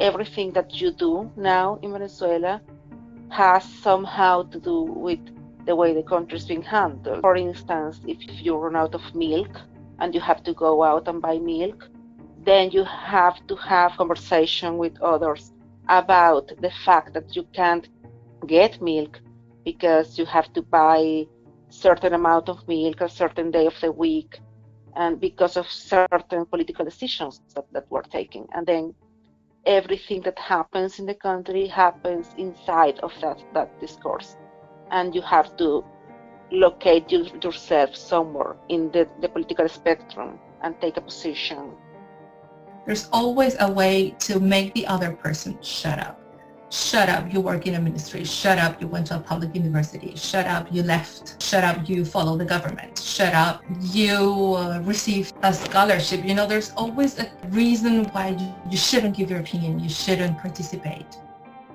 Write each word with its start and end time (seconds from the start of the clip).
everything 0.00 0.52
that 0.52 0.80
you 0.80 0.90
do 0.92 1.30
now 1.36 1.78
in 1.82 1.92
Venezuela 1.92 2.60
has 3.30 3.64
somehow 3.64 4.42
to 4.42 4.58
do 4.58 4.82
with 4.82 5.20
the 5.66 5.76
way 5.76 5.94
the 5.94 6.02
country 6.02 6.36
is 6.38 6.46
being 6.46 6.62
handled. 6.62 7.20
For 7.20 7.36
instance, 7.36 8.00
if 8.06 8.18
you 8.44 8.56
run 8.56 8.76
out 8.76 8.94
of 8.94 9.14
milk 9.14 9.60
and 9.98 10.14
you 10.14 10.20
have 10.20 10.42
to 10.44 10.54
go 10.54 10.82
out 10.82 11.06
and 11.06 11.20
buy 11.20 11.38
milk, 11.38 11.88
then 12.44 12.70
you 12.70 12.84
have 12.84 13.46
to 13.46 13.54
have 13.56 13.92
conversation 13.92 14.78
with 14.78 15.00
others 15.02 15.52
about 15.88 16.50
the 16.60 16.70
fact 16.84 17.12
that 17.12 17.36
you 17.36 17.44
can't 17.52 17.88
get 18.46 18.80
milk 18.80 19.20
because 19.64 20.18
you 20.18 20.24
have 20.24 20.50
to 20.54 20.62
buy 20.62 21.26
certain 21.68 22.14
amount 22.14 22.48
of 22.48 22.66
milk 22.66 23.00
a 23.00 23.08
certain 23.08 23.50
day 23.50 23.66
of 23.66 23.74
the 23.80 23.92
week 23.92 24.40
and 24.96 25.20
because 25.20 25.56
of 25.56 25.66
certain 25.68 26.44
political 26.46 26.84
decisions 26.84 27.42
that, 27.54 27.66
that 27.72 27.88
were 27.90 28.02
taken 28.02 28.46
and 28.54 28.66
then 28.66 28.94
everything 29.66 30.20
that 30.22 30.38
happens 30.38 30.98
in 30.98 31.06
the 31.06 31.14
country 31.14 31.66
happens 31.66 32.34
inside 32.38 32.98
of 33.00 33.12
that, 33.20 33.38
that 33.54 33.80
discourse 33.80 34.36
and 34.90 35.14
you 35.14 35.22
have 35.22 35.56
to 35.56 35.84
locate 36.50 37.10
you, 37.12 37.26
yourself 37.42 37.94
somewhere 37.94 38.56
in 38.68 38.90
the, 38.90 39.08
the 39.20 39.28
political 39.28 39.68
spectrum 39.68 40.38
and 40.62 40.80
take 40.80 40.96
a 40.96 41.00
position. 41.00 41.72
There's 42.86 43.08
always 43.12 43.56
a 43.60 43.70
way 43.70 44.16
to 44.20 44.40
make 44.40 44.74
the 44.74 44.86
other 44.86 45.12
person 45.12 45.58
shut 45.62 45.98
up. 45.98 46.19
Shut 46.70 47.08
up, 47.08 47.32
you 47.32 47.40
work 47.40 47.66
in 47.66 47.74
a 47.74 47.80
ministry. 47.80 48.22
Shut 48.22 48.56
up, 48.58 48.80
you 48.80 48.86
went 48.86 49.08
to 49.08 49.16
a 49.16 49.18
public 49.18 49.56
university. 49.56 50.14
Shut 50.14 50.46
up, 50.46 50.68
you 50.70 50.84
left. 50.84 51.42
Shut 51.42 51.64
up, 51.64 51.88
you 51.88 52.04
follow 52.04 52.36
the 52.36 52.44
government. 52.44 52.96
Shut 52.96 53.34
up, 53.34 53.64
you 53.80 54.54
uh, 54.56 54.80
received 54.84 55.34
a 55.42 55.52
scholarship. 55.52 56.24
You 56.24 56.34
know, 56.34 56.46
there's 56.46 56.70
always 56.76 57.18
a 57.18 57.28
reason 57.48 58.04
why 58.12 58.28
you, 58.28 58.54
you 58.70 58.76
shouldn't 58.76 59.16
give 59.16 59.30
your 59.30 59.40
opinion. 59.40 59.80
You 59.80 59.88
shouldn't 59.88 60.38
participate. 60.38 61.18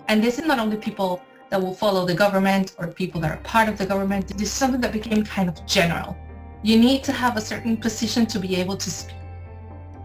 And 0.07 0.23
this 0.23 0.39
is 0.39 0.45
not 0.45 0.59
only 0.59 0.77
people 0.77 1.21
that 1.49 1.61
will 1.61 1.73
follow 1.73 2.05
the 2.05 2.15
government 2.15 2.73
or 2.77 2.87
people 2.87 3.19
that 3.19 3.31
are 3.31 3.41
part 3.43 3.67
of 3.67 3.77
the 3.77 3.85
government. 3.85 4.29
This 4.29 4.47
is 4.47 4.53
something 4.53 4.79
that 4.79 4.93
became 4.93 5.25
kind 5.25 5.49
of 5.49 5.65
general. 5.65 6.15
You 6.63 6.79
need 6.79 7.03
to 7.03 7.11
have 7.11 7.35
a 7.35 7.41
certain 7.41 7.75
position 7.75 8.25
to 8.27 8.39
be 8.39 8.55
able 8.55 8.77
to 8.77 8.89
speak. 8.89 9.17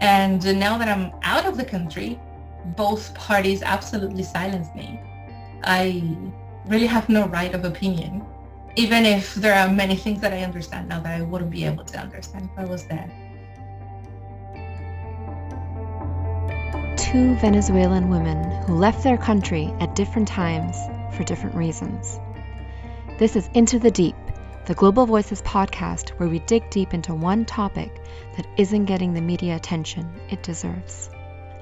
And 0.01 0.43
now 0.59 0.77
that 0.77 0.89
I'm 0.89 1.13
out 1.23 1.45
of 1.45 1.55
the 1.55 1.63
country, 1.63 2.19
both 2.65 3.13
parties 3.13 3.61
absolutely 3.63 4.23
silenced 4.23 4.75
me. 4.75 4.99
I 5.63 6.03
really 6.65 6.87
have 6.87 7.09
no 7.09 7.27
right 7.27 7.53
of 7.53 7.65
opinion, 7.65 8.23
even 8.75 9.05
if 9.05 9.35
there 9.35 9.53
are 9.53 9.69
many 9.69 9.95
things 9.95 10.21
that 10.21 10.33
I 10.33 10.43
understand 10.43 10.89
now 10.89 10.99
that 11.01 11.19
I 11.19 11.21
wouldn't 11.21 11.51
be 11.51 11.65
able 11.65 11.85
to 11.85 11.99
understand 11.99 12.49
if 12.51 12.59
I 12.59 12.65
was 12.65 12.85
there. 12.85 13.09
Two 16.97 17.35
Venezuelan 17.35 18.09
women 18.09 18.51
who 18.63 18.75
left 18.75 19.03
their 19.03 19.17
country 19.17 19.73
at 19.79 19.95
different 19.95 20.27
times 20.27 20.77
for 21.15 21.23
different 21.23 21.55
reasons. 21.55 22.19
This 23.19 23.35
is 23.35 23.49
Into 23.53 23.79
the 23.79 23.91
Deep, 23.91 24.15
the 24.65 24.75
Global 24.75 25.05
Voices 25.05 25.41
podcast 25.41 26.09
where 26.11 26.29
we 26.29 26.39
dig 26.39 26.69
deep 26.69 26.93
into 26.93 27.13
one 27.13 27.45
topic 27.45 28.01
that 28.37 28.47
isn't 28.57 28.85
getting 28.85 29.13
the 29.13 29.21
media 29.21 29.55
attention 29.55 30.09
it 30.29 30.43
deserves. 30.43 31.09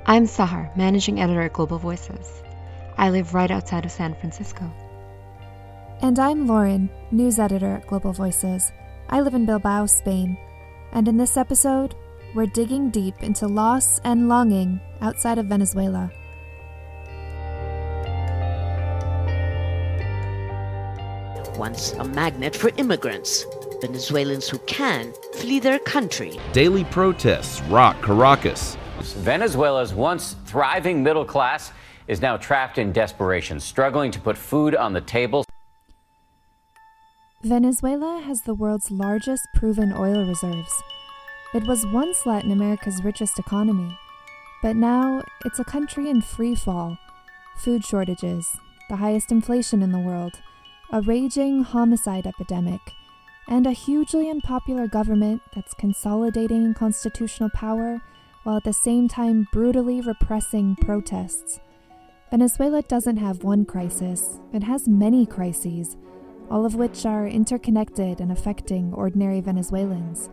I'm 0.10 0.26
Sahar, 0.26 0.76
managing 0.76 1.22
editor 1.22 1.42
at 1.42 1.54
Global 1.54 1.78
Voices. 1.78 2.42
I 2.98 3.12
live 3.12 3.36
right 3.36 3.52
outside 3.52 3.86
of 3.86 3.92
San 3.92 4.16
Francisco. 4.16 4.68
And 6.02 6.18
I'm 6.18 6.48
Lauren, 6.48 6.90
news 7.12 7.38
editor 7.38 7.76
at 7.76 7.86
Global 7.86 8.12
Voices. 8.12 8.72
I 9.12 9.22
live 9.22 9.36
in 9.36 9.46
Bilbao, 9.46 9.86
Spain. 9.86 10.36
And 10.94 11.08
in 11.08 11.18
this 11.18 11.38
episode, 11.38 11.94
we're 12.34 12.48
digging 12.48 12.90
deep 12.90 13.22
into 13.22 13.46
loss 13.48 14.00
and 14.00 14.28
longing 14.28 14.80
outside 15.00 15.38
of 15.38 15.46
Venezuela. 15.46 16.12
once 21.56 21.92
a 21.94 22.04
magnet 22.06 22.56
for 22.56 22.72
immigrants. 22.78 23.46
Venezuelans 23.82 24.48
who 24.50 24.58
can 24.60 25.14
flee 25.34 25.60
their 25.60 25.78
country. 25.78 26.40
Daily 26.54 26.86
protests 26.86 27.62
rock 27.64 28.02
Caracas. 28.02 28.76
Venezuela's 29.02 29.94
once 29.94 30.36
thriving 30.46 31.02
middle 31.02 31.26
class 31.26 31.72
is 32.08 32.22
now 32.22 32.38
trapped 32.38 32.78
in 32.78 32.92
desperation, 32.92 33.60
struggling 33.60 34.12
to 34.12 34.20
put 34.20 34.38
food 34.38 34.76
on 34.76 34.94
the 34.94 35.02
table. 35.02 35.46
Venezuela 37.44 38.22
has 38.22 38.42
the 38.42 38.54
world's 38.54 38.92
largest 38.92 39.48
proven 39.56 39.94
oil 39.94 40.28
reserves. 40.28 40.72
It 41.54 41.66
was 41.66 41.86
once 41.88 42.26
Latin 42.26 42.52
America's 42.52 43.04
richest 43.04 43.40
economy, 43.40 43.98
but 44.62 44.76
now 44.76 45.24
it's 45.46 45.60
a 45.60 45.64
country 45.64 46.10
in 46.10 46.22
free 46.22 46.54
fall. 46.54 46.98
Food 47.58 47.86
shortages, 47.86 48.58
the 48.90 48.98
highest 48.98 49.32
inflation 49.32 49.82
in 49.82 49.92
the 49.92 50.00
world, 50.00 50.42
a 50.92 51.02
raging 51.02 51.64
homicide 51.64 52.28
epidemic, 52.28 52.82
and 53.48 53.66
a 53.66 53.72
hugely 53.72 54.30
unpopular 54.30 54.88
government 54.88 55.42
that's 55.56 55.74
consolidating 55.74 56.74
constitutional 56.74 57.50
power 57.50 58.02
while 58.50 58.58
at 58.58 58.64
the 58.64 58.74
same 58.74 59.08
time 59.08 59.48
brutally 59.52 60.02
repressing 60.02 60.76
protests. 60.78 61.60
Venezuela 62.32 62.82
doesn't 62.82 63.18
have 63.18 63.44
one 63.44 63.64
crisis, 63.64 64.40
it 64.52 64.64
has 64.64 64.88
many 64.88 65.24
crises, 65.24 65.96
all 66.50 66.66
of 66.66 66.74
which 66.74 67.06
are 67.06 67.28
interconnected 67.28 68.20
and 68.20 68.32
affecting 68.32 68.92
ordinary 68.92 69.40
Venezuelans. 69.40 70.32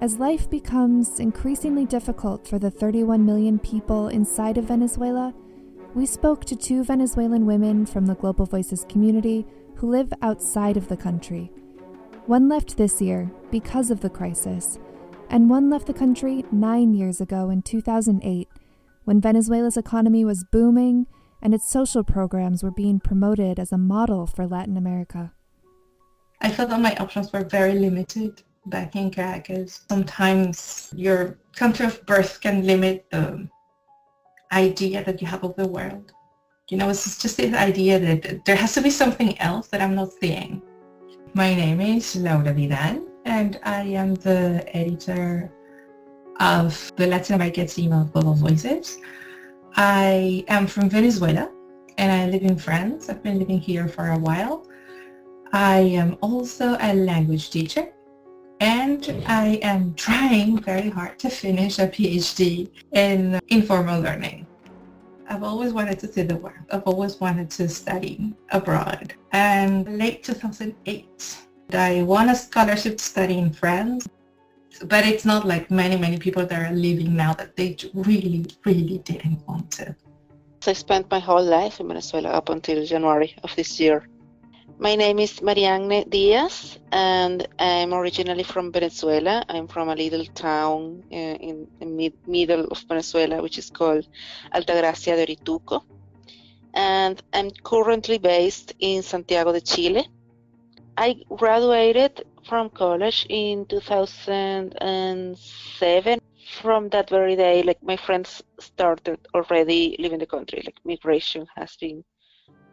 As 0.00 0.20
life 0.20 0.48
becomes 0.48 1.18
increasingly 1.18 1.84
difficult 1.86 2.46
for 2.46 2.60
the 2.60 2.70
31 2.70 3.26
million 3.26 3.58
people 3.58 4.06
inside 4.06 4.56
of 4.56 4.66
Venezuela, 4.66 5.34
we 5.92 6.06
spoke 6.06 6.44
to 6.44 6.54
two 6.54 6.84
Venezuelan 6.84 7.46
women 7.46 7.84
from 7.84 8.06
the 8.06 8.14
Global 8.14 8.46
Voices 8.46 8.86
community 8.88 9.44
who 9.74 9.90
live 9.90 10.12
outside 10.22 10.76
of 10.76 10.86
the 10.86 10.96
country. 10.96 11.50
One 12.26 12.48
left 12.48 12.76
this 12.76 13.02
year 13.02 13.28
because 13.50 13.90
of 13.90 14.02
the 14.02 14.10
crisis, 14.10 14.78
and 15.34 15.50
one 15.50 15.68
left 15.68 15.88
the 15.88 15.92
country 15.92 16.44
nine 16.52 16.94
years 16.94 17.20
ago 17.20 17.50
in 17.50 17.60
2008 17.60 18.48
when 19.02 19.20
Venezuela's 19.20 19.76
economy 19.76 20.24
was 20.24 20.44
booming 20.52 21.08
and 21.42 21.52
its 21.52 21.68
social 21.68 22.04
programs 22.04 22.62
were 22.62 22.70
being 22.70 23.00
promoted 23.00 23.58
as 23.58 23.72
a 23.72 23.76
model 23.76 24.28
for 24.28 24.46
Latin 24.46 24.76
America. 24.76 25.32
I 26.40 26.50
felt 26.50 26.70
that 26.70 26.80
my 26.80 26.94
options 27.00 27.32
were 27.32 27.42
very 27.42 27.72
limited 27.72 28.44
back 28.66 28.94
in 28.94 29.10
Caracas. 29.10 29.80
Sometimes 29.88 30.92
your 30.94 31.36
country 31.56 31.86
of 31.86 32.06
birth 32.06 32.40
can 32.40 32.64
limit 32.64 33.04
the 33.10 33.48
idea 34.52 35.02
that 35.02 35.20
you 35.20 35.26
have 35.26 35.42
of 35.42 35.56
the 35.56 35.66
world. 35.66 36.12
You 36.70 36.76
know, 36.76 36.90
it's 36.90 37.18
just 37.18 37.38
this 37.38 37.54
idea 37.54 37.98
that 37.98 38.44
there 38.44 38.56
has 38.56 38.72
to 38.74 38.80
be 38.80 38.90
something 38.90 39.36
else 39.40 39.66
that 39.68 39.80
I'm 39.80 39.96
not 39.96 40.12
seeing. 40.12 40.62
My 41.34 41.52
name 41.56 41.80
is 41.80 42.14
Laura 42.14 42.52
Vidal, 42.52 43.04
and 43.24 43.58
I 43.64 43.82
am 43.82 44.14
the 44.14 44.64
editor 44.74 45.50
of 46.40 46.92
the 46.96 47.06
Latin 47.06 47.36
American 47.36 47.66
team 47.66 47.92
of 47.92 48.12
Global 48.12 48.34
Voices. 48.34 48.98
I 49.76 50.44
am 50.48 50.66
from 50.66 50.88
Venezuela, 50.90 51.50
and 51.98 52.12
I 52.12 52.26
live 52.26 52.42
in 52.42 52.56
France. 52.56 53.08
I've 53.08 53.22
been 53.22 53.38
living 53.38 53.58
here 53.58 53.88
for 53.88 54.10
a 54.10 54.18
while. 54.18 54.66
I 55.52 55.78
am 55.78 56.16
also 56.20 56.76
a 56.80 56.94
language 56.94 57.50
teacher, 57.50 57.92
and 58.60 59.22
I 59.26 59.58
am 59.62 59.94
trying 59.94 60.58
very 60.58 60.90
hard 60.90 61.18
to 61.20 61.28
finish 61.28 61.78
a 61.78 61.86
PhD 61.86 62.70
in 62.92 63.40
informal 63.48 64.00
learning. 64.00 64.46
I've 65.28 65.42
always 65.42 65.72
wanted 65.72 65.98
to 66.00 66.12
see 66.12 66.22
the 66.22 66.36
world. 66.36 66.66
I've 66.70 66.82
always 66.82 67.18
wanted 67.18 67.50
to 67.50 67.68
study 67.68 68.34
abroad. 68.50 69.14
And 69.32 69.98
late 69.98 70.22
2008, 70.22 71.38
I 71.72 72.02
won 72.02 72.28
a 72.28 72.34
scholarship 72.34 72.98
to 72.98 73.04
study 73.04 73.38
in 73.38 73.52
France. 73.52 74.08
But 74.86 75.06
it's 75.06 75.24
not 75.24 75.46
like 75.46 75.70
many, 75.70 75.96
many 75.96 76.18
people 76.18 76.44
that 76.46 76.70
are 76.70 76.74
leaving 76.74 77.14
now 77.14 77.32
that 77.34 77.54
they 77.56 77.76
really, 77.94 78.46
really 78.64 78.98
didn't 78.98 79.46
want 79.46 79.70
to. 79.72 79.94
I 80.66 80.72
spent 80.72 81.10
my 81.10 81.20
whole 81.20 81.44
life 81.44 81.78
in 81.78 81.88
Venezuela 81.88 82.30
up 82.30 82.48
until 82.48 82.84
January 82.84 83.36
of 83.44 83.54
this 83.54 83.78
year. 83.78 84.08
My 84.78 84.96
name 84.96 85.20
is 85.20 85.40
Marianne 85.40 86.04
Diaz, 86.08 86.78
and 86.90 87.46
I'm 87.58 87.94
originally 87.94 88.42
from 88.42 88.72
Venezuela. 88.72 89.44
I'm 89.48 89.68
from 89.68 89.88
a 89.88 89.94
little 89.94 90.24
town 90.34 91.04
uh, 91.12 91.14
in 91.14 91.68
the 91.78 91.86
mid- 91.86 92.26
middle 92.26 92.64
of 92.64 92.82
Venezuela, 92.88 93.40
which 93.40 93.58
is 93.58 93.70
called 93.70 94.06
Altagracia 94.52 95.14
de 95.14 95.26
Orituco. 95.26 95.82
And 96.74 97.22
I'm 97.32 97.50
currently 97.62 98.18
based 98.18 98.74
in 98.80 99.02
Santiago 99.02 99.52
de 99.52 99.60
Chile. 99.60 100.08
I 100.96 101.16
graduated 101.28 102.22
from 102.44 102.70
college 102.70 103.26
in 103.28 103.66
2007. 103.66 106.20
From 106.60 106.88
that 106.90 107.10
very 107.10 107.34
day, 107.34 107.64
like 107.64 107.82
my 107.82 107.96
friends 107.96 108.40
started 108.60 109.18
already 109.34 109.96
leaving 109.98 110.20
the 110.20 110.26
country. 110.26 110.62
Like 110.64 110.78
migration 110.84 111.48
has 111.56 111.74
been 111.76 112.04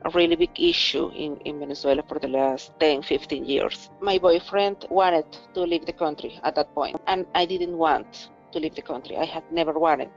a 0.06 0.12
really 0.12 0.35
big 0.35 0.51
issue 0.59 1.09
in, 1.15 1.38
in 1.45 1.57
Venezuela 1.59 2.03
for 2.07 2.19
the 2.19 2.27
last 2.27 2.79
10, 2.79 3.01
15 3.01 3.44
years. 3.45 3.89
My 4.01 4.19
boyfriend 4.19 4.85
wanted 4.91 5.25
to 5.56 5.62
leave 5.62 5.88
the 5.88 5.94
country 5.94 6.39
at 6.44 6.53
that 6.56 6.71
point, 6.75 7.01
and 7.07 7.25
I 7.33 7.45
didn't 7.45 7.75
want 7.77 8.29
to 8.51 8.59
leave 8.59 8.75
the 8.75 8.83
country. 8.83 9.18
I 9.18 9.25
had 9.25 9.51
never 9.51 9.73
wanted 9.73 10.12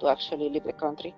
to 0.00 0.08
actually 0.08 0.48
leave 0.48 0.64
the 0.64 0.72
country 0.72 1.14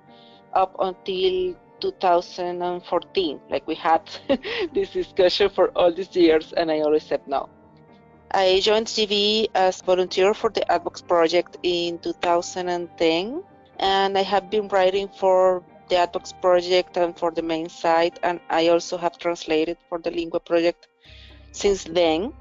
up 0.52 0.74
until 0.80 1.54
2014. 1.84 3.40
Like 3.50 3.66
we 3.66 3.74
had 3.74 4.02
this 4.74 4.90
discussion 4.90 5.50
for 5.50 5.68
all 5.76 5.92
these 5.92 6.14
years, 6.16 6.52
and 6.56 6.70
I 6.70 6.80
always 6.80 7.04
said 7.04 7.20
no. 7.26 7.48
I 8.30 8.60
joined 8.60 8.86
GV 8.86 9.48
as 9.54 9.82
volunteer 9.82 10.34
for 10.34 10.50
the 10.50 10.64
Advox 10.70 11.06
project 11.06 11.58
in 11.62 11.98
2010, 11.98 13.42
and 13.78 14.18
I 14.18 14.22
have 14.22 14.50
been 14.50 14.68
writing 14.68 15.08
for 15.08 15.62
the 15.88 15.96
Advox 15.96 16.32
project 16.40 16.96
and 16.96 17.16
for 17.16 17.30
the 17.30 17.42
main 17.42 17.68
site, 17.68 18.18
and 18.22 18.40
I 18.48 18.68
also 18.68 18.96
have 18.96 19.18
translated 19.18 19.76
for 19.88 19.98
the 19.98 20.10
Lingua 20.10 20.40
project 20.40 20.88
since 21.52 21.84
then. 21.84 22.32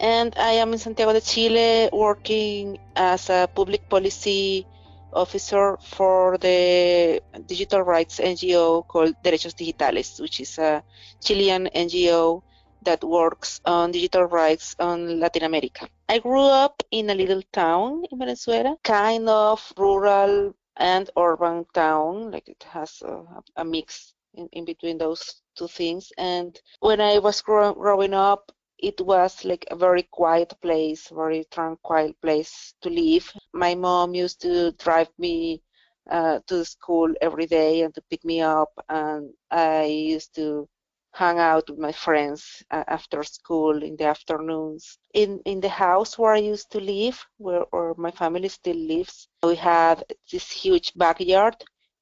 And 0.00 0.34
I 0.36 0.52
am 0.62 0.72
in 0.72 0.78
Santiago 0.78 1.12
de 1.12 1.20
Chile 1.20 1.90
working 1.92 2.78
as 2.96 3.30
a 3.30 3.48
public 3.54 3.88
policy 3.88 4.66
officer 5.12 5.76
for 5.82 6.38
the 6.38 7.20
digital 7.46 7.82
rights 7.82 8.18
NGO 8.18 8.86
called 8.86 9.14
Derechos 9.24 9.54
Digitales, 9.54 10.20
which 10.20 10.40
is 10.40 10.58
a 10.58 10.82
Chilean 11.20 11.68
NGO 11.74 12.42
that 12.84 13.02
works 13.04 13.60
on 13.64 13.92
digital 13.92 14.24
rights 14.24 14.74
on 14.78 15.20
Latin 15.20 15.44
America. 15.44 15.88
I 16.08 16.18
grew 16.18 16.40
up 16.40 16.82
in 16.90 17.10
a 17.10 17.14
little 17.14 17.42
town 17.52 18.04
in 18.10 18.18
Venezuela, 18.18 18.76
kind 18.82 19.28
of 19.28 19.72
rural 19.76 20.54
and 20.76 21.10
urban 21.16 21.64
town, 21.74 22.30
like 22.30 22.48
it 22.48 22.64
has 22.68 23.02
a, 23.02 23.22
a 23.56 23.64
mix 23.64 24.14
in, 24.34 24.48
in, 24.52 24.64
between 24.64 24.98
those 24.98 25.42
two 25.56 25.68
things. 25.68 26.12
And 26.18 26.58
when 26.80 27.00
I 27.00 27.18
was 27.18 27.40
grow, 27.42 27.74
growing 27.74 28.14
up, 28.14 28.50
it 28.82 29.00
was 29.00 29.44
like 29.44 29.64
a 29.70 29.76
very 29.76 30.02
quiet 30.02 30.52
place, 30.60 31.08
very 31.08 31.44
tranquil 31.50 32.12
place 32.20 32.74
to 32.82 32.90
live. 32.90 33.32
My 33.52 33.74
mom 33.74 34.14
used 34.14 34.42
to 34.42 34.72
drive 34.72 35.08
me 35.18 35.62
uh, 36.10 36.40
to 36.48 36.64
school 36.64 37.14
every 37.20 37.46
day 37.46 37.82
and 37.82 37.94
to 37.94 38.02
pick 38.10 38.24
me 38.24 38.40
up, 38.42 38.70
and 38.88 39.30
I 39.50 39.84
used 39.84 40.34
to 40.36 40.68
hang 41.12 41.38
out 41.38 41.70
with 41.70 41.78
my 41.78 41.92
friends 41.92 42.62
uh, 42.70 42.84
after 42.88 43.22
school 43.22 43.82
in 43.82 43.96
the 43.96 44.06
afternoons. 44.06 44.98
In 45.14 45.40
in 45.44 45.60
the 45.60 45.68
house 45.68 46.18
where 46.18 46.34
I 46.34 46.38
used 46.38 46.70
to 46.72 46.80
live, 46.80 47.24
where, 47.38 47.66
where 47.70 47.94
my 47.96 48.10
family 48.10 48.48
still 48.48 48.76
lives, 48.76 49.28
we 49.42 49.56
had 49.56 50.04
this 50.30 50.50
huge 50.50 50.92
backyard 50.96 51.56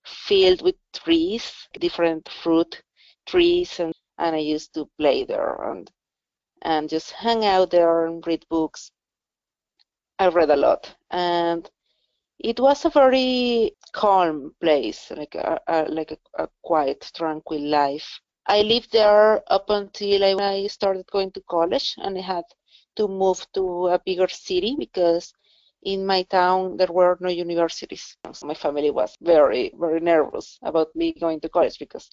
filled 0.05 0.63
with 0.63 0.77
trees, 0.95 1.69
different 1.79 2.29
fruit 2.43 2.83
trees, 3.27 3.79
and, 3.81 3.95
and 4.19 4.35
I 4.37 4.39
used 4.39 4.73
to 4.75 4.89
play 4.99 5.25
there 5.25 5.55
and 5.71 5.91
and 6.63 6.89
just 6.89 7.13
hang 7.13 7.45
out 7.45 7.71
there 7.71 8.07
and 8.07 8.27
read 8.27 8.45
books. 8.49 8.91
I 10.19 10.29
read 10.29 10.51
a 10.51 10.57
lot, 10.57 10.95
and 11.11 11.69
it 12.39 12.61
was 12.61 12.85
a 12.85 12.91
very 12.91 13.73
calm 13.93 14.55
place, 14.61 15.11
like 15.11 15.35
a, 15.35 15.61
a 15.67 15.83
like 15.89 16.13
a, 16.13 16.43
a, 16.43 16.49
quiet, 16.63 17.11
tranquil 17.15 17.61
life. 17.61 18.21
I 18.47 18.63
lived 18.63 18.93
there 18.93 19.43
up 19.53 19.71
until 19.71 20.41
I 20.41 20.67
started 20.67 21.07
going 21.11 21.33
to 21.33 21.43
college, 21.49 21.95
and 21.99 22.19
I 22.19 22.23
had 22.23 22.45
to 22.97 23.09
move 23.09 23.47
to 23.55 23.89
a 23.89 23.99
bigger 23.99 24.29
city 24.29 24.77
because 24.79 25.33
in 25.83 26.05
my 26.05 26.23
town 26.25 26.77
there 26.77 26.93
were 26.93 27.17
no 27.21 27.31
universities. 27.31 28.17
So 28.33 28.47
my 28.47 28.55
family 28.55 28.91
was 28.91 29.17
very, 29.21 29.73
very 29.79 30.01
nervous 30.01 30.59
about 30.63 30.95
me 30.95 31.15
going 31.19 31.41
to 31.41 31.49
college 31.49 31.79
because 31.79 32.11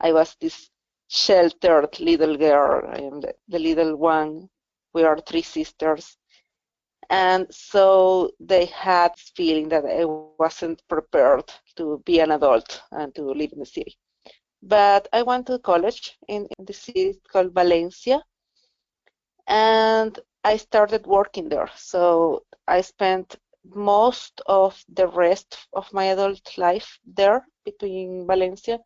I 0.00 0.12
was 0.12 0.36
this 0.40 0.70
sheltered 1.08 1.98
little 2.00 2.36
girl. 2.36 2.88
I 2.88 2.98
am 2.98 3.20
the, 3.20 3.34
the 3.48 3.58
little 3.58 3.96
one. 3.96 4.48
We 4.94 5.04
are 5.04 5.18
three 5.18 5.42
sisters. 5.42 6.16
And 7.10 7.46
so 7.50 8.30
they 8.38 8.66
had 8.66 9.12
this 9.14 9.32
feeling 9.34 9.68
that 9.70 9.84
I 9.86 10.04
wasn't 10.04 10.82
prepared 10.88 11.50
to 11.76 12.02
be 12.04 12.20
an 12.20 12.32
adult 12.32 12.82
and 12.92 13.14
to 13.14 13.22
live 13.22 13.52
in 13.52 13.60
the 13.60 13.66
city. 13.66 13.96
But 14.62 15.08
I 15.12 15.22
went 15.22 15.46
to 15.46 15.58
college 15.58 16.18
in, 16.28 16.46
in 16.58 16.64
the 16.66 16.72
city 16.72 17.18
called 17.32 17.54
Valencia, 17.54 18.22
and 19.46 20.18
I 20.44 20.56
started 20.58 21.06
working 21.06 21.48
there. 21.48 21.70
So 21.76 22.42
I 22.66 22.82
spent 22.82 23.36
most 23.64 24.42
of 24.46 24.82
the 24.88 25.06
rest 25.08 25.68
of 25.72 25.90
my 25.92 26.04
adult 26.06 26.58
life 26.58 26.98
there 27.06 27.46
between 27.64 28.26
Valencia 28.26 28.78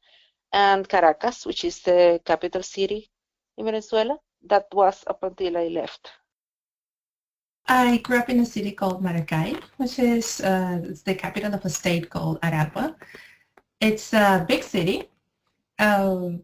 and 0.52 0.88
Caracas, 0.88 1.46
which 1.46 1.64
is 1.64 1.80
the 1.80 2.20
capital 2.24 2.62
city 2.62 3.10
in 3.56 3.64
Venezuela. 3.64 4.18
That 4.44 4.66
was 4.72 5.04
up 5.06 5.22
until 5.22 5.56
I 5.56 5.68
left. 5.68 6.10
I 7.68 7.98
grew 7.98 8.18
up 8.18 8.28
in 8.28 8.40
a 8.40 8.46
city 8.46 8.72
called 8.72 9.02
Maracay, 9.02 9.60
which 9.76 9.98
is 9.98 10.40
uh, 10.40 10.94
the 11.04 11.14
capital 11.14 11.54
of 11.54 11.64
a 11.64 11.70
state 11.70 12.10
called 12.10 12.40
Aragua. 12.40 12.96
It's 13.80 14.12
a 14.12 14.44
big 14.48 14.64
city. 14.64 15.08
Um, 15.78 16.42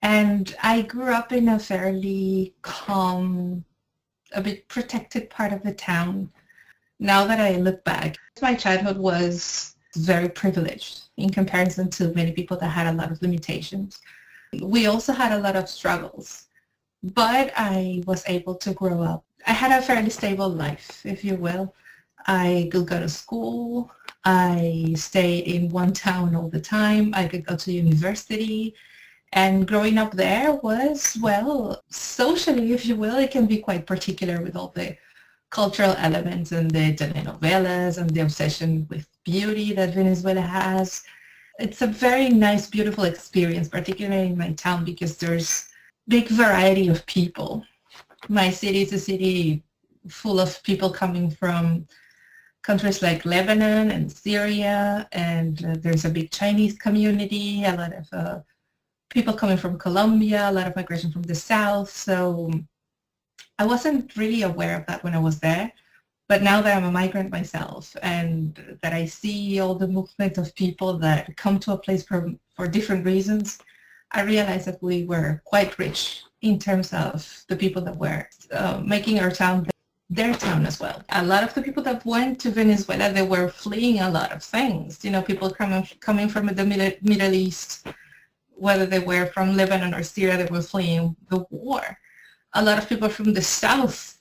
and 0.00 0.54
I 0.62 0.82
grew 0.82 1.12
up 1.12 1.32
in 1.32 1.48
a 1.48 1.58
fairly 1.58 2.54
calm, 2.62 3.64
a 4.32 4.40
bit 4.40 4.68
protected 4.68 5.28
part 5.28 5.52
of 5.52 5.62
the 5.62 5.74
town. 5.74 6.30
Now 6.98 7.24
that 7.26 7.40
I 7.40 7.56
look 7.56 7.84
back, 7.84 8.16
my 8.40 8.54
childhood 8.54 8.98
was 8.98 9.76
very 9.96 10.28
privileged 10.28 11.02
in 11.16 11.30
comparison 11.30 11.90
to 11.90 12.14
many 12.14 12.32
people 12.32 12.56
that 12.58 12.68
had 12.68 12.86
a 12.86 12.92
lot 12.92 13.10
of 13.10 13.20
limitations. 13.22 14.00
We 14.60 14.86
also 14.86 15.12
had 15.12 15.32
a 15.32 15.38
lot 15.38 15.56
of 15.56 15.68
struggles, 15.68 16.46
but 17.02 17.52
I 17.56 18.02
was 18.06 18.22
able 18.26 18.54
to 18.56 18.72
grow 18.74 19.02
up. 19.02 19.24
I 19.46 19.52
had 19.52 19.72
a 19.72 19.84
fairly 19.84 20.10
stable 20.10 20.48
life, 20.48 21.04
if 21.04 21.24
you 21.24 21.36
will. 21.36 21.74
I 22.26 22.68
could 22.70 22.86
go 22.86 23.00
to 23.00 23.08
school. 23.08 23.90
I 24.24 24.92
stayed 24.96 25.44
in 25.48 25.68
one 25.70 25.92
town 25.92 26.36
all 26.36 26.48
the 26.48 26.60
time. 26.60 27.12
I 27.14 27.26
could 27.26 27.44
go 27.44 27.56
to 27.56 27.72
university. 27.72 28.74
And 29.32 29.66
growing 29.66 29.98
up 29.98 30.12
there 30.12 30.52
was, 30.52 31.18
well, 31.20 31.82
socially, 31.88 32.72
if 32.72 32.86
you 32.86 32.96
will, 32.96 33.16
it 33.16 33.30
can 33.30 33.46
be 33.46 33.58
quite 33.58 33.86
particular 33.86 34.42
with 34.42 34.56
all 34.56 34.68
the 34.74 34.96
cultural 35.52 35.94
elements 35.98 36.50
and 36.50 36.70
the 36.70 36.94
telenovelas 36.94 37.98
and 37.98 38.10
the 38.10 38.20
obsession 38.20 38.86
with 38.90 39.06
beauty 39.22 39.72
that 39.74 39.94
Venezuela 39.94 40.40
has. 40.40 41.04
It's 41.60 41.82
a 41.82 41.86
very 41.86 42.30
nice, 42.30 42.66
beautiful 42.66 43.04
experience, 43.04 43.68
particularly 43.68 44.28
in 44.28 44.38
my 44.38 44.52
town 44.54 44.84
because 44.84 45.18
there's 45.18 45.68
big 46.08 46.28
variety 46.28 46.88
of 46.88 47.04
people. 47.04 47.64
My 48.28 48.50
city 48.50 48.80
is 48.82 48.92
a 48.94 48.98
city 48.98 49.62
full 50.08 50.40
of 50.40 50.60
people 50.62 50.90
coming 50.90 51.30
from 51.30 51.86
countries 52.62 53.02
like 53.02 53.26
Lebanon 53.26 53.90
and 53.90 54.10
Syria, 54.10 55.06
and 55.12 55.64
uh, 55.64 55.74
there's 55.80 56.04
a 56.04 56.10
big 56.10 56.30
Chinese 56.30 56.78
community, 56.78 57.64
a 57.64 57.74
lot 57.74 57.92
of 57.92 58.08
uh, 58.12 58.38
people 59.10 59.34
coming 59.34 59.58
from 59.58 59.78
Colombia, 59.78 60.48
a 60.48 60.52
lot 60.52 60.66
of 60.66 60.76
migration 60.76 61.12
from 61.12 61.22
the 61.22 61.34
south. 61.34 61.90
So 61.90 62.50
I 63.58 63.66
wasn't 63.66 64.16
really 64.16 64.42
aware 64.42 64.76
of 64.78 64.86
that 64.86 65.04
when 65.04 65.14
I 65.14 65.18
was 65.18 65.40
there. 65.40 65.72
But 66.28 66.42
now 66.42 66.62
that 66.62 66.76
I'm 66.76 66.84
a 66.84 66.90
migrant 66.90 67.30
myself 67.30 67.94
and 68.02 68.78
that 68.82 68.92
I 68.92 69.04
see 69.04 69.60
all 69.60 69.74
the 69.74 69.88
movement 69.88 70.38
of 70.38 70.54
people 70.54 70.98
that 70.98 71.36
come 71.36 71.58
to 71.60 71.72
a 71.72 71.78
place 71.78 72.02
for, 72.04 72.32
for 72.56 72.66
different 72.66 73.04
reasons, 73.04 73.58
I 74.12 74.22
realized 74.22 74.66
that 74.66 74.82
we 74.82 75.04
were 75.04 75.42
quite 75.44 75.78
rich 75.78 76.22
in 76.40 76.58
terms 76.58 76.92
of 76.92 77.44
the 77.48 77.56
people 77.56 77.82
that 77.82 77.96
were 77.96 78.28
uh, 78.52 78.80
making 78.84 79.20
our 79.20 79.30
town 79.30 79.66
their 80.10 80.34
town 80.34 80.66
as 80.66 80.78
well. 80.78 81.02
A 81.10 81.24
lot 81.24 81.42
of 81.42 81.54
the 81.54 81.62
people 81.62 81.82
that 81.84 82.04
went 82.04 82.38
to 82.40 82.50
Venezuela, 82.50 83.10
they 83.10 83.22
were 83.22 83.48
fleeing 83.48 84.00
a 84.00 84.10
lot 84.10 84.30
of 84.30 84.42
things. 84.42 85.02
You 85.02 85.10
know, 85.10 85.22
people 85.22 85.50
coming 85.50 85.88
coming 86.00 86.28
from 86.28 86.46
the 86.46 86.64
Middle, 86.64 86.92
Middle 87.00 87.32
East, 87.32 87.86
whether 88.50 88.84
they 88.84 88.98
were 88.98 89.26
from 89.26 89.56
Lebanon 89.56 89.94
or 89.94 90.02
Syria, 90.02 90.36
they 90.36 90.52
were 90.52 90.62
fleeing 90.62 91.16
the 91.30 91.46
war. 91.50 91.98
A 92.54 92.62
lot 92.62 92.78
of 92.78 92.88
people 92.88 93.08
from 93.08 93.32
the 93.32 93.42
south 93.42 94.12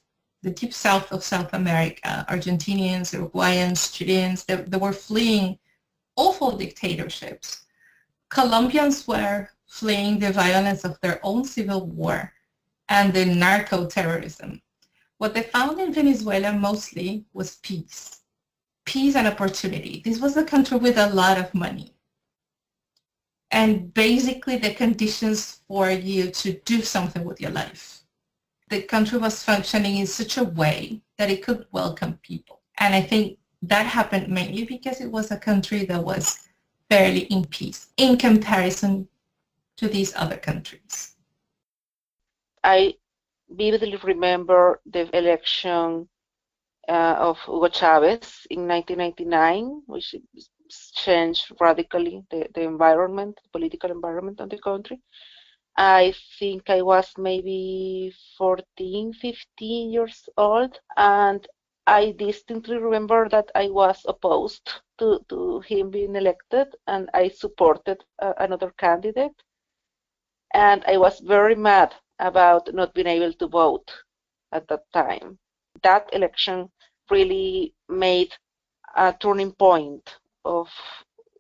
the 0.43 0.49
deep 0.49 0.73
south 0.73 1.11
of 1.11 1.23
South 1.23 1.53
America, 1.53 2.25
Argentinians, 2.27 3.13
Uruguayans, 3.13 3.93
Chileans, 3.93 4.43
they, 4.45 4.55
they 4.55 4.77
were 4.77 4.93
fleeing 4.93 5.59
awful 6.15 6.57
dictatorships. 6.57 7.65
Colombians 8.29 9.07
were 9.07 9.49
fleeing 9.67 10.19
the 10.19 10.31
violence 10.31 10.83
of 10.83 10.99
their 11.01 11.19
own 11.23 11.45
civil 11.45 11.85
war 11.85 12.33
and 12.89 13.13
the 13.13 13.25
narco-terrorism. 13.25 14.61
What 15.17 15.33
they 15.33 15.43
found 15.43 15.79
in 15.79 15.93
Venezuela 15.93 16.51
mostly 16.53 17.25
was 17.33 17.57
peace. 17.57 18.21
Peace 18.85 19.15
and 19.15 19.27
opportunity. 19.27 20.01
This 20.03 20.19
was 20.19 20.35
a 20.35 20.43
country 20.43 20.77
with 20.77 20.97
a 20.97 21.13
lot 21.13 21.37
of 21.37 21.53
money. 21.53 21.93
And 23.51 23.93
basically 23.93 24.57
the 24.57 24.73
conditions 24.73 25.61
for 25.67 25.91
you 25.91 26.31
to 26.31 26.53
do 26.65 26.81
something 26.81 27.23
with 27.23 27.39
your 27.39 27.51
life 27.51 28.00
the 28.71 28.81
country 28.81 29.19
was 29.19 29.43
functioning 29.43 29.97
in 29.97 30.07
such 30.07 30.37
a 30.37 30.45
way 30.45 31.01
that 31.17 31.29
it 31.29 31.43
could 31.43 31.65
welcome 31.71 32.17
people. 32.23 32.61
And 32.79 32.95
I 32.95 33.01
think 33.01 33.37
that 33.61 33.85
happened 33.85 34.29
mainly 34.29 34.63
because 34.63 35.01
it 35.01 35.11
was 35.11 35.29
a 35.29 35.37
country 35.37 35.85
that 35.85 36.03
was 36.03 36.47
fairly 36.89 37.23
in 37.35 37.45
peace 37.45 37.89
in 37.97 38.17
comparison 38.17 39.07
to 39.75 39.89
these 39.89 40.15
other 40.15 40.37
countries. 40.37 41.15
I 42.63 42.95
vividly 43.49 43.97
remember 44.03 44.79
the 44.85 45.15
election 45.15 46.07
uh, 46.87 47.15
of 47.19 47.37
Hugo 47.45 47.67
Chavez 47.67 48.47
in 48.49 48.67
1999, 48.67 49.81
which 49.85 50.15
changed 50.95 51.51
radically 51.59 52.23
the, 52.31 52.47
the 52.55 52.61
environment, 52.61 53.37
the 53.43 53.49
political 53.49 53.91
environment 53.91 54.39
of 54.39 54.49
the 54.49 54.59
country. 54.59 55.01
I 55.77 56.13
think 56.39 56.69
I 56.69 56.81
was 56.81 57.13
maybe 57.17 58.13
14, 58.37 59.13
15 59.13 59.91
years 59.91 60.29
old, 60.37 60.79
and 60.97 61.47
I 61.85 62.11
distinctly 62.11 62.77
remember 62.77 63.27
that 63.29 63.51
I 63.55 63.69
was 63.69 64.05
opposed 64.07 64.71
to, 64.99 65.25
to 65.29 65.59
him 65.61 65.89
being 65.91 66.15
elected, 66.15 66.75
and 66.87 67.09
I 67.13 67.29
supported 67.29 68.03
uh, 68.19 68.33
another 68.37 68.71
candidate. 68.77 69.41
And 70.53 70.83
I 70.85 70.97
was 70.97 71.19
very 71.19 71.55
mad 71.55 71.95
about 72.19 72.73
not 72.73 72.93
being 72.93 73.07
able 73.07 73.33
to 73.33 73.47
vote 73.47 73.91
at 74.51 74.67
that 74.67 74.83
time. 74.93 75.39
That 75.83 76.09
election 76.13 76.71
really 77.09 77.73
made 77.89 78.33
a 78.95 79.13
turning 79.13 79.53
point 79.53 80.17
of 80.45 80.69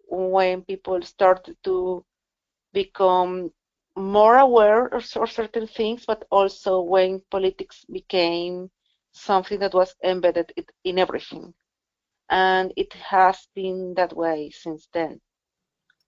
when 0.07 0.63
people 0.63 1.01
started 1.01 1.57
to 1.63 2.05
become 2.73 3.51
more 3.95 4.37
aware 4.37 4.87
of, 4.87 5.05
certain 5.05 5.67
things, 5.67 6.05
but 6.05 6.25
also 6.31 6.81
when 6.81 7.21
politics 7.29 7.85
became 7.91 8.69
something 9.11 9.59
that 9.59 9.73
was 9.73 9.95
embedded 10.03 10.51
in 10.83 10.99
everything. 10.99 11.53
And 12.29 12.71
it 12.77 12.93
has 12.93 13.47
been 13.55 13.93
that 13.95 14.15
way 14.15 14.51
since 14.51 14.87
then. 14.93 15.19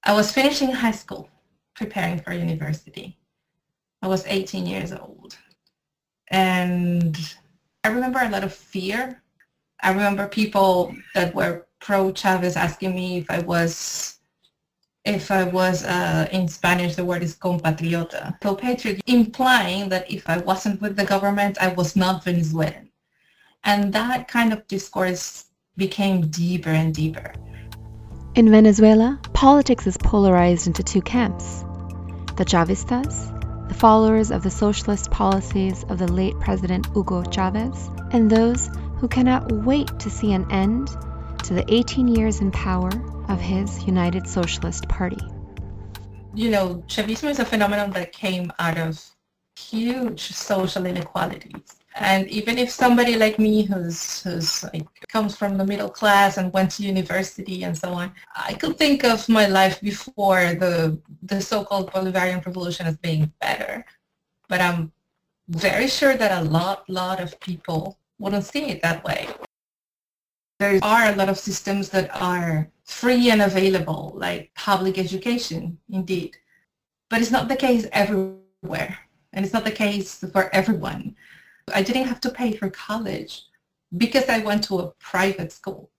I 0.04 0.14
was 0.14 0.32
finishing 0.32 0.72
high 0.72 0.92
school, 0.92 1.30
preparing 1.76 2.20
for 2.20 2.34
university. 2.34 3.18
I 4.02 4.08
was 4.08 4.26
18 4.28 4.66
years 4.66 4.94
old. 4.94 5.38
And 6.30 7.18
I 7.84 7.90
remember 7.90 8.20
a 8.20 8.30
lot 8.30 8.44
of 8.44 8.54
fear. 8.54 9.22
I 9.82 9.92
remember 9.92 10.28
people 10.28 10.96
that 11.16 11.36
were 11.36 11.68
pro 11.80 12.14
Chavez 12.14 12.56
asking 12.56 12.96
me 12.96 13.18
if 13.18 13.30
I 13.30 13.40
was 13.40 14.20
if 15.06 15.32
I 15.32 15.44
was 15.44 15.84
uh, 15.84 16.28
in 16.32 16.48
Spanish, 16.48 16.96
the 16.96 17.04
word 17.04 17.24
is 17.24 17.36
compatriota. 17.36 18.38
So 18.42 18.56
patriot, 18.56 19.02
implying 19.06 19.90
that 19.90 20.10
if 20.10 20.30
I 20.30 20.38
wasn't 20.38 20.82
with 20.82 20.96
the 20.96 21.06
government, 21.06 21.58
I 21.60 21.70
was 21.70 21.96
not 21.96 22.24
Venezuelan. 22.24 22.90
And 23.66 23.94
that 23.94 24.28
kind 24.28 24.54
of 24.54 24.66
discourse 24.68 25.46
became 25.76 26.28
deeper 26.28 26.70
and 26.70 26.94
deeper. 26.94 27.34
In 28.36 28.50
Venezuela, 28.50 29.20
politics 29.34 29.88
is 29.88 29.98
polarized 29.98 30.68
into 30.68 30.84
two 30.84 31.02
camps. 31.02 31.64
The 32.38 32.46
Chavistas, 32.46 33.68
the 33.68 33.74
followers 33.74 34.32
of 34.32 34.42
the 34.44 34.50
socialist 34.50 35.12
policies 35.12 35.84
of 35.90 36.00
the 36.00 36.12
late 36.12 36.40
President 36.40 36.88
Hugo 36.94 37.24
Chavez, 37.24 37.90
and 38.12 38.30
those 38.30 38.70
who 38.98 39.08
cannot 39.08 39.52
wait 39.52 40.00
to 40.00 40.10
see 40.10 40.32
an 40.32 40.50
end 40.50 40.88
to 41.44 41.54
the 41.54 41.66
18 41.68 42.08
years 42.08 42.40
in 42.40 42.52
power 42.52 42.90
of 43.30 43.40
his 43.40 43.84
United 43.86 44.28
Socialist 44.28 44.88
Party. 44.90 45.22
You 46.34 46.50
know, 46.50 46.84
Chavismo 46.88 47.30
is 47.30 47.40
a 47.40 47.46
phenomenon 47.46 47.92
that 47.92 48.12
came 48.12 48.52
out 48.60 48.78
of 48.78 49.04
huge 49.58 50.32
social 50.34 50.86
inequalities. 50.86 51.78
And 51.96 52.28
even 52.30 52.58
if 52.58 52.72
somebody 52.72 53.16
like 53.16 53.38
me 53.38 53.64
who's 53.64 54.24
who's 54.24 54.64
like 54.64 54.88
comes 55.10 55.36
from 55.36 55.58
the 55.58 55.66
middle 55.66 55.90
class 55.90 56.38
and 56.38 56.52
went 56.52 56.72
to 56.72 56.84
university 56.84 57.64
and 57.64 57.78
so 57.78 57.94
on, 57.94 58.12
I 58.36 58.56
could 58.56 58.78
think 58.78 59.04
of 59.04 59.30
my 59.30 59.46
life 59.46 59.80
before 59.80 60.56
the 60.56 61.00
the 61.22 61.40
so-called 61.40 61.92
Bolivarian 61.92 62.44
revolution 62.44 62.88
as 62.88 62.98
being 62.98 63.32
better. 63.40 63.86
But 64.50 64.62
I'm 64.62 64.92
very 65.50 65.88
sure 65.88 66.18
that 66.18 66.42
a 66.42 66.50
lot 66.50 66.90
lot 66.90 67.20
of 67.20 67.40
people 67.40 68.00
wouldn't 68.18 68.46
see 68.46 68.66
it 68.70 68.82
that 68.82 69.04
way. 69.04 69.28
There 70.60 70.80
are 70.82 71.12
a 71.12 71.16
lot 71.16 71.30
of 71.30 71.38
systems 71.38 71.90
that 71.90 72.10
are 72.20 72.73
free 72.86 73.30
and 73.30 73.42
available, 73.42 74.14
like 74.16 74.52
public 74.56 74.98
education, 74.98 75.78
indeed. 75.90 76.36
But 77.10 77.22
it's 77.22 77.32
not 77.32 77.48
the 77.48 77.56
case 77.56 77.88
everywhere, 77.92 78.98
and 79.34 79.46
it's 79.46 79.54
not 79.54 79.66
the 79.66 79.72
case 79.72 80.24
for 80.32 80.54
everyone. 80.54 81.16
I 81.74 81.82
didn't 81.82 82.08
have 82.08 82.22
to 82.22 82.30
pay 82.30 82.54
for 82.54 82.70
college 82.70 83.44
because 83.96 84.28
I 84.28 84.40
went 84.40 84.64
to 84.66 84.80
a 84.80 84.92
private 85.00 85.52
school. 85.52 85.90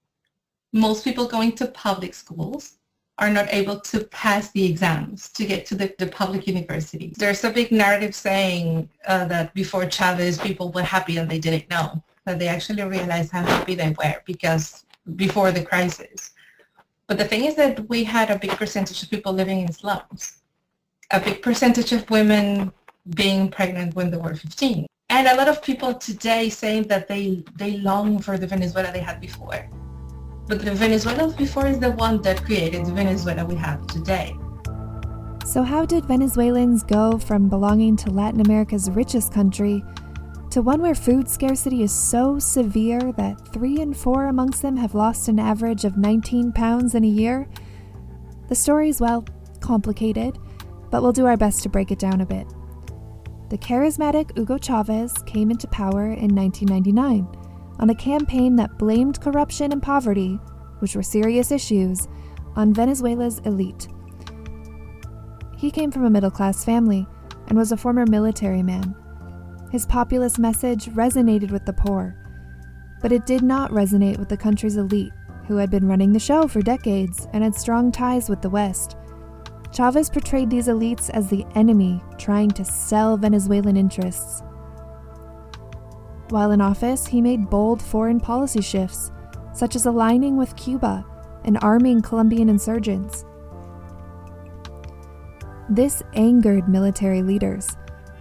Most 0.72 1.04
people 1.04 1.26
going 1.26 1.52
to 1.52 1.66
public 1.68 2.14
schools 2.14 2.78
are 3.18 3.30
not 3.30 3.46
able 3.52 3.78
to 3.78 4.04
pass 4.06 4.50
the 4.50 4.64
exams 4.64 5.30
to 5.30 5.46
get 5.46 5.64
to 5.66 5.76
the, 5.76 5.94
the 5.98 6.08
public 6.08 6.48
universities. 6.48 7.14
There's 7.16 7.44
a 7.44 7.50
big 7.50 7.70
narrative 7.70 8.14
saying 8.14 8.88
uh, 9.06 9.26
that 9.26 9.54
before 9.54 9.88
Chavez, 9.88 10.38
people 10.38 10.72
were 10.72 10.82
happy 10.82 11.18
and 11.18 11.30
they 11.30 11.38
didn't 11.38 11.70
know, 11.70 12.02
that 12.26 12.40
they 12.40 12.48
actually 12.48 12.82
realized 12.82 13.30
how 13.30 13.44
happy 13.44 13.76
they 13.76 13.94
were 13.96 14.16
because 14.26 14.84
before 15.14 15.52
the 15.52 15.62
crisis. 15.64 16.32
But 17.06 17.18
the 17.18 17.24
thing 17.24 17.44
is 17.44 17.54
that 17.56 17.88
we 17.88 18.04
had 18.04 18.30
a 18.30 18.38
big 18.38 18.52
percentage 18.52 19.02
of 19.02 19.10
people 19.10 19.32
living 19.32 19.60
in 19.60 19.72
slums, 19.72 20.38
a 21.10 21.20
big 21.20 21.42
percentage 21.42 21.92
of 21.92 22.08
women 22.08 22.72
being 23.14 23.50
pregnant 23.50 23.94
when 23.94 24.10
they 24.10 24.16
were 24.16 24.34
15. 24.34 24.86
And 25.10 25.28
a 25.28 25.36
lot 25.36 25.48
of 25.48 25.62
people 25.62 25.94
today 25.94 26.48
saying 26.48 26.84
that 26.84 27.06
they, 27.06 27.44
they 27.56 27.76
long 27.78 28.20
for 28.20 28.38
the 28.38 28.46
Venezuela 28.46 28.90
they 28.90 29.00
had 29.00 29.20
before. 29.20 29.68
But 30.46 30.64
the 30.64 30.72
Venezuela 30.72 31.30
before 31.32 31.66
is 31.66 31.78
the 31.78 31.92
one 31.92 32.22
that 32.22 32.42
created 32.44 32.86
the 32.86 32.92
Venezuela 32.92 33.44
we 33.44 33.54
have 33.56 33.86
today. 33.86 34.34
So 35.44 35.62
how 35.62 35.84
did 35.84 36.06
Venezuelans 36.06 36.82
go 36.82 37.18
from 37.18 37.50
belonging 37.50 37.96
to 37.98 38.10
Latin 38.10 38.40
America's 38.40 38.90
richest 38.90 39.30
country 39.30 39.84
to 40.54 40.62
one 40.62 40.80
where 40.80 40.94
food 40.94 41.28
scarcity 41.28 41.82
is 41.82 41.92
so 41.92 42.38
severe 42.38 43.10
that 43.16 43.52
three 43.52 43.80
in 43.80 43.92
four 43.92 44.26
amongst 44.26 44.62
them 44.62 44.76
have 44.76 44.94
lost 44.94 45.26
an 45.26 45.40
average 45.40 45.84
of 45.84 45.96
19 45.96 46.52
pounds 46.52 46.94
in 46.94 47.02
a 47.02 47.08
year? 47.08 47.48
The 48.48 48.54
story's, 48.54 49.00
well, 49.00 49.24
complicated, 49.58 50.38
but 50.92 51.02
we'll 51.02 51.10
do 51.10 51.26
our 51.26 51.36
best 51.36 51.64
to 51.64 51.68
break 51.68 51.90
it 51.90 51.98
down 51.98 52.20
a 52.20 52.24
bit. 52.24 52.46
The 53.50 53.58
charismatic 53.58 54.30
Hugo 54.36 54.56
Chavez 54.56 55.12
came 55.26 55.50
into 55.50 55.66
power 55.66 56.04
in 56.04 56.32
1999 56.32 57.26
on 57.80 57.90
a 57.90 57.94
campaign 57.96 58.54
that 58.54 58.78
blamed 58.78 59.20
corruption 59.20 59.72
and 59.72 59.82
poverty, 59.82 60.38
which 60.78 60.94
were 60.94 61.02
serious 61.02 61.50
issues, 61.50 62.06
on 62.54 62.72
Venezuela's 62.72 63.40
elite. 63.40 63.88
He 65.56 65.72
came 65.72 65.90
from 65.90 66.04
a 66.04 66.10
middle 66.10 66.30
class 66.30 66.64
family 66.64 67.08
and 67.48 67.58
was 67.58 67.72
a 67.72 67.76
former 67.76 68.06
military 68.06 68.62
man 68.62 68.94
his 69.74 69.86
populist 69.86 70.38
message 70.38 70.86
resonated 70.90 71.50
with 71.50 71.64
the 71.64 71.72
poor, 71.72 72.14
but 73.02 73.10
it 73.10 73.26
did 73.26 73.42
not 73.42 73.72
resonate 73.72 74.16
with 74.20 74.28
the 74.28 74.36
country's 74.36 74.76
elite, 74.76 75.12
who 75.48 75.56
had 75.56 75.68
been 75.68 75.88
running 75.88 76.12
the 76.12 76.18
show 76.20 76.46
for 76.46 76.62
decades 76.62 77.26
and 77.32 77.42
had 77.42 77.56
strong 77.56 77.90
ties 77.90 78.28
with 78.28 78.40
the 78.40 78.48
West. 78.48 78.96
Chavez 79.72 80.08
portrayed 80.08 80.48
these 80.48 80.68
elites 80.68 81.10
as 81.10 81.26
the 81.26 81.44
enemy 81.56 82.00
trying 82.18 82.52
to 82.52 82.64
sell 82.64 83.16
Venezuelan 83.16 83.76
interests. 83.76 84.44
While 86.28 86.52
in 86.52 86.60
office, 86.60 87.08
he 87.08 87.20
made 87.20 87.50
bold 87.50 87.82
foreign 87.82 88.20
policy 88.20 88.62
shifts, 88.62 89.10
such 89.54 89.74
as 89.74 89.86
aligning 89.86 90.36
with 90.36 90.54
Cuba 90.54 91.04
and 91.44 91.58
arming 91.62 92.00
Colombian 92.00 92.48
insurgents. 92.48 93.24
This 95.68 96.00
angered 96.14 96.68
military 96.68 97.24
leaders 97.24 97.76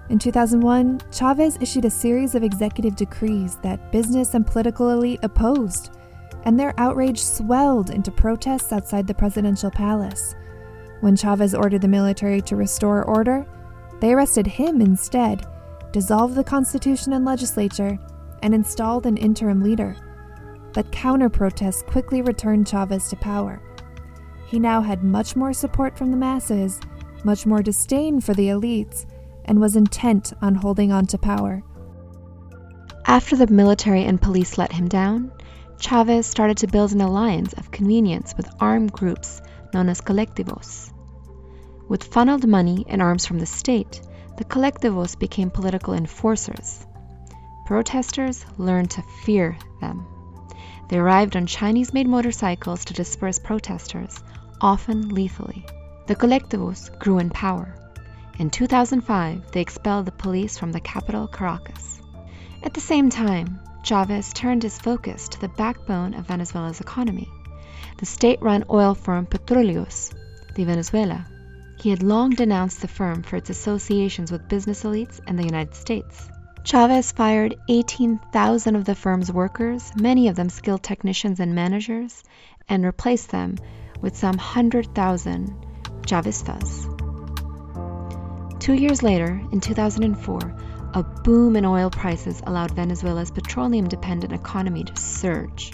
in 0.09 0.19
2001, 0.19 1.01
Chavez 1.11 1.57
issued 1.61 1.85
a 1.85 1.89
series 1.89 2.35
of 2.35 2.43
executive 2.43 2.95
decrees 2.95 3.57
that 3.57 3.91
business 3.91 4.33
and 4.33 4.45
political 4.45 4.89
elite 4.89 5.19
opposed, 5.23 5.91
and 6.43 6.59
their 6.59 6.73
outrage 6.77 7.19
swelled 7.19 7.89
into 7.89 8.11
protests 8.11 8.73
outside 8.73 9.07
the 9.07 9.13
presidential 9.13 9.71
palace. 9.71 10.35
When 10.99 11.15
Chavez 11.15 11.55
ordered 11.55 11.81
the 11.81 11.87
military 11.87 12.41
to 12.41 12.55
restore 12.55 13.03
order, 13.03 13.45
they 14.01 14.13
arrested 14.13 14.45
him 14.45 14.81
instead, 14.81 15.47
dissolved 15.93 16.35
the 16.35 16.43
constitution 16.43 17.13
and 17.13 17.23
legislature, 17.23 17.97
and 18.41 18.53
installed 18.53 19.05
an 19.05 19.15
interim 19.15 19.61
leader. 19.61 19.95
But 20.73 20.91
counter 20.91 21.29
protests 21.29 21.83
quickly 21.83 22.21
returned 22.21 22.67
Chavez 22.67 23.07
to 23.09 23.15
power. 23.15 23.61
He 24.47 24.59
now 24.59 24.81
had 24.81 25.03
much 25.03 25.37
more 25.37 25.53
support 25.53 25.97
from 25.97 26.11
the 26.11 26.17
masses, 26.17 26.81
much 27.23 27.45
more 27.45 27.61
disdain 27.61 28.19
for 28.19 28.33
the 28.33 28.49
elites, 28.49 29.05
and 29.45 29.59
was 29.59 29.75
intent 29.75 30.33
on 30.41 30.55
holding 30.55 30.91
on 30.91 31.05
to 31.07 31.17
power. 31.17 31.63
After 33.05 33.35
the 33.35 33.47
military 33.47 34.05
and 34.05 34.21
police 34.21 34.57
let 34.57 34.71
him 34.71 34.87
down, 34.87 35.31
Chavez 35.77 36.25
started 36.25 36.57
to 36.57 36.67
build 36.67 36.93
an 36.93 37.01
alliance 37.01 37.53
of 37.53 37.71
convenience 37.71 38.33
with 38.37 38.49
armed 38.59 38.93
groups 38.93 39.41
known 39.73 39.89
as 39.89 40.01
colectivos. 40.01 40.91
With 41.89 42.05
funneled 42.05 42.47
money 42.47 42.85
and 42.87 43.01
arms 43.01 43.25
from 43.25 43.39
the 43.39 43.45
state, 43.45 44.01
the 44.37 44.45
colectivos 44.45 45.19
became 45.19 45.49
political 45.49 45.93
enforcers. 45.93 46.87
Protesters 47.65 48.45
learned 48.57 48.91
to 48.91 49.03
fear 49.25 49.57
them. 49.81 50.05
They 50.89 50.97
arrived 50.97 51.35
on 51.35 51.45
Chinese 51.45 51.93
made 51.93 52.07
motorcycles 52.07 52.85
to 52.85 52.93
disperse 52.93 53.39
protesters, 53.39 54.23
often 54.61 55.09
lethally. 55.09 55.65
The 56.07 56.15
colectivos 56.15 56.97
grew 56.99 57.19
in 57.19 57.29
power. 57.29 57.75
In 58.39 58.49
2005, 58.49 59.51
they 59.51 59.61
expelled 59.61 60.05
the 60.05 60.11
police 60.11 60.57
from 60.57 60.71
the 60.71 60.79
capital, 60.79 61.27
Caracas. 61.27 62.01
At 62.63 62.73
the 62.73 62.81
same 62.81 63.09
time, 63.09 63.59
Chavez 63.83 64.33
turned 64.33 64.63
his 64.63 64.79
focus 64.79 65.29
to 65.29 65.41
the 65.41 65.49
backbone 65.49 66.13
of 66.13 66.27
Venezuela's 66.27 66.81
economy. 66.81 67.29
the 67.97 68.05
state-run 68.05 68.65
oil 68.69 68.95
firm 68.95 69.25
Petróleos 69.25 70.13
de 70.55 70.65
Venezuela. 70.65 71.25
He 71.79 71.89
had 71.89 72.03
long 72.03 72.31
denounced 72.31 72.81
the 72.81 72.87
firm 72.87 73.23
for 73.23 73.35
its 73.35 73.49
associations 73.49 74.31
with 74.31 74.47
business 74.47 74.83
elites 74.83 75.19
in 75.27 75.35
the 75.35 75.43
United 75.43 75.75
States. 75.75 76.29
Chavez 76.63 77.11
fired 77.11 77.55
18,000 77.67 78.75
of 78.75 78.85
the 78.85 78.95
firm's 78.95 79.31
workers, 79.31 79.91
many 79.95 80.29
of 80.29 80.35
them 80.35 80.49
skilled 80.49 80.81
technicians 80.81 81.39
and 81.39 81.53
managers, 81.53 82.23
and 82.69 82.85
replaced 82.85 83.31
them 83.31 83.57
with 84.01 84.15
some 84.15 84.37
100,000 84.37 85.53
Chavistas. 86.03 86.92
Two 88.63 88.75
years 88.75 89.03
later, 89.03 89.41
in 89.51 89.59
2004, 89.59 90.55
a 90.93 91.03
boom 91.03 91.57
in 91.57 91.65
oil 91.65 91.89
prices 91.89 92.41
allowed 92.47 92.71
Venezuela's 92.71 93.29
petroleum 93.29 93.89
dependent 93.89 94.31
economy 94.31 94.85
to 94.85 94.95
surge. 94.95 95.73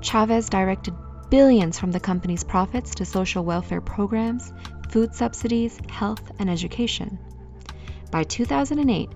Chavez 0.00 0.48
directed 0.48 0.94
billions 1.28 1.78
from 1.78 1.92
the 1.92 2.00
company's 2.00 2.42
profits 2.42 2.94
to 2.94 3.04
social 3.04 3.44
welfare 3.44 3.82
programs, 3.82 4.54
food 4.88 5.14
subsidies, 5.14 5.78
health, 5.90 6.32
and 6.38 6.48
education. 6.48 7.18
By 8.10 8.24
2008, 8.24 9.10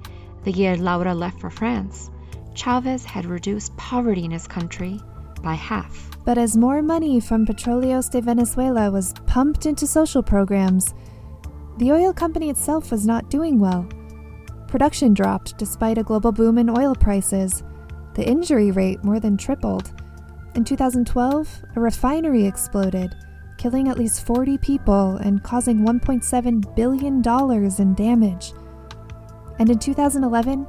the 0.44 0.52
year 0.52 0.76
Laura 0.76 1.14
left 1.14 1.40
for 1.40 1.48
France, 1.48 2.10
Chavez 2.52 3.06
had 3.06 3.24
reduced 3.24 3.74
poverty 3.78 4.26
in 4.26 4.32
his 4.32 4.46
country 4.46 5.00
by 5.42 5.54
half. 5.54 6.10
But 6.26 6.36
as 6.36 6.58
more 6.58 6.82
money 6.82 7.20
from 7.20 7.46
Petróleos 7.46 8.10
de 8.10 8.20
Venezuela 8.20 8.90
was 8.90 9.14
pumped 9.24 9.64
into 9.64 9.86
social 9.86 10.22
programs, 10.22 10.92
the 11.78 11.92
oil 11.92 12.12
company 12.12 12.50
itself 12.50 12.90
was 12.90 13.06
not 13.06 13.30
doing 13.30 13.58
well. 13.58 13.88
Production 14.66 15.14
dropped 15.14 15.56
despite 15.58 15.96
a 15.96 16.02
global 16.02 16.32
boom 16.32 16.58
in 16.58 16.68
oil 16.68 16.94
prices. 16.94 17.62
The 18.14 18.28
injury 18.28 18.70
rate 18.70 19.04
more 19.04 19.20
than 19.20 19.36
tripled. 19.36 19.92
In 20.54 20.64
2012, 20.64 21.64
a 21.76 21.80
refinery 21.80 22.44
exploded, 22.44 23.14
killing 23.58 23.88
at 23.88 23.98
least 23.98 24.26
40 24.26 24.58
people 24.58 25.16
and 25.18 25.42
causing 25.42 25.80
$1.7 25.80 26.74
billion 26.74 27.22
in 27.78 27.94
damage. 27.94 28.52
And 29.58 29.70
in 29.70 29.78
2011, 29.78 30.66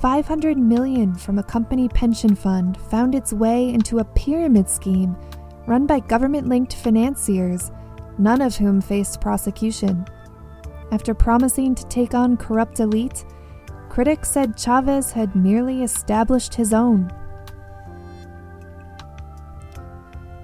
500 0.00 0.58
million 0.58 1.14
from 1.14 1.38
a 1.38 1.42
company 1.42 1.88
pension 1.88 2.34
fund 2.34 2.78
found 2.90 3.14
its 3.14 3.32
way 3.32 3.70
into 3.70 3.98
a 3.98 4.04
pyramid 4.04 4.68
scheme 4.68 5.16
run 5.66 5.86
by 5.86 6.00
government-linked 6.00 6.74
financiers, 6.74 7.70
none 8.18 8.40
of 8.40 8.56
whom 8.56 8.80
faced 8.80 9.20
prosecution. 9.20 10.04
After 10.92 11.14
promising 11.14 11.74
to 11.76 11.86
take 11.86 12.14
on 12.14 12.36
corrupt 12.36 12.80
elite, 12.80 13.24
critics 13.88 14.30
said 14.30 14.56
Chavez 14.56 15.12
had 15.12 15.36
merely 15.36 15.82
established 15.82 16.54
his 16.54 16.72
own. 16.72 17.12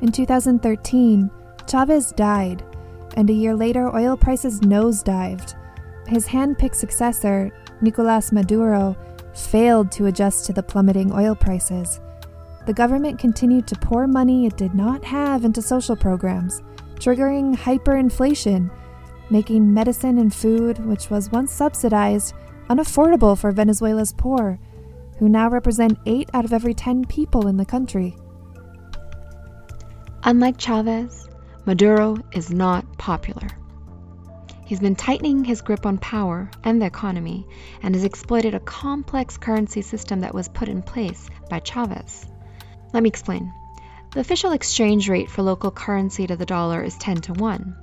In 0.00 0.12
2013, 0.12 1.31
Chavez 1.69 2.12
died, 2.12 2.65
and 3.17 3.29
a 3.29 3.33
year 3.33 3.57
later, 3.57 3.95
oil 3.95 4.17
prices 4.17 4.61
nosedived. 4.61 5.55
His 6.07 6.26
hand 6.26 6.59
picked 6.59 6.76
successor, 6.76 7.50
Nicolas 7.81 8.31
Maduro, 8.31 8.97
failed 9.35 9.91
to 9.93 10.07
adjust 10.07 10.47
to 10.47 10.53
the 10.53 10.62
plummeting 10.62 11.12
oil 11.12 11.35
prices. 11.35 12.00
The 12.67 12.75
government 12.75 13.19
continued 13.19 13.67
to 13.69 13.76
pour 13.76 14.07
money 14.07 14.47
it 14.47 14.57
did 14.57 14.75
not 14.75 15.05
have 15.05 15.45
into 15.45 15.62
social 15.62 15.97
programs, 15.97 16.62
triggering 16.97 17.57
hyperinflation, 17.57 18.71
making 19.30 19.73
medicine 19.73 20.18
and 20.18 20.35
food, 20.35 20.85
which 20.87 21.11
was 21.11 21.30
once 21.30 21.52
subsidized, 21.52 22.35
unaffordable 22.68 23.38
for 23.38 23.50
Venezuela's 23.50 24.12
poor, 24.12 24.59
who 25.18 25.28
now 25.28 25.49
represent 25.49 25.99
8 26.06 26.30
out 26.35 26.45
of 26.45 26.52
every 26.52 26.75
10 26.75 27.04
people 27.06 27.47
in 27.47 27.56
the 27.56 27.64
country. 27.64 28.16
Unlike 30.25 30.59
Chavez, 30.59 31.28
Maduro 31.64 32.16
is 32.33 32.50
not 32.50 32.99
popular. 32.99 33.49
He's 34.64 34.80
been 34.80 34.96
tightening 34.96 35.44
his 35.44 35.62
grip 35.62 35.87
on 35.87 35.98
power 35.98 36.51
and 36.64 36.83
the 36.83 36.87
economy 36.87 37.46
and 37.83 37.94
has 37.94 38.03
exploited 38.03 38.55
a 38.55 38.61
complex 38.61 39.38
currency 39.38 39.83
system 39.83 40.20
that 40.20 40.35
was 40.35 40.48
put 40.48 40.68
in 40.68 40.83
place 40.83 41.31
by 41.48 41.61
Chavez. 41.61 42.27
Let 42.92 43.05
me 43.05 43.09
explain. 43.09 43.53
The 44.12 44.20
official 44.20 44.53
exchange 44.53 45.09
rate 45.09 45.31
for 45.31 45.42
local 45.42 45.70
currency 45.70 46.27
to 46.27 46.37
the 46.37 46.46
dollar 46.46 46.83
is 46.83 46.96
10 46.96 47.16
to 47.22 47.33
1, 47.35 47.77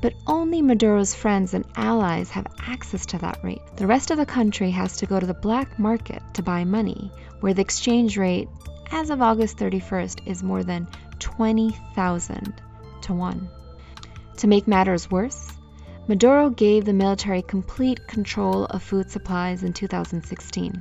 but 0.00 0.14
only 0.26 0.62
Maduro's 0.62 1.14
friends 1.14 1.54
and 1.54 1.64
allies 1.76 2.30
have 2.30 2.46
access 2.60 3.06
to 3.06 3.18
that 3.18 3.42
rate. 3.42 3.62
The 3.76 3.86
rest 3.86 4.10
of 4.10 4.16
the 4.16 4.26
country 4.26 4.70
has 4.70 4.96
to 4.98 5.06
go 5.06 5.18
to 5.18 5.26
the 5.26 5.34
black 5.34 5.78
market 5.78 6.22
to 6.34 6.42
buy 6.42 6.64
money, 6.64 7.10
where 7.40 7.54
the 7.54 7.62
exchange 7.62 8.16
rate 8.16 8.48
as 8.92 9.10
of 9.10 9.20
August 9.20 9.58
31st 9.58 10.26
is 10.26 10.42
more 10.42 10.62
than 10.62 10.88
20,000 11.18 12.54
to 13.02 13.12
1. 13.12 13.48
To 14.38 14.46
make 14.46 14.68
matters 14.68 15.10
worse, 15.10 15.52
Maduro 16.06 16.48
gave 16.48 16.84
the 16.84 16.92
military 16.92 17.42
complete 17.42 18.06
control 18.06 18.64
of 18.64 18.82
food 18.82 19.10
supplies 19.10 19.62
in 19.62 19.72
2016. 19.72 20.80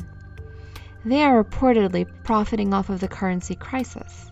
They 1.03 1.23
are 1.23 1.43
reportedly 1.43 2.07
profiting 2.23 2.73
off 2.73 2.89
of 2.89 2.99
the 2.99 3.07
currency 3.07 3.55
crisis. 3.55 4.31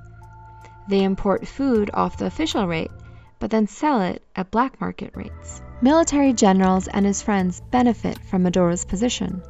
They 0.88 1.04
import 1.04 1.48
food 1.48 1.90
off 1.94 2.18
the 2.18 2.28
official 2.28 2.68
rate, 2.68 2.92
but 3.40 3.50
then 3.50 3.68
sell 3.68 4.02
it 4.02 4.24
at 4.36 4.52
black 4.52 4.80
market 4.80 5.12
rates. 5.16 5.62
Military 5.82 6.34
generals 6.34 6.88
and 6.88 7.06
his 7.06 7.22
friends 7.22 7.62
benefit 7.72 8.18
from 8.20 8.44
Maduro's 8.44 8.86
position, 8.86 9.42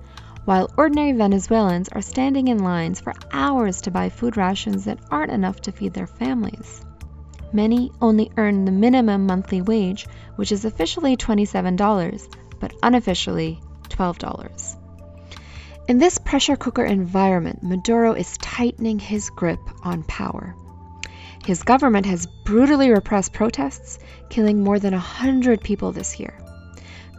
while 0.45 0.71
ordinary 0.77 1.11
Venezuelans 1.11 1.89
are 1.89 2.01
standing 2.01 2.47
in 2.47 2.59
lines 2.63 2.99
for 3.01 3.13
hours 3.31 3.81
to 3.81 3.91
buy 3.91 4.09
food 4.09 4.37
rations 4.37 4.85
that 4.85 4.99
aren't 5.09 5.31
enough 5.31 5.61
to 5.61 5.71
feed 5.71 5.93
their 5.93 6.07
families. 6.07 6.85
Many 7.53 7.91
only 8.01 8.31
earn 8.37 8.65
the 8.65 8.71
minimum 8.71 9.25
monthly 9.27 9.61
wage, 9.61 10.07
which 10.35 10.51
is 10.51 10.65
officially 10.65 11.15
$27, 11.15 12.35
but 12.59 12.73
unofficially 12.83 13.59
$12. 13.89 14.77
In 15.87 15.99
this 15.99 16.17
pressure 16.17 16.55
cooker 16.55 16.83
environment, 16.83 17.61
Maduro 17.61 18.13
is 18.13 18.37
tightening 18.39 18.99
his 18.99 19.29
grip 19.29 19.59
on 19.83 20.03
power. 20.03 20.55
His 21.45 21.63
government 21.63 22.05
has 22.05 22.27
brutally 22.43 22.89
repressed 22.89 23.33
protests, 23.33 23.99
killing 24.29 24.63
more 24.63 24.79
than 24.79 24.93
100 24.93 25.61
people 25.61 25.91
this 25.91 26.19
year. 26.19 26.33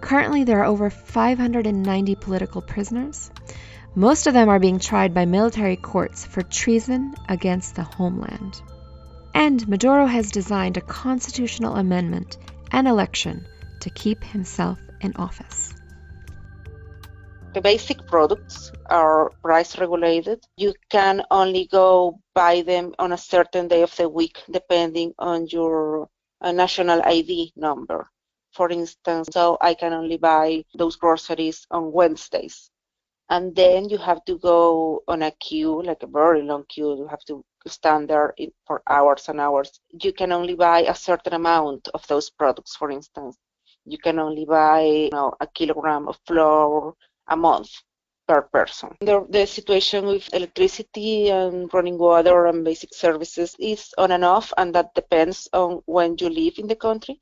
Currently, 0.00 0.44
there 0.44 0.60
are 0.60 0.66
over 0.66 0.90
590 0.90 2.14
political 2.16 2.62
prisoners. 2.62 3.30
Most 3.94 4.26
of 4.26 4.34
them 4.34 4.48
are 4.48 4.58
being 4.58 4.78
tried 4.78 5.14
by 5.14 5.24
military 5.24 5.76
courts 5.76 6.24
for 6.24 6.42
treason 6.42 7.14
against 7.28 7.76
the 7.76 7.82
homeland. 7.82 8.60
And 9.32 9.66
Maduro 9.68 10.06
has 10.06 10.30
designed 10.30 10.76
a 10.76 10.82
constitutional 10.82 11.76
amendment 11.76 12.36
and 12.70 12.86
election 12.86 13.46
to 13.80 13.90
keep 13.90 14.22
himself 14.22 14.78
in 15.00 15.14
office. 15.16 15.65
The 17.56 17.62
basic 17.62 18.06
products 18.06 18.70
are 18.90 19.30
price 19.42 19.78
regulated. 19.78 20.44
You 20.58 20.74
can 20.90 21.22
only 21.30 21.66
go 21.68 22.20
buy 22.34 22.60
them 22.60 22.94
on 22.98 23.12
a 23.12 23.16
certain 23.16 23.66
day 23.66 23.80
of 23.80 23.96
the 23.96 24.10
week 24.10 24.42
depending 24.50 25.14
on 25.18 25.46
your 25.46 26.06
uh, 26.42 26.52
national 26.52 27.00
ID 27.02 27.54
number. 27.56 28.10
For 28.52 28.68
instance, 28.68 29.28
so 29.32 29.56
I 29.62 29.72
can 29.72 29.94
only 29.94 30.18
buy 30.18 30.64
those 30.74 30.96
groceries 30.96 31.66
on 31.70 31.92
Wednesdays. 31.92 32.70
And 33.30 33.56
then 33.56 33.88
you 33.88 33.96
have 33.96 34.22
to 34.26 34.36
go 34.36 35.02
on 35.08 35.22
a 35.22 35.30
queue, 35.30 35.82
like 35.82 36.02
a 36.02 36.08
very 36.08 36.42
long 36.42 36.64
queue. 36.68 36.94
You 36.94 37.06
have 37.06 37.24
to 37.28 37.42
stand 37.66 38.10
there 38.10 38.34
for 38.66 38.82
hours 38.86 39.30
and 39.30 39.40
hours. 39.40 39.80
You 40.02 40.12
can 40.12 40.30
only 40.30 40.56
buy 40.56 40.80
a 40.80 40.94
certain 40.94 41.32
amount 41.32 41.88
of 41.94 42.06
those 42.06 42.28
products, 42.28 42.76
for 42.76 42.90
instance. 42.90 43.38
You 43.86 43.96
can 43.96 44.18
only 44.18 44.44
buy 44.44 44.82
you 44.82 45.10
know, 45.10 45.32
a 45.40 45.46
kilogram 45.46 46.06
of 46.06 46.18
flour 46.26 46.94
a 47.28 47.36
month 47.36 47.70
per 48.28 48.42
person. 48.42 48.96
The, 49.00 49.26
the 49.28 49.46
situation 49.46 50.06
with 50.06 50.32
electricity 50.34 51.30
and 51.30 51.72
running 51.72 51.98
water 51.98 52.46
and 52.46 52.64
basic 52.64 52.94
services 52.94 53.54
is 53.58 53.94
on 53.98 54.10
and 54.12 54.24
off, 54.24 54.52
and 54.56 54.74
that 54.74 54.94
depends 54.94 55.48
on 55.52 55.82
when 55.86 56.16
you 56.18 56.28
live 56.28 56.54
in 56.58 56.66
the 56.66 56.76
country. 56.76 57.20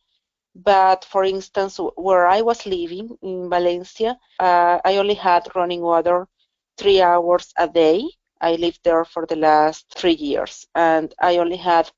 But 0.54 1.04
for 1.04 1.24
instance, 1.24 1.78
where 1.96 2.26
I 2.26 2.40
was 2.42 2.64
living 2.66 3.16
in 3.22 3.50
Valencia, 3.50 4.18
uh, 4.38 4.78
I 4.84 4.96
only 4.96 5.14
had 5.14 5.48
running 5.54 5.80
water 5.82 6.28
three 6.78 7.00
hours 7.02 7.52
a 7.58 7.68
day 7.68 8.08
I 8.40 8.56
lived 8.56 8.80
there 8.84 9.04
for 9.04 9.26
the 9.26 9.36
last 9.36 9.86
three 9.96 10.14
years, 10.14 10.66
and 10.74 11.14
I 11.18 11.38
only 11.38 11.56
had 11.56 11.90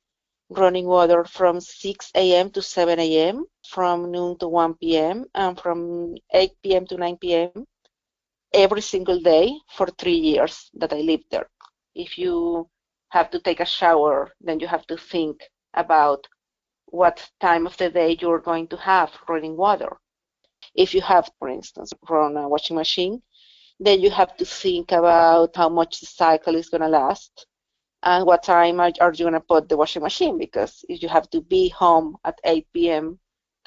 running 0.51 0.87
water 0.87 1.25
from 1.25 1.61
6 1.61 2.11
a.m. 2.15 2.51
to 2.51 2.63
7 2.63 3.01
a.m., 3.01 3.47
from 3.69 4.13
noon 4.13 4.39
to 4.39 4.49
1 4.49 4.75
p.m., 4.75 5.25
and 5.35 5.59
from 5.59 6.15
8 6.33 6.53
p.m. 6.63 6.87
to 6.87 6.97
9 6.97 7.17
p.m. 7.17 7.67
every 8.57 8.83
single 8.83 9.21
day 9.21 9.59
for 9.77 9.87
three 9.89 10.17
years 10.33 10.71
that 10.75 10.93
I 10.93 10.97
lived 11.03 11.27
there. 11.31 11.49
If 11.95 12.19
you 12.19 12.69
have 13.11 13.31
to 13.31 13.41
take 13.41 13.61
a 13.61 13.67
shower, 13.67 14.33
then 14.41 14.61
you 14.61 14.67
have 14.69 14.87
to 14.89 14.97
think 14.97 15.43
about 15.75 16.27
what 16.87 17.31
time 17.41 17.67
of 17.67 17.77
the 17.79 17.91
day 17.91 18.17
you're 18.21 18.41
going 18.41 18.69
to 18.69 18.77
have 18.79 19.13
running 19.29 19.57
water. 19.57 19.99
If 20.75 20.95
you 20.95 21.03
have, 21.03 21.31
for 21.39 21.49
instance, 21.49 21.93
run 22.09 22.37
a 22.37 22.49
washing 22.49 22.77
machine, 22.77 23.23
then 23.81 24.01
you 24.01 24.11
have 24.11 24.37
to 24.39 24.45
think 24.47 24.93
about 24.93 25.57
how 25.57 25.69
much 25.69 26.01
the 26.01 26.07
cycle 26.07 26.57
is 26.57 26.71
going 26.71 26.83
to 26.83 26.89
last. 26.89 27.47
and 28.03 28.27
what 28.27 28.43
time 28.45 28.81
are, 28.81 28.93
you 29.15 29.25
going 29.27 29.33
to 29.35 29.41
put 29.41 29.69
the 29.69 29.77
washing 29.77 30.03
machine 30.03 30.39
because 30.39 30.85
you 30.89 31.09
have 31.09 31.29
to 31.31 31.41
be 31.43 31.69
home 31.71 32.17
at 32.25 32.39
8 32.45 32.67
p.m 32.75 33.19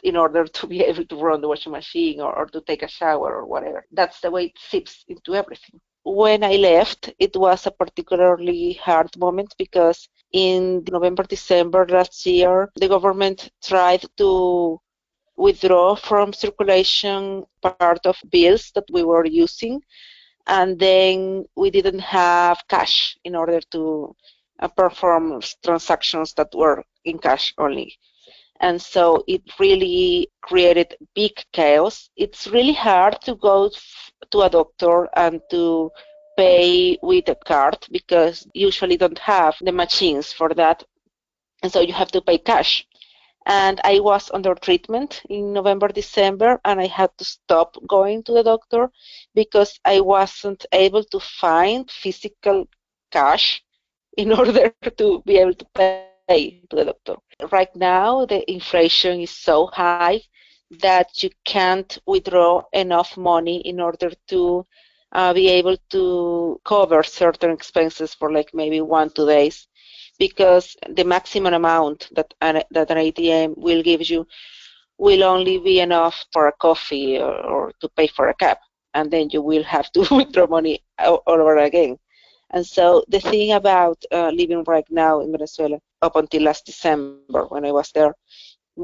in 0.04 0.16
order 0.16 0.46
to 0.46 0.68
be 0.68 0.82
able 0.90 1.06
to 1.06 1.16
run 1.16 1.42
the 1.42 1.48
washing 1.48 1.72
machine 1.72 2.20
or, 2.22 2.34
or 2.36 2.46
to 2.48 2.62
take 2.62 2.84
a 2.84 2.88
shower 2.88 3.36
or 3.38 3.46
whatever 3.46 3.86
that's 3.92 4.20
the 4.22 4.32
way 4.32 4.46
it 4.46 4.58
seeps 4.58 5.04
into 5.08 5.36
everything 5.36 5.80
when 6.04 6.44
i 6.44 6.56
left 6.56 7.14
it 7.20 7.36
was 7.36 7.66
a 7.66 7.72
particularly 7.72 8.74
hard 8.74 9.10
moment 9.18 9.54
because 9.58 10.10
in 10.32 10.84
november 10.92 11.24
december 11.24 11.86
last 11.88 12.26
year 12.26 12.70
the 12.76 12.88
government 12.88 13.50
tried 13.64 14.04
to 14.18 14.80
withdraw 15.36 15.96
from 15.96 16.34
circulation 16.34 17.44
part 17.62 18.06
of 18.06 18.18
bills 18.30 18.72
that 18.76 18.86
we 18.92 19.04
were 19.04 19.26
using 19.26 19.82
and 20.50 20.80
then 20.80 21.46
we 21.56 21.70
didn't 21.70 22.00
have 22.00 22.60
cash 22.68 23.18
in 23.24 23.36
order 23.36 23.62
to 23.72 24.16
uh, 24.60 24.68
perform 24.68 25.42
transactions 25.64 26.34
that 26.34 26.50
were 26.54 26.84
in 27.06 27.18
cash 27.20 27.54
only. 27.58 27.98
And 28.62 28.82
so 28.82 29.24
it 29.28 29.42
really 29.60 30.30
created 30.42 30.96
big 31.16 31.32
chaos. 31.54 32.10
It's 32.16 32.48
really 32.48 32.74
hard 32.74 33.22
to 33.22 33.36
go 33.36 33.70
to 34.32 34.42
a 34.42 34.50
doctor 34.50 35.08
and 35.16 35.42
to 35.52 35.92
pay 36.38 36.98
with 37.02 37.30
a 37.30 37.36
card 37.36 37.78
because 37.92 38.48
usually 38.54 38.98
don't 38.98 39.20
have 39.20 39.56
the 39.62 39.72
machines 39.72 40.34
for 40.34 40.54
that. 40.56 40.84
And 41.64 41.72
so 41.72 41.82
you 41.82 41.94
have 41.94 42.12
to 42.12 42.22
pay 42.22 42.38
cash 42.38 42.86
and 43.46 43.82
I 43.84 44.00
was 44.00 44.30
under 44.32 44.54
treatment 44.54 45.24
in 45.30 45.54
November, 45.54 45.88
December, 45.88 46.60
and 46.66 46.80
I 46.80 46.88
had 46.88 47.10
to 47.18 47.26
stop 47.26 47.76
going 47.88 48.24
to 48.24 48.34
the 48.34 48.44
doctor 48.44 48.92
because 49.34 49.80
I 49.86 50.02
wasn't 50.02 50.66
able 50.72 51.04
to 51.06 51.20
find 51.20 51.90
physical 51.90 52.68
cash 53.12 53.64
in 54.18 54.32
order 54.40 54.72
to 54.98 55.24
be 55.26 55.38
able 55.38 55.56
to 55.56 55.66
pay 55.74 56.09
doctor. 56.30 56.84
Right 57.52 57.76
now, 57.76 58.26
the 58.26 58.40
inflation 58.52 59.20
is 59.22 59.32
so 59.32 59.68
high 59.68 60.22
that 60.82 61.24
you 61.24 61.30
can't 61.46 61.98
withdraw 62.06 62.64
enough 62.74 63.18
money 63.18 63.62
in 63.62 63.80
order 63.80 64.12
to 64.28 64.66
uh, 65.12 65.34
be 65.34 65.48
able 65.50 65.78
to 65.90 66.60
cover 66.66 67.04
certain 67.04 67.52
expenses 67.52 68.14
for 68.14 68.32
like 68.32 68.50
maybe 68.54 68.82
one, 68.82 69.10
two 69.10 69.26
days 69.26 69.68
because 70.20 70.76
the 70.96 71.04
maximum 71.04 71.54
amount 71.54 72.10
that 72.16 72.34
an, 72.42 72.62
that 72.72 72.92
an 72.92 72.98
ATM 72.98 73.56
will 73.58 73.82
give 73.82 74.02
you 74.10 74.26
will 74.98 75.24
only 75.24 75.58
be 75.58 75.80
enough 75.80 76.26
for 76.32 76.48
a 76.48 76.52
coffee 76.54 77.18
or, 77.18 77.34
or 77.46 77.72
to 77.82 77.90
pay 77.90 78.08
for 78.08 78.30
a 78.30 78.34
cab, 78.36 78.58
and 78.94 79.10
then 79.12 79.30
you 79.32 79.42
will 79.42 79.64
have 79.64 79.92
to 79.94 80.02
withdraw 80.16 80.48
money 80.48 80.84
all, 81.00 81.22
all 81.28 81.42
over 81.42 81.58
again. 81.58 81.98
And 82.52 82.66
so 82.66 83.04
the 83.10 83.20
thing 83.20 83.54
about 83.54 84.04
uh, 84.12 84.30
living 84.32 84.64
right 84.68 84.86
now 84.90 85.22
in 85.22 85.32
Venezuela, 85.32 85.80
up 86.02 86.16
until 86.16 86.44
last 86.44 86.66
December 86.66 87.46
when 87.50 87.66
I 87.66 87.72
was 87.72 87.92
there, 87.92 88.14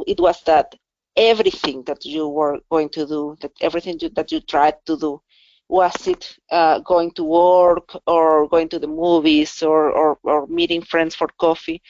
it 0.07 0.19
was 0.19 0.41
that 0.45 0.75
everything 1.15 1.83
that 1.85 2.05
you 2.05 2.27
were 2.27 2.59
going 2.69 2.89
to 2.89 3.05
do, 3.05 3.35
that 3.41 3.51
everything 3.61 3.97
you, 4.01 4.09
that 4.09 4.31
you 4.31 4.39
tried 4.41 4.75
to 4.85 4.97
do, 4.97 5.21
was 5.69 6.07
it 6.07 6.35
uh, 6.51 6.79
going 6.79 7.11
to 7.11 7.23
work 7.23 7.95
or 8.05 8.47
going 8.49 8.69
to 8.69 8.79
the 8.79 8.87
movies 8.87 9.63
or, 9.63 9.91
or, 9.91 10.17
or 10.23 10.47
meeting 10.47 10.81
friends 10.81 11.15
for 11.15 11.27
coffee? 11.39 11.81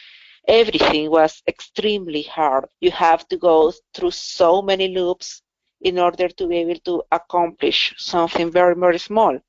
Everything 0.48 1.10
was 1.10 1.42
extremely 1.48 2.24
hard. 2.24 2.66
You 2.80 2.92
have 2.92 3.28
to 3.30 3.38
go 3.38 3.74
through 3.94 4.12
so 4.12 4.62
many 4.62 4.88
loops 4.90 5.42
in 5.82 6.00
order 6.00 6.30
to 6.30 6.48
be 6.48 6.58
able 6.58 6.80
to 6.86 7.04
accomplish 7.12 7.94
something 7.98 8.52
very, 8.52 8.76
very 8.76 9.00
small. 9.00 9.40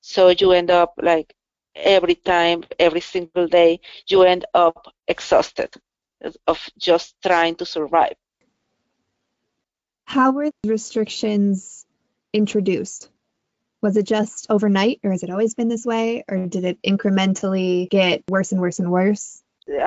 So 0.00 0.28
you 0.30 0.52
end 0.52 0.70
up 0.70 0.94
like 1.02 1.34
every 1.74 2.14
time, 2.14 2.64
every 2.78 3.00
single 3.00 3.46
day, 3.48 3.80
you 4.08 4.22
end 4.22 4.44
up 4.54 4.86
exhausted 5.12 5.70
of 6.46 6.58
just 6.78 7.14
trying 7.22 7.54
to 7.56 7.66
survive. 7.66 8.16
How 10.04 10.32
were 10.32 10.50
the 10.50 10.70
restrictions 10.70 11.86
introduced? 12.32 13.10
Was 13.82 13.96
it 13.96 14.06
just 14.06 14.46
overnight, 14.48 15.00
or 15.02 15.10
has 15.10 15.22
it 15.22 15.30
always 15.30 15.54
been 15.54 15.68
this 15.68 15.86
way, 15.86 16.24
or 16.28 16.46
did 16.46 16.64
it 16.64 16.78
incrementally 16.82 17.90
get 17.90 18.22
worse 18.28 18.52
and 18.52 18.60
worse 18.60 18.78
and 18.78 18.90
worse? 18.90 19.42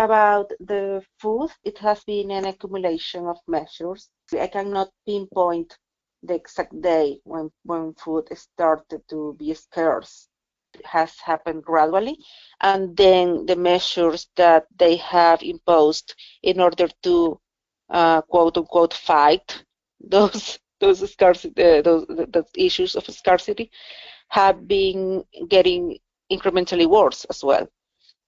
About 0.08 0.52
the 0.60 1.04
food, 1.20 1.52
it 1.64 1.78
has 1.80 2.04
been 2.04 2.32
an 2.32 2.46
accumulation 2.46 3.28
of 3.28 3.38
measures. 3.48 4.10
I 4.32 4.48
cannot 4.48 4.90
pinpoint 5.06 5.78
the 6.24 6.36
exact 6.36 6.74
day 6.82 7.20
when, 7.24 7.52
when 7.64 7.94
food 7.94 8.28
started 8.38 9.02
to 9.10 9.36
be 9.40 9.54
scarce. 9.54 10.28
Has 10.84 11.18
happened 11.20 11.64
gradually, 11.64 12.18
and 12.62 12.96
then 12.98 13.46
the 13.46 13.56
measures 13.56 14.28
that 14.36 14.66
they 14.78 14.96
have 14.98 15.42
imposed 15.44 16.16
in 16.44 16.60
order 16.60 16.88
to 17.04 17.40
uh, 17.90 18.22
quote 18.22 18.58
unquote 18.58 18.94
fight 18.94 19.64
those 20.00 20.60
those 20.80 21.10
scarcity, 21.12 21.64
uh, 21.64 21.82
those 21.82 22.06
issues 22.56 22.96
of 22.96 23.06
scarcity 23.06 23.72
have 24.30 24.68
been 24.68 25.24
getting 25.50 25.98
incrementally 26.32 26.88
worse 26.88 27.26
as 27.26 27.44
well. 27.44 27.68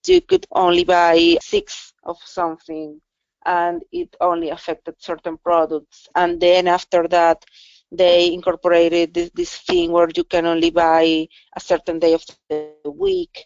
You 0.07 0.21
could 0.21 0.45
only 0.51 0.83
buy 0.83 1.37
six 1.41 1.93
of 2.03 2.17
something, 2.23 3.01
and 3.45 3.83
it 3.91 4.15
only 4.21 4.49
affected 4.49 4.95
certain 4.99 5.37
products. 5.37 6.07
And 6.15 6.39
then 6.39 6.67
after 6.67 7.07
that, 7.09 7.43
they 7.91 8.33
incorporated 8.33 9.13
this, 9.13 9.29
this 9.33 9.55
thing 9.57 9.91
where 9.91 10.09
you 10.15 10.23
can 10.23 10.45
only 10.45 10.69
buy 10.71 11.27
a 11.55 11.59
certain 11.59 11.99
day 11.99 12.13
of 12.13 12.23
the 12.49 12.91
week. 12.91 13.45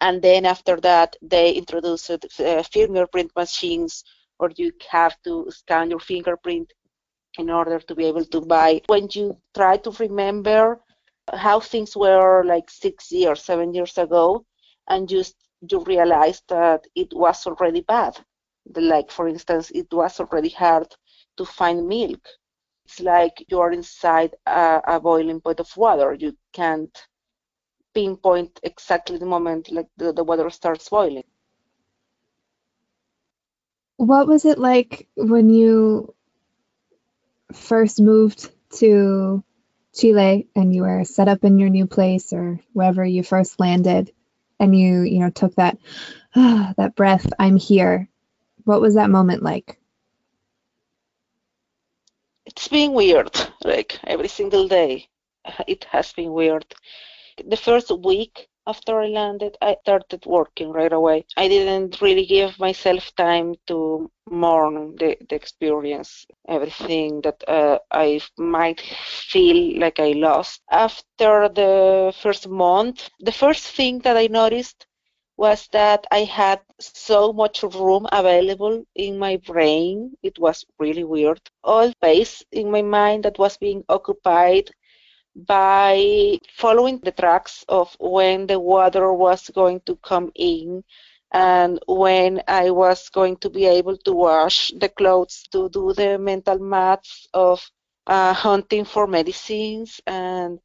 And 0.00 0.22
then 0.22 0.46
after 0.46 0.76
that, 0.80 1.16
they 1.22 1.52
introduced 1.52 2.10
uh, 2.10 2.62
fingerprint 2.62 3.32
machines, 3.36 4.04
or 4.38 4.50
you 4.56 4.72
have 4.90 5.16
to 5.24 5.46
scan 5.50 5.90
your 5.90 6.00
fingerprint 6.00 6.72
in 7.38 7.50
order 7.50 7.78
to 7.80 7.94
be 7.94 8.04
able 8.06 8.24
to 8.26 8.40
buy. 8.40 8.80
When 8.86 9.08
you 9.12 9.38
try 9.54 9.76
to 9.78 9.90
remember 9.92 10.80
how 11.32 11.60
things 11.60 11.96
were 11.96 12.42
like 12.44 12.70
six 12.70 13.12
years, 13.12 13.42
seven 13.44 13.74
years 13.74 13.98
ago, 13.98 14.44
and 14.88 15.08
just 15.08 15.36
you 15.70 15.80
realize 15.84 16.42
that 16.48 16.86
it 16.94 17.12
was 17.12 17.46
already 17.46 17.82
bad. 17.82 18.18
Like 18.74 19.10
for 19.10 19.28
instance, 19.28 19.70
it 19.70 19.92
was 19.92 20.20
already 20.20 20.48
hard 20.50 20.88
to 21.36 21.44
find 21.44 21.86
milk. 21.86 22.26
It's 22.90 23.00
like 23.00 23.44
you're 23.48 23.70
inside 23.70 24.34
a, 24.46 24.80
a 24.84 25.00
boiling 25.00 25.40
pot 25.40 25.60
of 25.60 25.76
water. 25.76 26.12
You 26.12 26.36
can't 26.52 26.90
pinpoint 27.94 28.58
exactly 28.64 29.16
the 29.16 29.26
moment 29.26 29.70
like 29.70 29.86
the, 29.96 30.12
the 30.12 30.24
water 30.24 30.50
starts 30.50 30.88
boiling. 30.88 31.24
What 33.96 34.26
was 34.26 34.44
it 34.44 34.58
like 34.58 35.06
when 35.14 35.50
you 35.50 36.14
first 37.52 38.00
moved 38.00 38.50
to 38.78 39.44
Chile 39.94 40.48
and 40.56 40.74
you 40.74 40.82
were 40.82 41.04
set 41.04 41.28
up 41.28 41.44
in 41.44 41.60
your 41.60 41.68
new 41.68 41.86
place 41.86 42.32
or 42.32 42.58
wherever 42.72 43.04
you 43.04 43.22
first 43.22 43.60
landed 43.60 44.10
and 44.58 44.76
you 44.76 45.02
you 45.02 45.20
know 45.20 45.30
took 45.30 45.54
that 45.56 45.78
that 46.34 46.94
breath 46.96 47.26
I'm 47.38 47.56
here 47.56 48.08
what 48.64 48.80
was 48.80 48.94
that 48.94 49.10
moment 49.10 49.42
like 49.42 49.79
it's 52.50 52.68
been 52.68 52.92
weird 52.92 53.30
like 53.64 53.98
every 54.04 54.28
single 54.28 54.66
day 54.68 55.08
it 55.66 55.84
has 55.84 56.12
been 56.12 56.32
weird 56.32 56.66
the 57.46 57.56
first 57.56 57.90
week 57.90 58.48
after 58.66 59.00
I 59.00 59.08
landed, 59.08 59.56
I 59.62 59.76
started 59.82 60.26
working 60.26 60.70
right 60.70 60.92
away. 60.92 61.24
I 61.36 61.48
didn't 61.48 62.00
really 62.00 62.26
give 62.26 62.58
myself 62.58 63.14
time 63.16 63.54
to 63.68 64.10
mourn 64.30 64.96
the, 64.96 65.16
the 65.28 65.34
experience, 65.34 66.26
everything 66.48 67.20
that 67.22 67.42
uh, 67.48 67.78
I 67.90 68.20
might 68.38 68.80
feel 69.32 69.80
like 69.80 69.98
I 69.98 70.12
lost. 70.12 70.60
After 70.70 71.48
the 71.48 72.12
first 72.22 72.48
month, 72.48 73.08
the 73.20 73.32
first 73.32 73.64
thing 73.76 74.00
that 74.00 74.16
I 74.16 74.26
noticed 74.26 74.86
was 75.40 75.68
that 75.72 76.06
I 76.12 76.24
had 76.24 76.60
so 76.80 77.32
much 77.32 77.62
room 77.62 78.06
available 78.12 78.84
in 78.94 79.18
my 79.18 79.38
brain. 79.38 80.14
It 80.22 80.38
was 80.38 80.66
really 80.78 81.04
weird. 81.04 81.40
All 81.64 81.90
space 81.92 82.44
in 82.52 82.70
my 82.70 82.82
mind 82.82 83.24
that 83.24 83.38
was 83.38 83.56
being 83.56 83.84
occupied 83.88 84.70
by 85.34 86.38
following 86.52 86.98
the 87.00 87.12
tracks 87.12 87.64
of 87.68 87.96
when 88.00 88.46
the 88.46 88.60
water 88.60 89.12
was 89.14 89.48
going 89.50 89.80
to 89.86 89.96
come 89.96 90.30
in 90.34 90.84
and 91.32 91.80
when 91.86 92.42
I 92.48 92.70
was 92.70 93.08
going 93.10 93.36
to 93.38 93.50
be 93.50 93.66
able 93.66 93.96
to 93.98 94.12
wash 94.12 94.72
the 94.78 94.88
clothes 94.90 95.44
to 95.52 95.68
do 95.70 95.94
the 95.94 96.18
mental 96.18 96.58
maths 96.58 97.28
of 97.34 97.64
uh, 98.06 98.34
hunting 98.34 98.84
for 98.84 99.06
medicines 99.06 100.00
and 100.06 100.60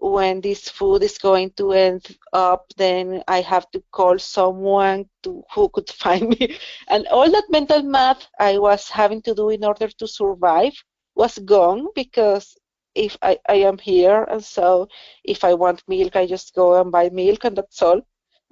when 0.00 0.40
this 0.40 0.68
food 0.68 1.02
is 1.02 1.18
going 1.18 1.50
to 1.52 1.72
end 1.72 2.16
up 2.32 2.66
then 2.76 3.22
I 3.28 3.40
have 3.42 3.70
to 3.72 3.82
call 3.92 4.18
someone 4.18 5.08
to 5.22 5.42
who 5.54 5.68
could 5.70 5.88
find 6.04 6.28
me 6.30 6.58
and 6.88 7.06
all 7.08 7.30
that 7.30 7.50
mental 7.50 7.82
math 7.82 8.26
I 8.38 8.58
was 8.58 8.88
having 8.88 9.22
to 9.22 9.34
do 9.34 9.50
in 9.50 9.64
order 9.64 9.88
to 9.88 10.06
survive 10.08 10.74
was 11.14 11.38
gone 11.38 11.88
because 11.94 12.56
if 12.94 13.16
I, 13.22 13.38
I 13.48 13.54
am 13.56 13.78
here 13.78 14.24
and 14.24 14.44
so 14.44 14.88
if 15.24 15.44
I 15.44 15.54
want 15.54 15.82
milk 15.88 16.16
I 16.16 16.26
just 16.26 16.54
go 16.54 16.80
and 16.80 16.90
buy 16.92 17.10
milk 17.10 17.44
and 17.44 17.56
that's 17.56 17.82
all. 17.82 18.00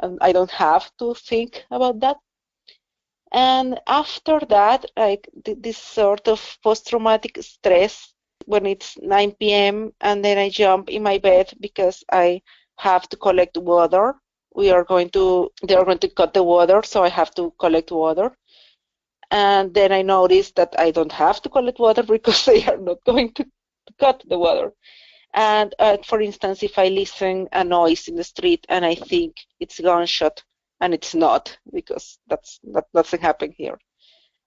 and 0.01 0.19
I 0.21 0.33
don't 0.33 0.51
have 0.51 0.91
to 0.99 1.15
think 1.15 1.65
about 1.71 2.01
that. 2.01 2.17
And 3.33 3.81
after 3.87 4.41
that, 4.49 4.87
like 4.97 5.29
this 5.45 5.79
sort 5.79 6.29
of 6.29 6.59
post-traumatic 6.63 7.39
stress 7.43 8.13
when 8.47 8.67
it's 8.67 8.97
9 8.99 9.53
p.m. 9.53 9.93
and 10.01 10.25
then 10.25 10.39
I 10.39 10.49
jump 10.49 10.89
in 10.89 11.03
my 11.03 11.19
bed 11.19 11.53
because 11.61 12.03
I 12.13 12.43
have 12.79 13.09
to 13.11 13.17
collect 13.17 13.57
water. 13.57 14.15
We 14.55 14.71
are 14.71 14.85
going 14.85 15.11
to, 15.11 15.51
they 15.67 15.75
are 15.75 15.85
going 15.85 15.99
to 15.99 16.09
cut 16.09 16.33
the 16.35 16.43
water, 16.43 16.83
so 16.85 17.05
I 17.05 17.09
have 17.11 17.35
to 17.35 17.53
collect 17.59 17.91
water. 17.91 18.37
And 19.31 19.75
then 19.75 19.93
I 19.93 20.03
notice 20.03 20.53
that 20.53 20.75
I 20.79 20.91
don't 20.93 21.13
have 21.13 21.43
to 21.43 21.49
collect 21.49 21.79
water 21.79 22.03
because 22.17 22.45
they 22.45 22.65
are 22.67 22.79
not 22.79 23.05
going 23.05 23.33
to 23.35 23.47
cut 23.99 24.23
the 24.27 24.39
water. 24.39 24.73
And 25.35 25.75
uh, 25.79 25.99
for 26.05 26.21
instance, 26.21 26.63
if 26.63 26.79
I 26.79 26.89
listen 26.89 27.49
a 27.53 27.65
noise 27.65 28.09
in 28.09 28.17
the 28.17 28.25
street 28.25 28.65
and 28.69 28.85
I 28.85 28.95
think 28.95 29.37
it's 29.61 29.81
gunshot 29.81 30.43
and 30.81 30.95
it's 30.95 31.15
not 31.15 31.59
because 31.73 32.19
that's 32.29 32.59
that 32.73 32.87
doesn't 32.95 33.55
here. 33.57 33.79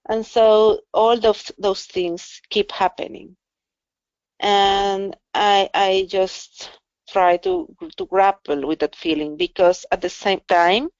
And 0.08 0.26
so 0.26 0.80
all 0.92 1.18
those 1.18 1.52
those 1.58 1.84
things 1.84 2.40
keep 2.50 2.72
happening. 2.72 3.36
And 4.40 5.16
I 5.34 5.70
I 5.74 6.06
just 6.08 6.70
try 7.08 7.36
to 7.38 7.74
to 7.96 8.06
grapple 8.06 8.66
with 8.66 8.80
that 8.80 8.96
feeling 8.96 9.36
because 9.36 9.86
at 9.92 10.00
the 10.00 10.08
same 10.10 10.40
time 10.48 10.90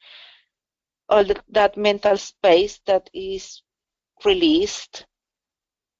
all 1.08 1.24
the, 1.24 1.42
that 1.48 1.76
mental 1.76 2.16
space 2.16 2.80
that 2.86 3.10
is 3.12 3.62
released 4.24 5.06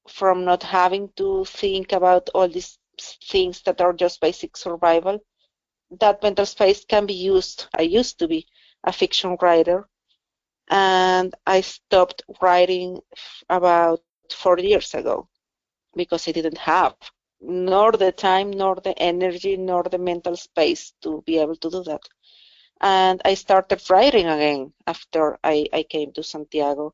from 0.09 0.45
not 0.45 0.63
having 0.63 1.09
to 1.17 1.45
think 1.45 1.91
about 1.91 2.29
all 2.35 2.47
these 2.47 2.77
things 3.29 3.61
that 3.63 3.81
are 3.81 3.93
just 3.93 4.21
basic 4.21 4.55
survival 4.57 5.19
that 5.99 6.23
mental 6.23 6.45
space 6.45 6.85
can 6.85 7.05
be 7.05 7.13
used. 7.13 7.67
I 7.77 7.81
used 7.83 8.19
to 8.19 8.27
be 8.27 8.47
a 8.83 8.91
fiction 8.93 9.37
writer 9.41 9.87
and 10.69 11.35
i 11.45 11.61
stopped 11.61 12.23
writing 12.41 12.99
about 13.49 13.99
four 14.33 14.57
years 14.59 14.93
ago 14.93 15.27
because 15.95 16.27
i 16.27 16.31
didn't 16.31 16.57
have 16.57 16.95
nor 17.41 17.91
the 17.91 18.11
time 18.11 18.51
nor 18.51 18.75
the 18.75 18.97
energy 18.99 19.57
nor 19.57 19.83
the 19.83 19.97
mental 19.97 20.35
space 20.35 20.93
to 21.01 21.23
be 21.25 21.37
able 21.37 21.55
to 21.55 21.69
do 21.69 21.83
that 21.83 22.01
and 22.81 23.21
i 23.25 23.33
started 23.33 23.81
writing 23.89 24.27
again 24.27 24.71
after 24.87 25.37
i, 25.43 25.65
I 25.73 25.83
came 25.83 26.11
to 26.13 26.23
santiago 26.23 26.93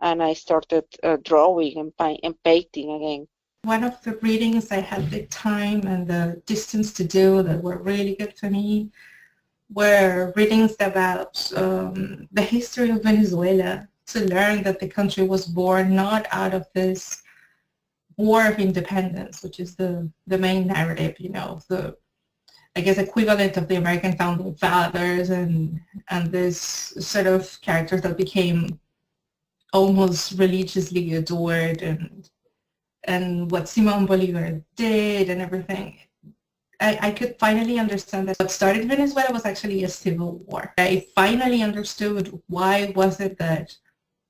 and 0.00 0.22
I 0.22 0.32
started 0.34 0.84
uh, 1.02 1.16
drawing 1.24 1.78
and, 1.78 2.18
and 2.22 2.42
painting 2.42 2.90
again. 2.92 3.28
One 3.62 3.84
of 3.84 4.00
the 4.02 4.14
readings 4.16 4.70
I 4.70 4.80
had 4.80 5.10
the 5.10 5.26
time 5.26 5.86
and 5.86 6.06
the 6.06 6.40
distance 6.46 6.92
to 6.94 7.04
do 7.04 7.42
that 7.42 7.62
were 7.62 7.78
really 7.78 8.14
good 8.14 8.38
for 8.38 8.48
me 8.48 8.90
were 9.72 10.32
readings 10.36 10.76
about 10.80 11.52
um, 11.56 12.28
the 12.32 12.42
history 12.42 12.90
of 12.90 13.02
Venezuela 13.02 13.88
to 14.06 14.24
learn 14.26 14.62
that 14.62 14.80
the 14.80 14.88
country 14.88 15.24
was 15.24 15.44
born 15.44 15.94
not 15.94 16.26
out 16.30 16.54
of 16.54 16.66
this 16.72 17.22
war 18.18 18.46
of 18.46 18.58
independence, 18.58 19.42
which 19.42 19.60
is 19.60 19.74
the, 19.76 20.10
the 20.26 20.36
main 20.36 20.66
narrative, 20.66 21.18
you 21.18 21.30
know, 21.30 21.60
the 21.68 21.96
I 22.76 22.80
guess 22.80 22.98
equivalent 22.98 23.56
of 23.56 23.66
the 23.66 23.76
American 23.76 24.16
founding 24.16 24.54
fathers 24.54 25.30
and 25.30 25.80
and 26.10 26.30
this 26.30 26.60
sort 27.00 27.26
of 27.26 27.60
characters 27.60 28.02
that 28.02 28.16
became 28.16 28.78
almost 29.72 30.38
religiously 30.38 31.14
adored 31.14 31.82
and 31.82 32.30
and 33.04 33.50
what 33.50 33.68
Simon 33.68 34.06
Bolivar 34.06 34.62
did 34.76 35.30
and 35.30 35.40
everything. 35.40 35.98
I, 36.80 36.98
I 37.02 37.10
could 37.10 37.36
finally 37.40 37.78
understand 37.80 38.28
that 38.28 38.38
what 38.38 38.52
started 38.52 38.86
Venezuela 38.86 39.32
was 39.32 39.44
actually 39.44 39.82
a 39.82 39.88
civil 39.88 40.38
war. 40.46 40.72
I 40.78 41.06
finally 41.16 41.62
understood 41.62 42.40
why 42.46 42.92
was 42.94 43.18
it 43.18 43.38
that 43.38 43.76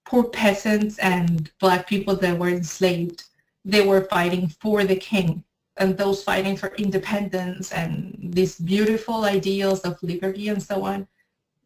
poor 0.06 0.24
peasants 0.24 0.98
and 0.98 1.50
black 1.60 1.86
people 1.86 2.16
that 2.16 2.38
were 2.38 2.48
enslaved, 2.48 3.24
they 3.64 3.86
were 3.86 4.04
fighting 4.04 4.48
for 4.48 4.84
the 4.84 4.96
king 4.96 5.44
and 5.76 5.96
those 5.96 6.22
fighting 6.22 6.56
for 6.56 6.74
independence 6.76 7.72
and 7.72 8.16
these 8.20 8.58
beautiful 8.58 9.24
ideals 9.24 9.80
of 9.80 10.02
liberty 10.02 10.48
and 10.48 10.62
so 10.62 10.84
on 10.84 11.06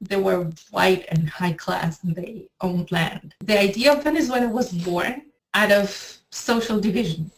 they 0.02 0.16
were 0.16 0.50
white 0.70 1.06
and 1.08 1.28
high 1.28 1.52
class 1.52 2.02
and 2.02 2.14
they 2.14 2.48
owned 2.60 2.90
land. 2.90 3.34
The 3.40 3.58
idea 3.58 3.92
of 3.92 4.02
Venezuela 4.02 4.48
was 4.48 4.72
born 4.72 5.22
out 5.54 5.70
of 5.70 6.18
social 6.30 6.80
division. 6.80 7.30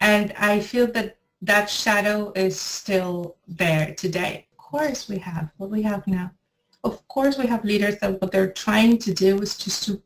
And 0.00 0.32
I 0.38 0.60
feel 0.60 0.86
that 0.92 1.16
that 1.42 1.68
shadow 1.68 2.32
is 2.36 2.58
still 2.58 3.36
there 3.48 3.94
today. 3.94 4.46
Of 4.52 4.58
course 4.58 5.08
we 5.08 5.18
have 5.18 5.50
what 5.56 5.70
we 5.70 5.82
have 5.82 6.06
now. 6.06 6.30
Of 6.84 7.06
course 7.08 7.38
we 7.38 7.46
have 7.46 7.64
leaders 7.64 7.98
that 7.98 8.20
what 8.20 8.30
they're 8.30 8.52
trying 8.52 8.98
to 8.98 9.12
do 9.12 9.40
is 9.40 9.56
to 9.58 10.02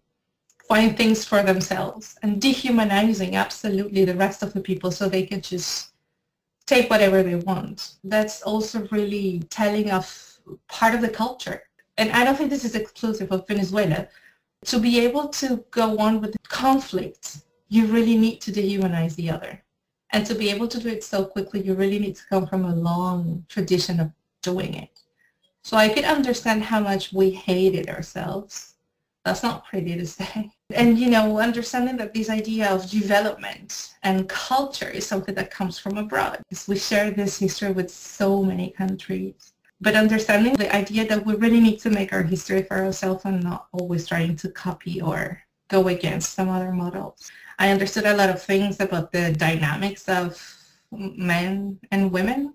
find 0.69 0.97
things 0.97 1.25
for 1.25 1.43
themselves 1.43 2.17
and 2.23 2.41
dehumanizing 2.41 3.37
absolutely 3.37 4.05
the 4.05 4.15
rest 4.15 4.43
of 4.43 4.53
the 4.53 4.61
people 4.61 4.91
so 4.91 5.09
they 5.09 5.25
can 5.25 5.41
just 5.41 5.93
take 6.67 6.91
whatever 6.91 7.23
they 7.23 7.37
want. 7.37 7.95
That's 8.03 8.43
also 8.43 8.87
really 8.91 9.41
telling 9.51 9.91
of 9.91 10.07
part 10.69 10.95
of 10.95 11.01
the 11.01 11.09
culture. 11.09 11.63
And 11.99 12.11
I 12.13 12.25
don't 12.25 12.37
think 12.37 12.51
this 12.51 12.65
is 12.65 12.75
exclusive 12.75 13.31
of 13.31 13.47
Venezuela. 13.47 14.09
To 14.67 14.79
be 14.79 15.01
able 15.01 15.29
to 15.29 15.65
go 15.71 15.99
on 15.99 16.21
with 16.21 16.33
the 16.33 16.39
conflict, 16.49 17.39
you 17.69 17.87
really 17.87 18.17
need 18.17 18.41
to 18.43 18.53
dehumanize 18.53 19.15
the 19.15 19.31
other. 19.31 19.63
And 20.11 20.27
to 20.27 20.35
be 20.35 20.51
able 20.51 20.69
to 20.69 20.81
do 20.81 20.89
it 20.89 21.05
so 21.05 21.25
quickly, 21.25 21.63
you 21.63 21.75
really 21.75 21.99
need 21.99 22.17
to 22.17 22.27
come 22.29 22.47
from 22.47 22.65
a 22.65 22.75
long 22.75 23.45
tradition 23.49 24.01
of 24.01 24.11
doing 24.43 24.75
it. 24.75 25.01
So 25.63 25.77
I 25.77 25.89
could 25.89 26.05
understand 26.05 26.63
how 26.63 26.81
much 26.81 27.13
we 27.13 27.31
hated 27.31 27.89
ourselves. 27.89 28.75
That's 29.25 29.43
not 29.43 29.65
pretty 29.67 29.97
to 29.97 30.07
say. 30.07 30.53
And, 30.71 30.99
you 30.99 31.09
know, 31.11 31.39
understanding 31.39 31.97
that 31.99 32.13
this 32.13 32.29
idea 32.29 32.69
of 32.71 32.91
development 32.91 33.95
and 34.03 34.29
culture 34.29 34.89
is 34.89 35.07
something 35.07 35.35
that 35.37 35.51
comes 35.51 35.79
from 35.79 35.97
abroad. 35.97 36.43
We 36.67 36.77
share 36.77 37.11
this 37.13 37.39
history 37.39 37.71
with 37.71 37.91
so 37.91 38.43
many 38.43 38.71
countries 38.71 39.53
but 39.81 39.95
understanding 39.95 40.55
the 40.55 40.75
idea 40.75 41.07
that 41.07 41.25
we 41.25 41.35
really 41.35 41.61
need 41.61 41.79
to 41.81 41.91
make 41.91 42.13
our 42.13 42.23
history 42.23 42.63
for 42.63 42.79
ourselves 42.79 43.25
and 43.25 43.43
not 43.43 43.67
always 43.73 44.07
trying 44.07 44.37
to 44.37 44.49
copy 44.49 45.01
or 45.01 45.43
go 45.69 45.89
against 45.89 46.35
some 46.35 46.49
other 46.49 46.73
models. 46.73 47.31
I 47.59 47.71
understood 47.71 48.07
a 48.07 48.17
lot 48.17 48.31
of 48.31 48.43
things 48.43 48.81
about 48.81 49.13
the 49.13 49.33
dynamics 49.33 50.09
of 50.09 50.41
men 50.91 51.79
and 51.91 52.11
women. 52.11 52.55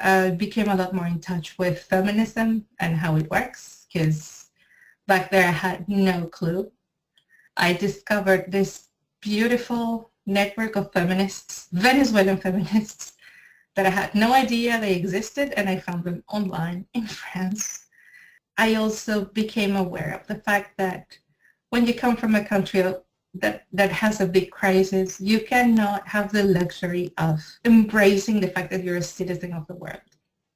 Uh, 0.00 0.30
became 0.30 0.68
a 0.68 0.76
lot 0.76 0.94
more 0.94 1.08
in 1.08 1.18
touch 1.18 1.58
with 1.58 1.82
feminism 1.82 2.64
and 2.78 2.96
how 2.96 3.16
it 3.16 3.28
works 3.32 3.88
because 3.92 4.48
back 5.08 5.28
there 5.28 5.48
I 5.48 5.50
had 5.50 5.88
no 5.88 6.26
clue. 6.26 6.70
I 7.58 7.72
discovered 7.72 8.50
this 8.50 8.88
beautiful 9.20 10.12
network 10.26 10.76
of 10.76 10.92
feminists, 10.92 11.68
Venezuelan 11.72 12.36
feminists, 12.36 13.14
that 13.74 13.86
I 13.86 13.90
had 13.90 14.14
no 14.14 14.32
idea 14.32 14.80
they 14.80 14.94
existed 14.94 15.52
and 15.56 15.68
I 15.68 15.78
found 15.78 16.04
them 16.04 16.22
online 16.28 16.86
in 16.94 17.06
France. 17.06 17.86
I 18.56 18.74
also 18.74 19.24
became 19.26 19.76
aware 19.76 20.14
of 20.14 20.26
the 20.26 20.36
fact 20.42 20.78
that 20.78 21.18
when 21.70 21.86
you 21.86 21.94
come 21.94 22.16
from 22.16 22.34
a 22.34 22.44
country 22.44 22.82
that, 23.34 23.64
that 23.72 23.90
has 23.90 24.20
a 24.20 24.26
big 24.26 24.50
crisis, 24.50 25.20
you 25.20 25.40
cannot 25.40 26.06
have 26.06 26.32
the 26.32 26.44
luxury 26.44 27.12
of 27.18 27.40
embracing 27.64 28.40
the 28.40 28.48
fact 28.48 28.70
that 28.70 28.84
you're 28.84 28.96
a 28.96 29.02
citizen 29.02 29.52
of 29.52 29.66
the 29.66 29.74
world. 29.74 30.00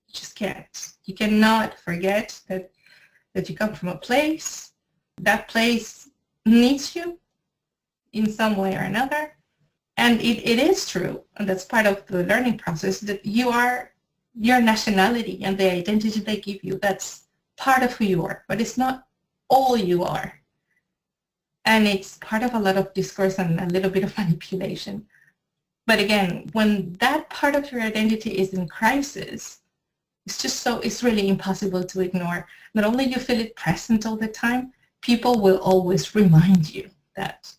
You 0.08 0.14
just 0.14 0.36
can't. 0.36 0.92
You 1.04 1.14
cannot 1.14 1.78
forget 1.78 2.40
that, 2.48 2.70
that 3.34 3.48
you 3.48 3.56
come 3.56 3.74
from 3.74 3.88
a 3.88 3.98
place, 3.98 4.72
that 5.20 5.48
place 5.48 6.08
needs 6.44 6.94
you 6.96 7.18
in 8.12 8.30
some 8.30 8.56
way 8.56 8.74
or 8.74 8.80
another, 8.80 9.36
and 9.96 10.20
it, 10.20 10.46
it 10.48 10.58
is 10.58 10.88
true, 10.88 11.22
and 11.36 11.48
that's 11.48 11.64
part 11.64 11.86
of 11.86 12.06
the 12.06 12.24
learning 12.24 12.58
process, 12.58 13.00
that 13.00 13.24
you 13.24 13.48
are 13.48 13.92
your 14.34 14.60
nationality 14.60 15.40
and 15.44 15.58
the 15.58 15.70
identity 15.70 16.20
they 16.20 16.38
give 16.38 16.64
you, 16.64 16.78
that's 16.78 17.24
part 17.56 17.82
of 17.82 17.92
who 17.92 18.04
you 18.04 18.24
are, 18.24 18.44
but 18.48 18.60
it's 18.60 18.78
not 18.78 19.06
all 19.48 19.76
you 19.76 20.02
are. 20.04 20.40
And 21.64 21.86
it's 21.86 22.18
part 22.18 22.42
of 22.42 22.54
a 22.54 22.58
lot 22.58 22.76
of 22.76 22.92
discourse 22.94 23.38
and 23.38 23.60
a 23.60 23.66
little 23.66 23.90
bit 23.90 24.04
of 24.04 24.16
manipulation. 24.18 25.06
But 25.86 25.98
again, 25.98 26.48
when 26.52 26.94
that 26.94 27.28
part 27.30 27.54
of 27.54 27.70
your 27.70 27.82
identity 27.82 28.30
is 28.38 28.54
in 28.54 28.68
crisis, 28.68 29.60
it's 30.26 30.40
just 30.40 30.60
so, 30.60 30.78
it's 30.78 31.02
really 31.02 31.28
impossible 31.28 31.84
to 31.84 32.00
ignore. 32.00 32.46
Not 32.74 32.84
only 32.84 33.04
you 33.04 33.16
feel 33.16 33.40
it 33.40 33.56
present 33.56 34.06
all 34.06 34.16
the 34.16 34.28
time, 34.28 34.72
people 35.02 35.40
will 35.40 35.58
always 35.58 36.14
remind 36.14 36.74
you 36.74 36.88
that 37.16 37.52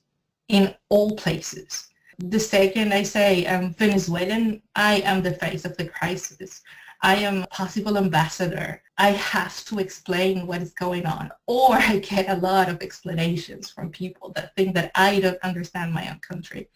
in 0.48 0.74
all 0.90 1.16
places 1.16 1.94
the 2.20 2.40
second 2.40 2.94
I 2.94 3.04
say 3.04 3.46
I'm 3.46 3.74
Venezuelan, 3.74 4.62
I 4.76 5.02
am 5.02 5.22
the 5.22 5.34
face 5.34 5.66
of 5.66 5.76
the 5.78 5.88
crisis. 5.88 6.62
I 7.02 7.16
am 7.16 7.44
a 7.44 7.48
possible 7.48 7.98
ambassador. 7.98 8.82
I 8.98 9.10
have 9.10 9.66
to 9.66 9.80
explain 9.80 10.48
what 10.48 10.62
is 10.62 10.74
going 10.74 11.06
on. 11.06 11.32
Or 11.48 11.74
I 11.74 12.00
get 12.00 12.30
a 12.30 12.40
lot 12.40 12.70
of 12.70 12.82
explanations 12.82 13.70
from 13.70 13.90
people 13.90 14.32
that 14.36 14.56
think 14.56 14.76
that 14.76 14.92
I 14.96 15.20
don't 15.20 15.40
understand 15.44 15.92
my 15.92 16.10
own 16.10 16.20
country. 16.20 16.70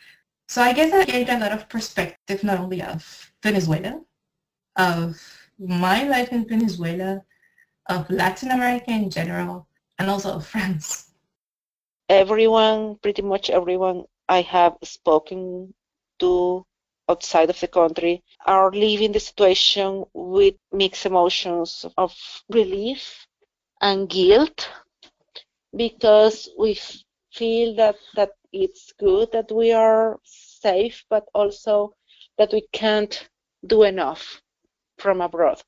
So 0.49 0.61
I 0.61 0.73
guess 0.73 0.91
I 0.91 1.05
gained 1.05 1.29
a 1.29 1.39
lot 1.39 1.51
of 1.51 1.69
perspective, 1.69 2.43
not 2.43 2.59
only 2.59 2.81
of 2.81 3.31
Venezuela, 3.43 4.01
of 4.75 5.21
my 5.59 6.03
life 6.03 6.31
in 6.31 6.47
Venezuela, 6.47 7.21
of 7.87 8.09
Latin 8.09 8.51
America 8.51 8.91
in 8.91 9.09
general, 9.09 9.67
and 9.99 10.09
also 10.09 10.35
of 10.35 10.47
France? 10.47 11.11
Everyone, 12.09 12.95
pretty 12.97 13.21
much 13.21 13.49
everyone 13.49 14.05
I 14.29 14.41
have 14.41 14.77
spoken 14.83 15.73
to 16.19 16.65
outside 17.09 17.49
of 17.49 17.59
the 17.59 17.67
country 17.67 18.23
are 18.45 18.71
leaving 18.71 19.11
the 19.11 19.19
situation 19.19 20.05
with 20.13 20.55
mixed 20.71 21.05
emotions 21.05 21.85
of 21.97 22.13
relief 22.49 23.27
and 23.81 24.09
guilt 24.09 24.69
because 25.75 26.49
we 26.57 26.77
feel 27.33 27.75
that 27.75 27.95
that 28.15 28.31
it's 28.51 28.91
good 28.99 29.31
that 29.31 29.51
we 29.51 29.71
are 29.71 30.19
safe 30.23 31.03
but 31.09 31.25
also 31.33 31.93
that 32.37 32.51
we 32.51 32.65
can't 32.73 33.29
do 33.65 33.83
enough 33.83 34.41
from 34.97 35.21
abroad 35.21 35.61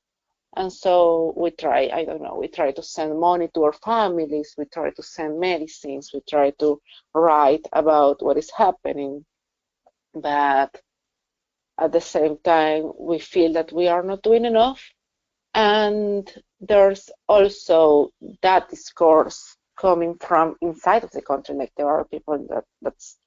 and 0.55 0.71
so 0.71 1.33
we 1.37 1.51
try 1.51 1.89
i 1.93 2.03
don't 2.03 2.21
know 2.21 2.35
we 2.35 2.47
try 2.47 2.71
to 2.71 2.81
send 2.83 3.19
money 3.19 3.47
to 3.53 3.63
our 3.63 3.73
families 3.73 4.55
we 4.57 4.65
try 4.65 4.89
to 4.91 5.03
send 5.03 5.39
medicines 5.39 6.11
we 6.13 6.21
try 6.27 6.49
to 6.51 6.79
write 7.13 7.65
about 7.73 8.21
what 8.23 8.37
is 8.37 8.51
happening. 8.51 9.25
But 10.13 10.81
at 11.77 11.91
the 11.91 12.01
same 12.01 12.37
time 12.43 12.91
we 12.97 13.19
feel 13.19 13.53
that 13.53 13.71
we 13.71 13.87
are 13.87 14.03
not 14.03 14.21
doing 14.21 14.45
enough. 14.45 14.81
And 15.53 16.31
there's 16.59 17.09
also 17.27 18.09
that 18.41 18.69
discourse 18.69 19.55
coming 19.79 20.15
from 20.19 20.55
inside 20.61 21.03
of 21.03 21.11
the 21.11 21.21
country. 21.21 21.55
Like 21.55 21.71
there 21.77 21.87
are 21.87 22.05
people 22.05 22.45
that 22.49 22.65
that's 22.81 23.17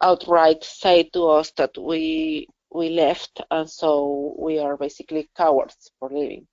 outright 0.00 0.62
say 0.62 1.04
to 1.12 1.26
us 1.28 1.50
that 1.52 1.76
we 1.78 2.46
we 2.72 2.90
left 2.90 3.40
and 3.50 3.68
so 3.68 4.34
we 4.38 4.58
are 4.58 4.76
basically 4.76 5.28
cowards 5.36 5.90
for 5.98 6.08
leaving 6.10 6.46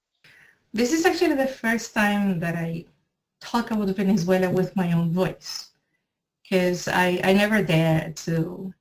this 0.73 0.91
is 0.91 1.05
actually 1.05 1.35
the 1.35 1.47
first 1.47 1.93
time 1.93 2.39
that 2.39 2.55
i 2.55 2.83
talk 3.41 3.71
about 3.71 3.89
venezuela 3.89 4.49
with 4.49 4.75
my 4.75 4.91
own 4.93 5.11
voice 5.11 5.71
because 6.47 6.87
I, 6.87 7.19
I 7.23 7.33
never 7.33 7.63
dared 7.63 8.15
to 8.17 8.73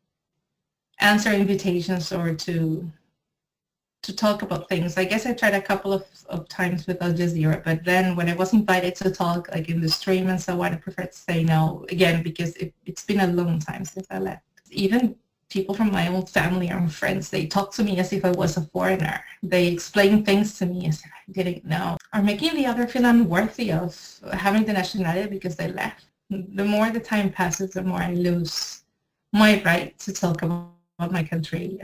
answer 1.00 1.32
invitations 1.32 2.12
or 2.12 2.34
to 2.34 2.90
to 4.02 4.14
talk 4.14 4.42
about 4.42 4.68
things. 4.68 4.98
I 4.98 5.04
guess 5.04 5.24
I 5.24 5.32
tried 5.32 5.54
a 5.54 5.62
couple 5.62 5.90
of, 5.90 6.04
of 6.28 6.46
times 6.50 6.86
with 6.86 7.00
Al 7.02 7.14
Jazeera, 7.14 7.64
but 7.64 7.84
then 7.84 8.14
when 8.16 8.28
I 8.28 8.34
was 8.34 8.52
invited 8.52 8.94
to 8.96 9.10
talk 9.10 9.48
like 9.50 9.70
in 9.70 9.80
the 9.80 9.88
stream 9.88 10.28
and 10.28 10.38
so 10.38 10.60
on, 10.60 10.74
I 10.74 10.76
prefer 10.76 11.06
to 11.06 11.12
say 11.12 11.42
no 11.42 11.86
again 11.88 12.22
because 12.22 12.54
it, 12.56 12.74
it's 12.84 13.02
been 13.02 13.20
a 13.20 13.28
long 13.28 13.60
time 13.60 13.86
since 13.86 14.06
I 14.10 14.18
left. 14.18 14.42
Even 14.70 15.16
people 15.48 15.74
from 15.74 15.92
my 15.92 16.08
own 16.08 16.26
family 16.26 16.68
and 16.68 16.92
friends, 16.92 17.30
they 17.30 17.46
talk 17.46 17.72
to 17.74 17.84
me 17.84 17.98
as 17.98 18.12
if 18.12 18.24
I 18.24 18.30
was 18.32 18.56
a 18.56 18.62
foreigner. 18.62 19.22
They 19.42 19.68
explain 19.68 20.24
things 20.24 20.58
to 20.58 20.66
me 20.66 20.86
as 20.88 21.00
if 21.00 21.10
I 21.12 21.32
didn't 21.32 21.64
know, 21.64 21.96
or 22.14 22.22
making 22.22 22.54
the 22.54 22.66
other 22.66 22.86
feel 22.86 23.04
unworthy 23.04 23.72
of 23.72 24.20
having 24.32 24.64
the 24.64 24.72
nationality 24.72 25.28
because 25.28 25.56
they 25.56 25.68
left. 25.68 26.06
The 26.30 26.64
more 26.64 26.90
the 26.90 27.00
time 27.00 27.30
passes, 27.30 27.70
the 27.72 27.82
more 27.82 28.00
I 28.00 28.14
lose 28.14 28.82
my 29.32 29.62
right 29.64 29.98
to 30.00 30.12
talk 30.12 30.42
about 30.42 30.70
my 31.10 31.22
country. 31.22 31.80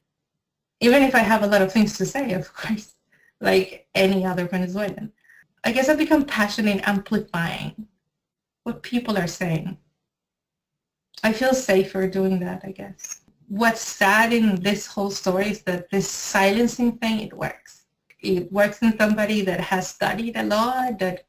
Even 0.81 1.03
if 1.03 1.15
I 1.15 1.21
have 1.21 1.43
a 1.43 1.47
lot 1.47 1.63
of 1.63 1.73
things 1.73 1.97
to 1.99 2.07
say, 2.07 2.33
of 2.33 2.53
course, 2.55 2.95
like 3.41 3.87
any 3.95 4.25
other 4.25 4.47
Venezuelan. 4.47 5.13
I 5.65 5.73
guess 5.73 5.89
I've 5.89 5.99
become 5.99 6.25
passionate 6.25 6.77
in 6.77 6.81
amplifying 6.81 7.87
what 8.65 8.83
people 8.83 9.19
are 9.19 9.27
saying. 9.27 9.77
I 11.23 11.33
feel 11.35 11.53
safer 11.53 12.07
doing 12.09 12.41
that, 12.41 12.63
I 12.65 12.73
guess. 12.73 13.20
What's 13.51 13.81
sad 13.81 14.33
in 14.33 14.63
this 14.63 14.87
whole 14.87 15.11
story 15.11 15.51
is 15.51 15.63
that 15.63 15.91
this 15.91 16.09
silencing 16.09 16.99
thing, 16.99 17.19
it 17.19 17.33
works. 17.33 17.87
It 18.21 18.53
works 18.53 18.81
in 18.81 18.97
somebody 18.97 19.43
that 19.43 19.59
has 19.59 19.89
studied 19.89 20.37
a 20.37 20.45
lot, 20.45 21.01
that 21.01 21.25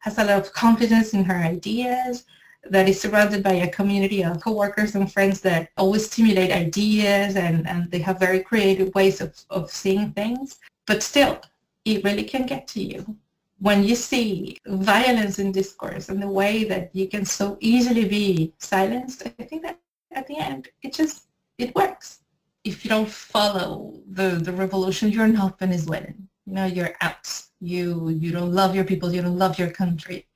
has 0.00 0.18
a 0.18 0.24
lot 0.24 0.38
of 0.38 0.52
confidence 0.52 1.14
in 1.14 1.24
her 1.24 1.36
ideas, 1.36 2.26
that 2.68 2.90
is 2.90 3.00
surrounded 3.00 3.42
by 3.42 3.54
a 3.54 3.70
community 3.70 4.22
of 4.22 4.42
coworkers 4.42 4.96
and 4.96 5.10
friends 5.10 5.40
that 5.40 5.70
always 5.78 6.10
stimulate 6.10 6.52
ideas 6.52 7.36
and, 7.36 7.66
and 7.66 7.90
they 7.90 8.00
have 8.00 8.20
very 8.20 8.40
creative 8.40 8.94
ways 8.94 9.22
of, 9.22 9.34
of 9.48 9.70
seeing 9.70 10.12
things. 10.12 10.58
But 10.86 11.02
still, 11.02 11.40
it 11.86 12.04
really 12.04 12.24
can 12.24 12.44
get 12.44 12.68
to 12.68 12.82
you. 12.82 13.16
When 13.60 13.82
you 13.82 13.94
see 13.94 14.58
violence 14.66 15.38
in 15.38 15.52
discourse 15.52 16.10
and 16.10 16.20
the 16.20 16.28
way 16.28 16.64
that 16.64 16.94
you 16.94 17.08
can 17.08 17.24
so 17.24 17.56
easily 17.60 18.06
be 18.06 18.52
silenced, 18.58 19.22
I 19.38 19.44
think 19.44 19.62
that 19.62 19.78
at 20.12 20.26
the 20.26 20.36
end, 20.36 20.68
it 20.82 20.92
just, 20.92 21.28
it 21.58 21.74
works. 21.74 22.20
If 22.64 22.84
you 22.84 22.88
don't 22.90 23.08
follow 23.08 24.00
the, 24.08 24.30
the 24.30 24.52
revolution, 24.52 25.10
you're 25.10 25.28
not 25.28 25.58
Venezuelan. 25.58 26.28
You 26.46 26.52
know, 26.54 26.66
you're 26.66 26.94
out. 27.00 27.42
You, 27.60 28.08
you 28.10 28.32
don't 28.32 28.52
love 28.52 28.74
your 28.74 28.84
people. 28.84 29.12
You 29.12 29.22
don't 29.22 29.38
love 29.38 29.58
your 29.58 29.70
country 29.70 30.26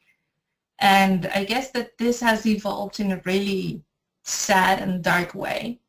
and 0.79 1.27
I 1.35 1.45
guess 1.45 1.71
that 1.71 1.97
this 1.99 2.21
has 2.21 2.47
evolved 2.47 3.01
in 3.01 3.13
a 3.13 3.23
really 3.25 3.83
sad 4.25 4.81
and 4.81 5.03
dark 5.03 5.35
way 5.35 5.81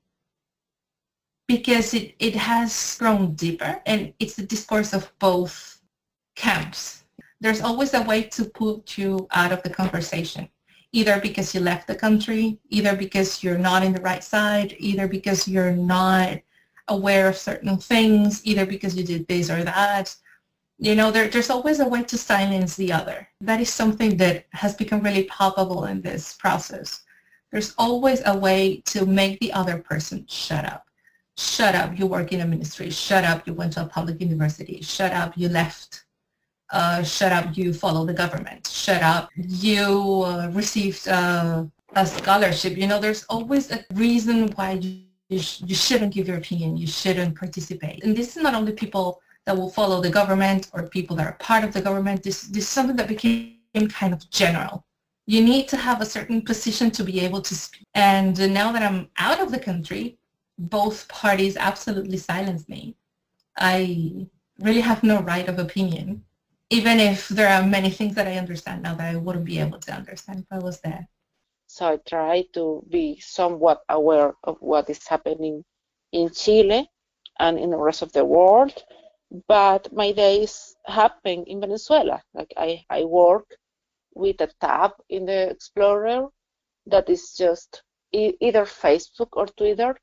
because 1.48 1.94
it, 1.94 2.16
it 2.20 2.36
has 2.36 2.98
grown 3.00 3.34
deeper 3.34 3.82
and 3.86 4.14
it's 4.20 4.36
the 4.36 4.46
discourse 4.46 4.94
of 4.94 5.12
both 5.20 5.82
camps. 6.36 7.04
There's 7.40 7.62
always 7.62 7.94
a 7.94 8.02
way 8.02 8.24
to 8.24 8.46
put 8.46 8.98
you 8.98 9.28
out 9.32 9.52
of 9.52 9.62
the 9.64 9.70
conversation, 9.70 10.50
either 10.92 11.20
because 11.20 11.54
you 11.54 11.62
left 11.62 11.88
the 11.88 11.96
country, 11.96 12.60
either 12.70 12.96
because 12.96 13.44
you're 13.44 13.58
not 13.58 13.84
in 13.84 13.94
the 13.94 14.02
right 14.02 14.24
side, 14.24 14.76
either 14.80 15.08
because 15.08 15.48
you're 15.48 15.74
not 15.74 16.40
aware 16.88 17.28
of 17.28 17.38
certain 17.38 17.78
things, 17.78 18.46
either 18.46 18.66
because 18.66 18.96
you 18.96 19.04
did 19.04 19.28
this 19.28 19.50
or 19.50 19.64
that, 19.64 20.16
you 20.80 20.96
know, 20.96 21.12
there, 21.12 21.28
there's 21.28 21.50
always 21.50 21.80
a 21.80 21.88
way 21.88 22.04
to 22.04 22.18
silence 22.18 22.76
the 22.76 22.92
other. 22.92 23.28
That 23.42 23.60
is 23.60 23.70
something 23.70 24.18
that 24.18 24.46
has 24.52 24.76
become 24.76 25.02
really 25.02 25.24
palpable 25.24 25.86
in 25.86 26.02
this 26.02 26.34
process. 26.34 27.02
There's 27.52 27.74
always 27.78 28.22
a 28.26 28.38
way 28.38 28.82
to 28.88 29.06
make 29.06 29.40
the 29.40 29.54
other 29.54 29.80
person 29.80 30.26
shut 30.28 30.66
up. 30.66 30.86
Shut 31.38 31.76
up, 31.76 31.98
you 31.98 32.08
work 32.08 32.32
in 32.32 32.42
a 32.42 32.48
ministry. 32.48 32.90
Shut 32.90 33.24
up, 33.24 33.48
you 33.48 33.54
went 33.54 33.74
to 33.74 33.84
a 33.84 33.86
public 33.86 34.20
university. 34.22 34.82
Shut 34.82 35.14
up, 35.14 35.38
you 35.38 35.50
left. 35.50 36.06
Uh, 36.72 37.02
shut 37.02 37.32
up, 37.32 37.56
you 37.58 37.74
follow 37.74 38.06
the 38.06 38.14
government. 38.14 38.68
Shut 38.68 39.02
up, 39.02 39.30
you 39.36 40.24
uh, 40.26 40.50
received 40.54 41.08
uh, 41.08 41.64
a 41.96 42.06
scholarship. 42.06 42.78
You 42.78 42.88
know, 42.88 43.00
there's 43.00 43.24
always 43.30 43.72
a 43.72 43.86
reason 43.94 44.50
why 44.56 44.72
you, 44.74 45.04
you, 45.30 45.40
sh- 45.40 45.62
you 45.66 45.76
shouldn't 45.76 46.14
give 46.14 46.28
your 46.28 46.38
opinion. 46.38 46.76
You 46.76 46.88
shouldn't 46.88 47.38
participate. 47.38 48.04
And 48.04 48.16
this 48.16 48.36
is 48.36 48.44
not 48.44 48.54
only 48.54 48.74
people 48.74 49.22
that 49.46 49.56
will 49.56 49.70
follow 49.70 50.02
the 50.02 50.10
government 50.10 50.70
or 50.74 50.84
people 50.84 51.16
that 51.16 51.26
are 51.26 51.38
part 51.40 51.64
of 51.64 51.72
the 51.72 51.82
government. 51.82 52.22
This, 52.22 52.44
this 52.44 52.66
is 52.66 52.70
something 52.70 52.98
that 52.98 53.08
became 53.08 53.88
kind 53.88 54.14
of 54.14 54.30
general. 54.30 54.86
You 55.26 55.42
need 55.42 55.70
to 55.70 55.78
have 55.78 56.02
a 56.02 56.06
certain 56.06 56.42
position 56.42 56.92
to 56.92 57.04
be 57.04 57.22
able 57.22 57.42
to 57.42 57.56
speak. 57.56 57.88
And 57.96 58.38
now 58.54 58.74
that 58.74 58.84
I'm 58.84 59.10
out 59.18 59.40
of 59.40 59.52
the 59.52 59.60
country, 59.60 60.18
both 60.60 61.08
parties 61.08 61.56
absolutely 61.56 62.18
silence 62.18 62.68
me. 62.68 62.96
I 63.58 64.28
really 64.60 64.82
have 64.82 65.04
no 65.04 65.22
right 65.22 65.48
of 65.48 65.60
opinion, 65.60 66.24
even 66.70 67.00
if 67.00 67.28
there 67.30 67.50
are 67.50 67.66
many 67.66 67.90
things 67.90 68.16
that 68.16 68.28
I 68.28 68.38
understand 68.38 68.84
now 68.84 68.96
that 68.96 69.14
I 69.14 69.18
wouldn't 69.18 69.46
be 69.46 69.60
able 69.60 69.80
to 69.80 69.94
understand 69.94 70.40
if 70.40 70.48
I 70.52 70.60
was 70.60 70.80
there. 70.82 71.08
So 71.68 71.88
I 71.88 71.98
try 71.98 72.46
to 72.54 72.84
be 72.90 73.20
somewhat 73.20 73.82
aware 73.90 74.34
of 74.44 74.58
what 74.60 74.90
is 74.90 75.08
happening 75.08 75.64
in 76.12 76.30
Chile 76.32 76.90
and 77.40 77.60
in 77.60 77.70
the 77.70 77.78
rest 77.78 78.02
of 78.02 78.12
the 78.14 78.26
world 78.26 78.84
but 79.48 79.92
my 79.92 80.12
days 80.12 80.76
happen 80.86 81.44
in 81.46 81.60
Venezuela. 81.60 82.22
Like 82.34 82.54
I, 82.58 82.86
I 82.90 83.04
work 83.04 83.46
with 84.14 84.42
a 84.42 84.50
tab 84.62 84.92
in 85.10 85.26
the 85.26 85.50
Explorer 85.50 86.28
that 86.86 87.10
is 87.10 87.34
just 87.34 87.84
e- 88.14 88.36
either 88.40 88.64
Facebook 88.66 89.30
or 89.34 89.48
Twitter 89.48 89.96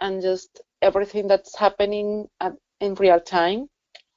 and 0.00 0.22
just 0.22 0.60
everything 0.82 1.28
that's 1.28 1.56
happening 1.56 2.28
at, 2.40 2.54
in 2.80 2.94
real 2.94 3.20
time. 3.20 3.68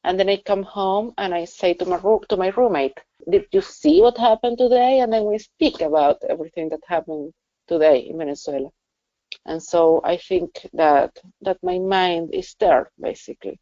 And 0.03 0.19
then 0.19 0.29
I 0.29 0.37
come 0.37 0.63
home 0.63 1.13
and 1.17 1.33
I 1.33 1.45
say 1.45 1.73
to 1.75 1.85
my 1.85 1.99
to 2.29 2.37
my 2.37 2.49
roommate, 2.49 2.99
"Did 3.29 3.47
you 3.51 3.61
see 3.61 4.01
what 4.01 4.17
happened 4.17 4.57
today?" 4.57 4.99
And 4.99 5.11
then 5.13 5.25
we 5.25 5.37
speak 5.39 5.81
about 5.81 6.23
everything 6.29 6.69
that 6.69 6.81
happened 6.87 7.33
today 7.67 7.99
in 7.99 8.17
Venezuela. 8.17 8.69
And 9.45 9.61
so 9.63 10.01
I 10.03 10.17
think 10.17 10.67
that 10.73 11.19
that 11.41 11.57
my 11.63 11.79
mind 11.79 12.33
is 12.33 12.55
there 12.59 12.91
basically 12.99 13.59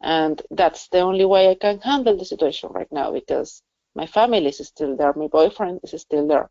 and 0.00 0.40
that's 0.50 0.88
the 0.88 1.00
only 1.00 1.24
way 1.24 1.50
I 1.50 1.54
can 1.54 1.80
handle 1.80 2.16
the 2.16 2.24
situation 2.24 2.70
right 2.72 2.90
now 2.90 3.12
because 3.12 3.62
my 3.94 4.06
family 4.06 4.46
is 4.46 4.58
still 4.58 4.96
there, 4.96 5.12
my 5.14 5.26
boyfriend 5.26 5.80
is 5.82 6.00
still 6.00 6.26
there. 6.26 6.50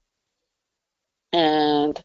And 1.33 2.01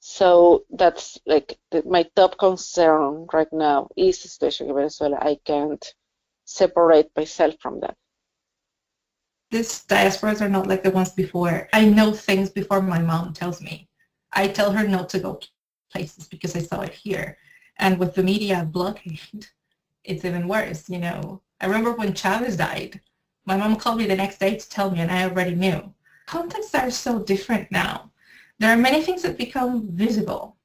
so 0.00 0.64
that's 0.70 1.18
like 1.26 1.58
the, 1.70 1.82
my 1.86 2.04
top 2.16 2.38
concern 2.38 3.26
right 3.32 3.52
now 3.52 3.88
is 3.96 4.22
the 4.22 4.28
situation 4.28 4.68
in 4.68 4.74
Venezuela. 4.74 5.18
I 5.20 5.38
can't 5.44 5.84
separate 6.44 7.10
myself 7.16 7.54
from 7.60 7.80
that. 7.80 7.96
These 9.50 9.84
diasporas 9.86 10.40
are 10.40 10.48
not 10.48 10.66
like 10.66 10.82
the 10.82 10.90
ones 10.90 11.10
before. 11.10 11.68
I 11.72 11.84
know 11.84 12.12
things 12.12 12.50
before 12.50 12.82
my 12.82 12.98
mom 12.98 13.32
tells 13.32 13.60
me. 13.60 13.88
I 14.32 14.48
tell 14.48 14.72
her 14.72 14.86
not 14.86 15.08
to 15.10 15.20
go 15.20 15.40
places 15.92 16.26
because 16.26 16.56
I 16.56 16.60
saw 16.60 16.80
it 16.80 16.92
here. 16.92 17.38
And 17.78 17.98
with 17.98 18.14
the 18.14 18.22
media 18.22 18.68
blockade, 18.70 19.46
it's 20.04 20.24
even 20.24 20.48
worse. 20.48 20.88
You 20.88 20.98
know, 20.98 21.42
I 21.60 21.66
remember 21.66 21.92
when 21.92 22.14
Chavez 22.14 22.56
died, 22.56 23.00
My 23.46 23.56
mom 23.56 23.76
called 23.76 23.98
me 23.98 24.06
the 24.06 24.16
next 24.16 24.38
day 24.38 24.56
to 24.56 24.68
tell 24.68 24.90
me, 24.90 25.00
and 25.00 25.10
I 25.10 25.24
already 25.24 25.54
knew. 25.54 25.94
Contexts 26.26 26.74
are 26.74 26.90
so 26.90 27.22
different 27.22 27.70
now. 27.70 28.10
There 28.58 28.72
are 28.72 28.76
many 28.76 29.02
things 29.02 29.22
that 29.22 29.36
become 29.36 29.88
visible 29.92 30.56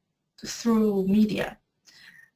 through 0.46 1.06
media 1.08 1.58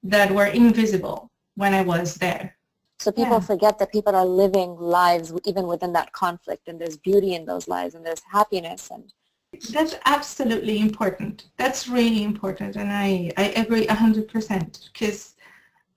that 0.03 0.31
were 0.31 0.47
invisible 0.47 1.31
when 1.55 1.73
I 1.73 1.81
was 1.81 2.15
there. 2.15 2.57
So 3.03 3.11
people 3.11 3.41
Yeah. 3.41 3.51
forget 3.51 3.79
that 3.79 3.91
people 3.91 4.15
are 4.15 4.25
living 4.25 4.77
lives 4.77 5.33
even 5.45 5.67
within 5.67 5.91
that 5.91 6.13
conflict, 6.13 6.69
and 6.69 6.79
there's 6.79 6.97
beauty 6.97 7.35
in 7.35 7.43
those 7.43 7.67
lives, 7.67 7.95
and 7.95 8.05
there's 8.05 8.23
happiness, 8.31 8.89
and 8.89 9.11
That's 9.71 9.95
absolutely 10.05 10.79
important. 10.79 11.35
That's 11.57 11.87
really 11.87 12.23
important, 12.23 12.77
and 12.77 12.89
I, 12.91 13.31
I 13.37 13.45
agree 13.63 13.85
100% 13.87 14.89
because 14.93 15.35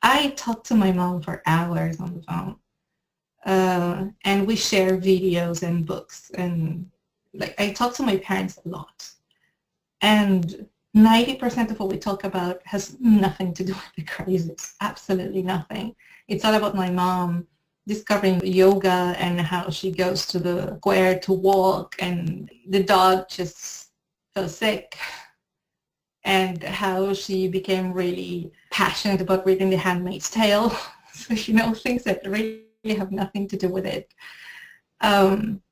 I 0.02 0.30
talk 0.30 0.64
to 0.64 0.74
my 0.74 0.90
mom 0.90 1.22
for 1.22 1.42
hours 1.46 2.00
on 2.00 2.10
the 2.16 2.22
phone, 2.28 2.56
uh, 3.54 4.06
and 4.24 4.46
we 4.46 4.56
share 4.56 4.98
videos 4.98 5.62
and 5.62 5.86
books, 5.86 6.30
and 6.34 6.90
like 7.32 7.54
I 7.58 7.70
talk 7.70 7.94
to 7.94 8.02
my 8.02 8.16
parents 8.16 8.58
a 8.64 8.68
lot, 8.68 8.98
and 10.00 10.66
90% 10.96 11.70
of 11.70 11.78
what 11.78 11.90
we 11.90 11.98
talk 11.98 12.24
about 12.24 12.60
has 12.64 12.96
nothing 12.98 13.54
to 13.54 13.64
do 13.64 13.72
with 13.80 13.92
the 13.96 14.02
crisis, 14.02 14.74
absolutely 14.80 15.42
nothing. 15.42 15.94
It's 16.28 16.44
all 16.44 16.54
about 16.54 16.74
my 16.74 16.90
mom 16.90 17.46
discovering 17.86 18.44
yoga 18.44 19.14
and 19.18 19.40
how 19.40 19.70
she 19.70 19.92
goes 19.92 20.26
to 20.26 20.38
the 20.38 20.76
square 20.78 21.18
to 21.20 21.32
walk 21.32 21.94
and 22.00 22.50
the 22.68 22.82
dog 22.82 23.28
just 23.28 23.90
fell 24.34 24.48
sick 24.48 24.98
and 26.24 26.62
how 26.64 27.14
she 27.14 27.46
became 27.46 27.92
really 27.92 28.50
passionate 28.72 29.20
about 29.20 29.46
reading 29.46 29.70
The 29.70 29.76
Handmaid's 29.76 30.28
Tale. 30.28 30.76
so, 31.12 31.34
you 31.34 31.54
know, 31.54 31.72
things 31.72 32.02
that 32.02 32.26
really 32.26 32.64
have 32.98 33.12
nothing 33.12 33.46
to 33.48 33.56
do 33.56 33.68
with 33.68 33.86
it. 33.86 34.12
Um, 35.00 35.62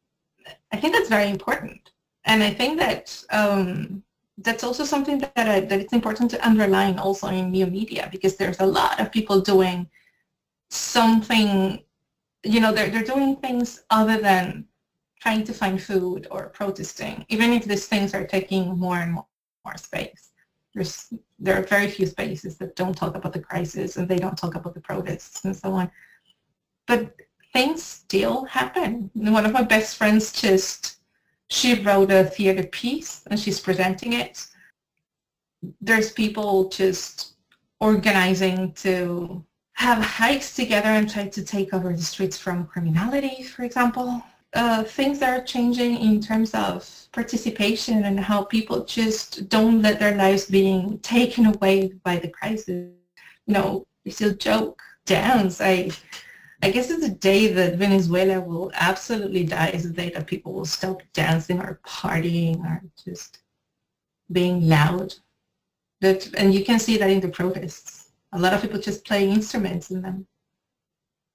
I 0.72 0.76
think 0.76 0.94
that's 0.94 1.09
very 1.09 1.28
important. 1.28 1.90
And 2.24 2.42
I 2.42 2.50
think 2.50 2.78
that 2.78 3.22
um, 3.30 4.05
that's 4.38 4.62
also 4.62 4.84
something 4.84 5.18
that, 5.18 5.32
I, 5.36 5.61
that 5.61 5.80
it's 5.80 5.92
important 5.92 6.30
to 6.30 6.46
underline 6.46 6.98
also 6.98 7.28
in 7.28 7.50
new 7.50 7.66
media 7.66 8.09
because 8.12 8.36
there's 8.36 8.61
a 8.61 8.66
lot 8.66 9.00
of 9.00 9.11
people 9.11 9.40
doing 9.40 9.88
something 10.77 11.85
you 12.45 12.61
know, 12.61 12.72
they're, 12.72 12.91
they're 12.91 13.03
doing 13.03 13.37
things 13.37 13.83
other 13.91 14.18
than 14.18 14.66
trying 15.20 15.45
to 15.45 15.55
find 15.55 15.83
food 15.83 16.27
or 16.31 16.51
protesting, 16.51 17.25
even 17.29 17.53
if 17.53 17.64
these 17.64 17.87
things 17.87 18.14
are 18.14 18.27
taking 18.27 18.79
more 18.79 18.99
and 18.99 19.14
more, 19.14 19.27
more 19.64 19.77
space. 19.77 20.31
There's, 20.75 21.12
there 21.39 21.59
are 21.59 21.62
very 21.62 21.89
few 21.91 22.07
spaces 22.07 22.59
that 22.59 22.77
don't 22.77 22.97
talk 22.97 23.16
about 23.16 23.33
the 23.33 23.41
crisis 23.41 23.97
and 23.97 24.09
they 24.09 24.18
don't 24.18 24.37
talk 24.37 24.55
about 24.55 24.75
the 24.75 24.81
protests 24.81 25.45
and 25.45 25.57
so 25.57 25.72
on. 25.72 25.91
But 26.87 27.14
things 27.53 27.83
still 27.83 28.45
happen. 28.45 29.11
One 29.14 29.47
of 29.47 29.53
my 29.53 29.62
best 29.62 29.97
friends 29.97 30.33
just, 30.33 30.97
she 31.49 31.81
wrote 31.81 32.11
a 32.11 32.25
theater 32.25 32.64
piece 32.64 33.22
and 33.31 33.41
she's 33.41 33.61
presenting 33.61 34.12
it. 34.12 34.47
There's 35.81 36.12
people 36.12 36.68
just 36.68 37.37
organizing 37.81 38.72
to 38.72 39.45
have 39.75 40.03
hikes 40.03 40.55
together 40.55 40.89
and 40.89 41.11
try 41.11 41.27
to 41.29 41.45
take 41.45 41.75
over 41.75 41.93
the 41.93 42.03
streets 42.03 42.39
from 42.39 42.66
criminality, 42.66 43.43
for 43.43 43.64
example. 43.64 44.22
Uh, 44.55 44.85
things 44.85 45.20
are 45.20 45.43
changing 45.43 45.97
in 45.97 46.20
terms 46.20 46.55
of 46.55 47.09
participation 47.12 48.05
and 48.05 48.20
how 48.20 48.45
people 48.45 48.85
just 48.85 49.49
don't 49.49 49.83
let 49.83 49.99
their 49.99 50.16
lives 50.16 50.47
being 50.47 50.99
taken 51.01 51.47
away 51.47 51.93
by 52.05 52.16
the 52.16 52.29
crisis. 52.29 52.93
You 53.47 53.55
know, 53.55 53.87
we 54.05 54.12
still 54.12 54.33
joke, 54.35 54.81
dance. 55.07 55.61
I, 55.61 55.91
I 56.62 56.70
guess 56.70 56.89
it's 56.89 57.07
the 57.07 57.14
day 57.14 57.49
that 57.49 57.77
Venezuela 57.77 58.41
will 58.41 58.70
absolutely 58.75 59.45
die 59.45 59.70
is 59.70 59.83
the 59.83 59.91
day 59.91 60.11
that 60.11 60.29
people 60.29 60.53
will 60.53 60.64
stop 60.64 61.03
dancing 61.12 61.61
or 61.61 61.81
partying 61.85 62.61
or 62.61 62.81
just 63.05 63.41
being 64.31 64.68
loud. 64.68 65.14
That, 66.01 66.33
and 66.35 66.55
you 66.55 66.64
can 66.64 66.79
see 66.79 66.97
that 66.97 67.11
in 67.11 67.20
the 67.20 67.29
protests 67.29 68.03
a 68.35 68.39
lot 68.39 68.53
of 68.53 68.61
people 68.61 68.80
just 68.80 69.05
play 69.05 69.28
instruments 69.28 69.91
in 69.91 70.03
them 70.03 70.26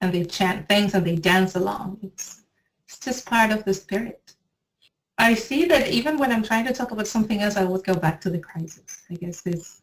and 0.01 0.13
they 0.13 0.25
chant 0.25 0.67
things 0.67 0.93
and 0.93 1.05
they 1.05 1.15
dance 1.15 1.55
along. 1.55 1.97
It's, 2.03 2.43
it's 2.85 2.99
just 2.99 3.25
part 3.25 3.51
of 3.51 3.63
the 3.63 3.73
spirit. 3.73 4.35
I 5.17 5.33
see 5.33 5.65
that 5.65 5.87
even 5.89 6.17
when 6.17 6.31
I'm 6.31 6.43
trying 6.43 6.65
to 6.65 6.73
talk 6.73 6.91
about 6.91 7.07
something 7.07 7.41
else, 7.41 7.55
I 7.55 7.63
would 7.63 7.83
go 7.83 7.95
back 7.95 8.21
to 8.21 8.29
the 8.29 8.39
crisis. 8.39 9.03
I 9.09 9.15
guess 9.15 9.41
it's, 9.45 9.81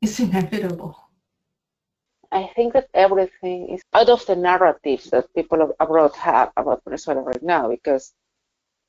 it's 0.00 0.18
inevitable. 0.18 0.96
I 2.32 2.50
think 2.54 2.72
that 2.74 2.88
everything 2.94 3.70
is 3.70 3.82
out 3.92 4.08
of 4.08 4.24
the 4.24 4.36
narratives 4.36 5.10
that 5.10 5.34
people 5.34 5.74
abroad 5.80 6.14
have 6.16 6.52
about 6.56 6.82
Venezuela 6.84 7.22
right 7.22 7.42
now 7.42 7.68
because 7.68 8.14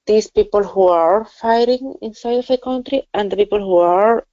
these 0.06 0.30
people 0.30 0.64
who 0.64 0.88
are 0.88 1.26
fighting 1.26 1.95
inside 2.02 2.39
of 2.39 2.47
the 2.47 2.58
country 2.58 3.08
and 3.14 3.32
the 3.32 3.36
people 3.36 3.60
who 3.60 3.78
are 3.78 4.26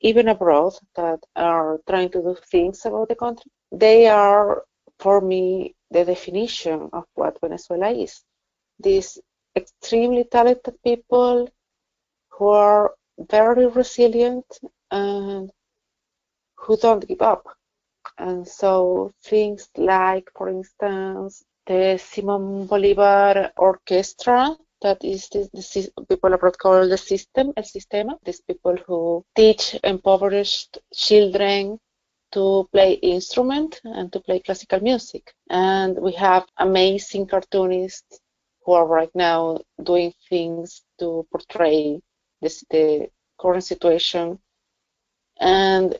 even 0.00 0.28
abroad 0.28 0.74
that 0.94 1.20
are 1.34 1.78
trying 1.88 2.10
to 2.10 2.22
do 2.22 2.36
things 2.50 2.84
about 2.84 3.08
the 3.08 3.14
country, 3.14 3.50
they 3.72 4.06
are, 4.06 4.64
for 4.98 5.20
me, 5.20 5.74
the 5.90 6.04
definition 6.04 6.88
of 6.92 7.04
what 7.14 7.40
Venezuela 7.40 7.90
is. 7.90 8.22
These 8.78 9.18
extremely 9.54 10.24
talented 10.24 10.76
people 10.84 11.48
who 12.30 12.48
are 12.48 12.94
very 13.18 13.66
resilient 13.66 14.44
and 14.90 15.50
who 16.56 16.76
don't 16.76 17.06
give 17.06 17.22
up. 17.22 17.46
And 18.18 18.46
so 18.46 19.12
things 19.22 19.68
like, 19.76 20.30
for 20.36 20.48
instance, 20.48 21.44
the 21.66 21.98
Simon 21.98 22.66
Bolivar 22.66 23.50
Orchestra 23.56 24.56
that 24.82 25.04
is 25.04 25.28
the, 25.28 25.48
the 25.52 26.06
people 26.06 26.32
abroad 26.32 26.58
call 26.58 26.88
the 26.88 26.98
system, 26.98 27.52
el 27.56 27.64
sistema. 27.64 28.18
These 28.24 28.42
people 28.42 28.76
who 28.86 29.24
teach 29.34 29.76
impoverished 29.82 30.78
children 30.94 31.78
to 32.32 32.68
play 32.72 32.94
instrument 32.94 33.80
and 33.84 34.12
to 34.12 34.20
play 34.20 34.40
classical 34.40 34.80
music. 34.80 35.32
And 35.48 35.98
we 35.98 36.12
have 36.12 36.46
amazing 36.58 37.26
cartoonists 37.26 38.20
who 38.64 38.72
are 38.72 38.86
right 38.86 39.14
now 39.14 39.60
doing 39.82 40.12
things 40.28 40.82
to 40.98 41.26
portray 41.30 42.00
this, 42.42 42.64
the 42.70 43.08
current 43.40 43.64
situation 43.64 44.38
and 45.38 45.98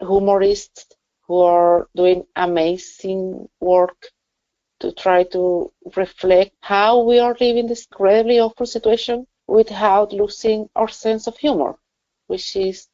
humorists 0.00 0.86
who 1.26 1.40
are 1.40 1.88
doing 1.94 2.24
amazing 2.36 3.48
work 3.60 4.08
to 4.82 4.92
try 4.92 5.22
to 5.22 5.72
reflect 5.96 6.52
how 6.60 7.00
we 7.02 7.18
are 7.20 7.36
living 7.40 7.68
this 7.68 7.86
incredibly 7.86 8.40
awful 8.40 8.66
situation 8.66 9.26
without 9.46 10.12
losing 10.12 10.68
our 10.74 10.88
sense 10.88 11.26
of 11.28 11.36
humor, 11.38 11.76
which 12.26 12.56
is 12.56 12.88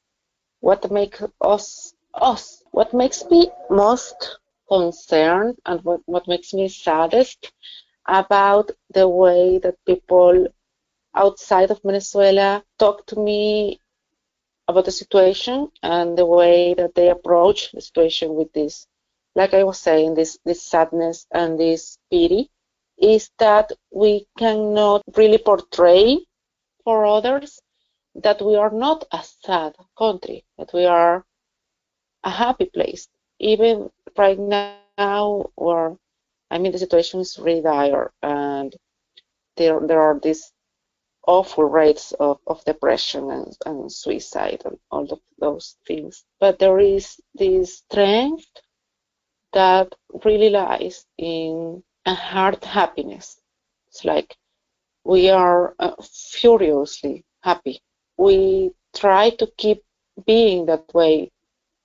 what 0.61 0.91
makes 0.91 1.23
us 1.41 1.95
us. 2.15 2.63
What 2.73 2.93
makes 2.93 3.25
me 3.31 3.51
most 3.71 4.39
concerned 4.69 5.57
and 5.65 5.83
what, 5.83 6.01
what 6.05 6.29
makes 6.29 6.53
me 6.53 6.69
saddest 6.69 7.53
about 8.07 8.71
the 8.93 9.09
way 9.09 9.59
that 9.59 9.85
people 9.87 10.47
outside 11.15 11.71
of 11.71 11.81
Venezuela 11.83 12.63
talk 12.79 13.07
to 13.07 13.17
me 13.17 13.81
about 14.69 14.85
the 14.85 14.93
situation 15.03 15.71
and 15.83 16.19
the 16.19 16.27
way 16.27 16.75
that 16.75 16.95
they 16.95 17.09
approach 17.09 17.73
the 17.73 17.81
situation 17.81 18.35
with 18.35 18.53
this 18.53 18.87
like 19.35 19.55
I 19.55 19.65
was 19.65 19.79
saying, 19.79 20.15
this, 20.15 20.39
this 20.45 20.63
sadness 20.63 21.27
and 21.33 21.59
this 21.59 21.99
pity 22.11 22.51
is 22.99 23.31
that 23.39 23.73
we 23.93 24.27
cannot 24.39 25.03
really 25.17 25.39
portray 25.39 26.19
for 26.85 27.07
others 27.07 27.61
that 28.15 28.41
we 28.43 28.57
are 28.57 28.71
not 28.71 29.05
a 29.13 29.23
sad 29.23 29.75
country, 29.97 30.45
that 30.59 30.73
we 30.73 30.85
are 30.87 31.25
a 32.25 32.31
happy 32.31 32.67
place. 32.67 33.09
Even 33.39 33.91
right 34.17 34.39
now, 34.39 34.99
where 35.07 35.49
I 36.09 36.11
mean, 36.15 36.33
the 36.33 36.33
situation 36.79 36.83
is 36.83 37.03
really 37.03 37.23
dire, 37.63 37.85
and 37.93 38.49
there 39.57 39.59
there 39.59 40.01
are 40.01 40.03
these 40.03 40.53
awful 41.27 41.65
rates 41.65 42.13
of, 42.13 42.39
of 42.47 42.65
depression 42.65 43.31
and, 43.31 43.57
and 43.67 43.93
suicide 43.93 44.63
and 44.65 44.79
all 44.91 45.07
of 45.13 45.21
those 45.39 45.77
things. 45.87 46.25
But 46.41 46.59
there 46.59 46.79
is 46.81 47.21
this 47.35 47.79
strength 47.79 48.47
that 49.59 49.93
really 50.25 50.51
lies 50.51 51.05
in 51.19 51.83
a 52.07 52.15
hard 52.15 52.63
happiness. 52.65 53.41
It's 53.89 54.05
like 54.05 54.37
we 55.05 55.31
are 55.31 55.75
uh, 55.81 55.97
furiously 56.41 57.25
happy. 57.41 57.81
We 58.17 58.71
try 58.95 59.31
to 59.31 59.47
keep 59.57 59.83
being 60.27 60.67
that 60.67 60.85
way 60.95 61.33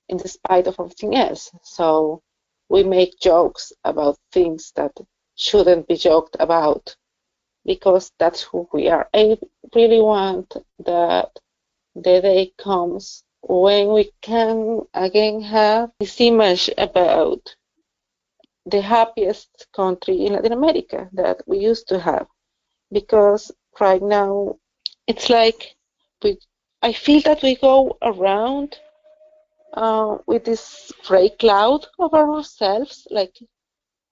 in 0.07 0.19
spite 0.19 0.67
of 0.67 0.76
everything 0.80 1.15
else. 1.15 1.51
So 1.63 2.21
we 2.69 2.84
make 2.84 3.19
jokes 3.19 3.74
about 3.84 4.19
things 4.32 4.71
that 4.76 4.93
shouldn't 5.36 5.88
be 5.88 5.95
joked 5.95 6.36
about 6.39 6.95
because 7.65 8.11
that's 8.19 8.43
who 8.43 8.67
we 8.71 8.88
are. 8.89 9.09
I 9.13 9.38
really 9.74 10.01
want 10.01 10.53
that 10.86 11.32
the 11.95 12.21
day 12.21 12.53
comes 12.57 13.24
when 13.41 13.93
we 13.93 14.11
can 14.21 14.82
again 14.93 15.41
have 15.41 15.91
this 15.99 16.21
image 16.21 16.69
about 16.78 17.55
the 18.66 18.82
happiest 18.82 19.68
country 19.76 20.26
in 20.26 20.34
Latin 20.34 20.53
America 20.53 21.09
that 21.14 21.41
we 21.47 21.57
used 21.59 21.88
to 21.89 21.99
have. 21.99 22.28
Because 22.91 23.51
right 23.80 24.01
now, 24.01 24.57
it's 25.07 25.30
like 25.30 25.76
we, 26.24 26.38
I 26.82 26.93
feel 26.93 27.22
that 27.22 27.41
we 27.43 27.55
go 27.55 27.97
around 28.01 28.78
uh, 29.74 30.18
with 30.28 30.45
this 30.45 30.91
gray 31.05 31.30
cloud 31.30 31.86
over 31.99 32.18
ourselves, 32.18 33.07
like 33.11 33.36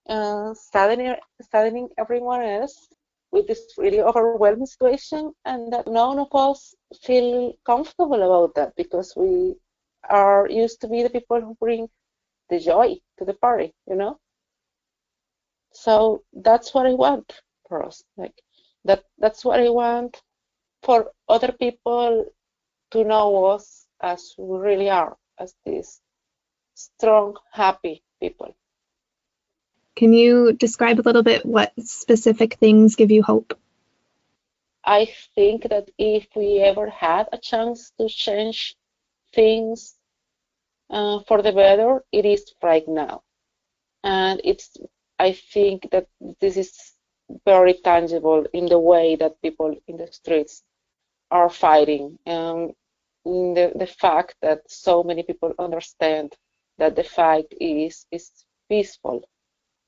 uh, 0.08 0.54
saddening, 0.54 1.14
saddening 1.50 1.88
everyone 1.98 2.42
else 2.42 2.88
with 3.32 3.46
this 3.46 3.74
really 3.78 4.00
overwhelming 4.00 4.66
situation, 4.66 5.32
and 5.44 5.72
that 5.72 5.86
none 5.86 6.18
of 6.18 6.28
us 6.34 6.74
feel 7.02 7.52
comfortable 7.64 8.22
about 8.22 8.54
that 8.54 8.74
because 8.76 9.14
we 9.16 9.54
are 10.10 10.48
used 10.48 10.80
to 10.80 10.88
be 10.88 11.02
the 11.02 11.10
people 11.10 11.40
who 11.40 11.54
bring 11.60 11.88
the 12.50 12.58
joy 12.58 12.94
to 13.18 13.24
the 13.24 13.34
party, 13.34 13.72
you 13.88 13.96
know. 13.96 14.18
So 15.72 16.22
that's 16.32 16.74
what 16.74 16.86
I 16.86 16.94
want 16.94 17.40
for 17.68 17.84
us, 17.84 18.02
like 18.16 18.34
that. 18.84 19.04
That's 19.18 19.44
what 19.44 19.60
I 19.60 19.70
want 19.70 20.20
for 20.82 21.12
other 21.28 21.52
people 21.52 22.26
to 22.90 23.04
know 23.04 23.46
us 23.46 23.86
as 24.00 24.34
we 24.36 24.58
really 24.58 24.90
are, 24.90 25.16
as 25.38 25.54
these 25.64 26.00
strong, 26.74 27.36
happy 27.52 28.02
people. 28.20 28.54
Can 29.94 30.12
you 30.12 30.52
describe 30.52 30.98
a 31.00 31.02
little 31.02 31.22
bit 31.22 31.44
what 31.44 31.72
specific 31.78 32.54
things 32.54 32.96
give 32.96 33.10
you 33.10 33.22
hope? 33.22 33.58
I 34.84 35.08
think 35.34 35.68
that 35.68 35.90
if 35.96 36.26
we 36.34 36.58
ever 36.58 36.90
had 36.90 37.28
a 37.32 37.38
chance 37.38 37.92
to 37.98 38.08
change 38.08 38.76
things 39.32 39.94
uh, 40.90 41.20
for 41.28 41.40
the 41.40 41.52
better, 41.52 42.02
it 42.10 42.24
is 42.24 42.52
right 42.62 42.86
now. 42.88 43.22
And 44.02 44.40
it's, 44.44 44.76
I 45.22 45.34
think 45.34 45.88
that 45.92 46.08
this 46.40 46.56
is 46.56 46.72
very 47.44 47.74
tangible 47.74 48.44
in 48.52 48.66
the 48.66 48.80
way 48.80 49.14
that 49.14 49.40
people 49.40 49.72
in 49.86 49.96
the 49.96 50.08
streets 50.10 50.64
are 51.30 51.48
fighting. 51.48 52.18
Um, 52.26 52.72
the, 53.24 53.70
the 53.76 53.86
fact 53.86 54.34
that 54.42 54.68
so 54.68 55.04
many 55.04 55.22
people 55.22 55.54
understand 55.60 56.34
that 56.78 56.96
the 56.96 57.04
fight 57.04 57.46
is, 57.60 58.04
is 58.10 58.32
peaceful 58.68 59.22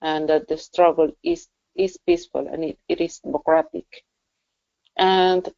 and 0.00 0.28
that 0.28 0.46
the 0.46 0.56
struggle 0.56 1.10
is, 1.24 1.48
is 1.74 1.98
peaceful 2.06 2.46
and 2.46 2.62
it, 2.62 2.78
it 2.88 3.00
is 3.00 3.18
democratic. 3.18 4.04
And 4.96 5.52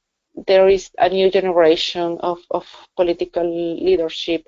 there 0.47 0.69
is 0.69 0.91
a 0.97 1.11
new 1.11 1.31
generation 1.31 2.17
of, 2.21 2.39
of 2.51 2.67
political 2.97 3.45
leadership 3.85 4.47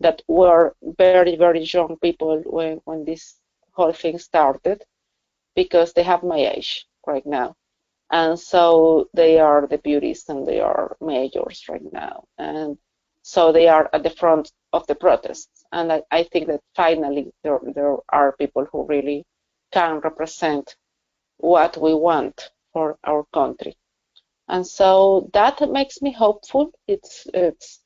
that 0.00 0.20
were 0.28 0.76
very, 0.82 1.36
very 1.36 1.62
young 1.62 1.96
people 2.02 2.42
when, 2.44 2.82
when 2.84 3.06
this 3.06 3.40
whole 3.80 3.92
thing 4.02 4.18
started 4.18 4.78
because 5.54 5.92
they 5.92 6.02
have 6.02 6.22
my 6.22 6.40
age 6.54 6.86
right 7.06 7.26
now. 7.26 7.48
And 8.10 8.38
so 8.38 9.08
they 9.14 9.38
are 9.38 9.66
the 9.66 9.78
beauties 9.78 10.24
and 10.28 10.46
they 10.46 10.60
are 10.60 10.96
majors 11.00 11.64
right 11.72 11.92
now. 11.92 12.24
And 12.38 12.76
so 13.22 13.52
they 13.52 13.68
are 13.68 13.88
at 13.92 14.02
the 14.02 14.16
front 14.22 14.52
of 14.72 14.86
the 14.86 14.94
protests. 14.94 15.64
And 15.72 15.92
I, 15.92 16.02
I 16.10 16.22
think 16.24 16.48
that 16.48 16.60
finally 16.74 17.32
there, 17.44 17.60
there 17.74 17.96
are 18.08 18.36
people 18.42 18.66
who 18.70 18.86
really 18.86 19.24
can 19.72 20.00
represent 20.00 20.76
what 21.38 21.76
we 21.84 21.94
want 21.94 22.50
for 22.72 22.98
our 23.04 23.24
country. 23.32 23.76
And 24.48 24.66
so 24.66 25.30
that 25.32 25.60
makes 25.70 26.02
me 26.02 26.12
hopeful. 26.12 26.72
It's, 26.88 27.26
it's 27.32 27.80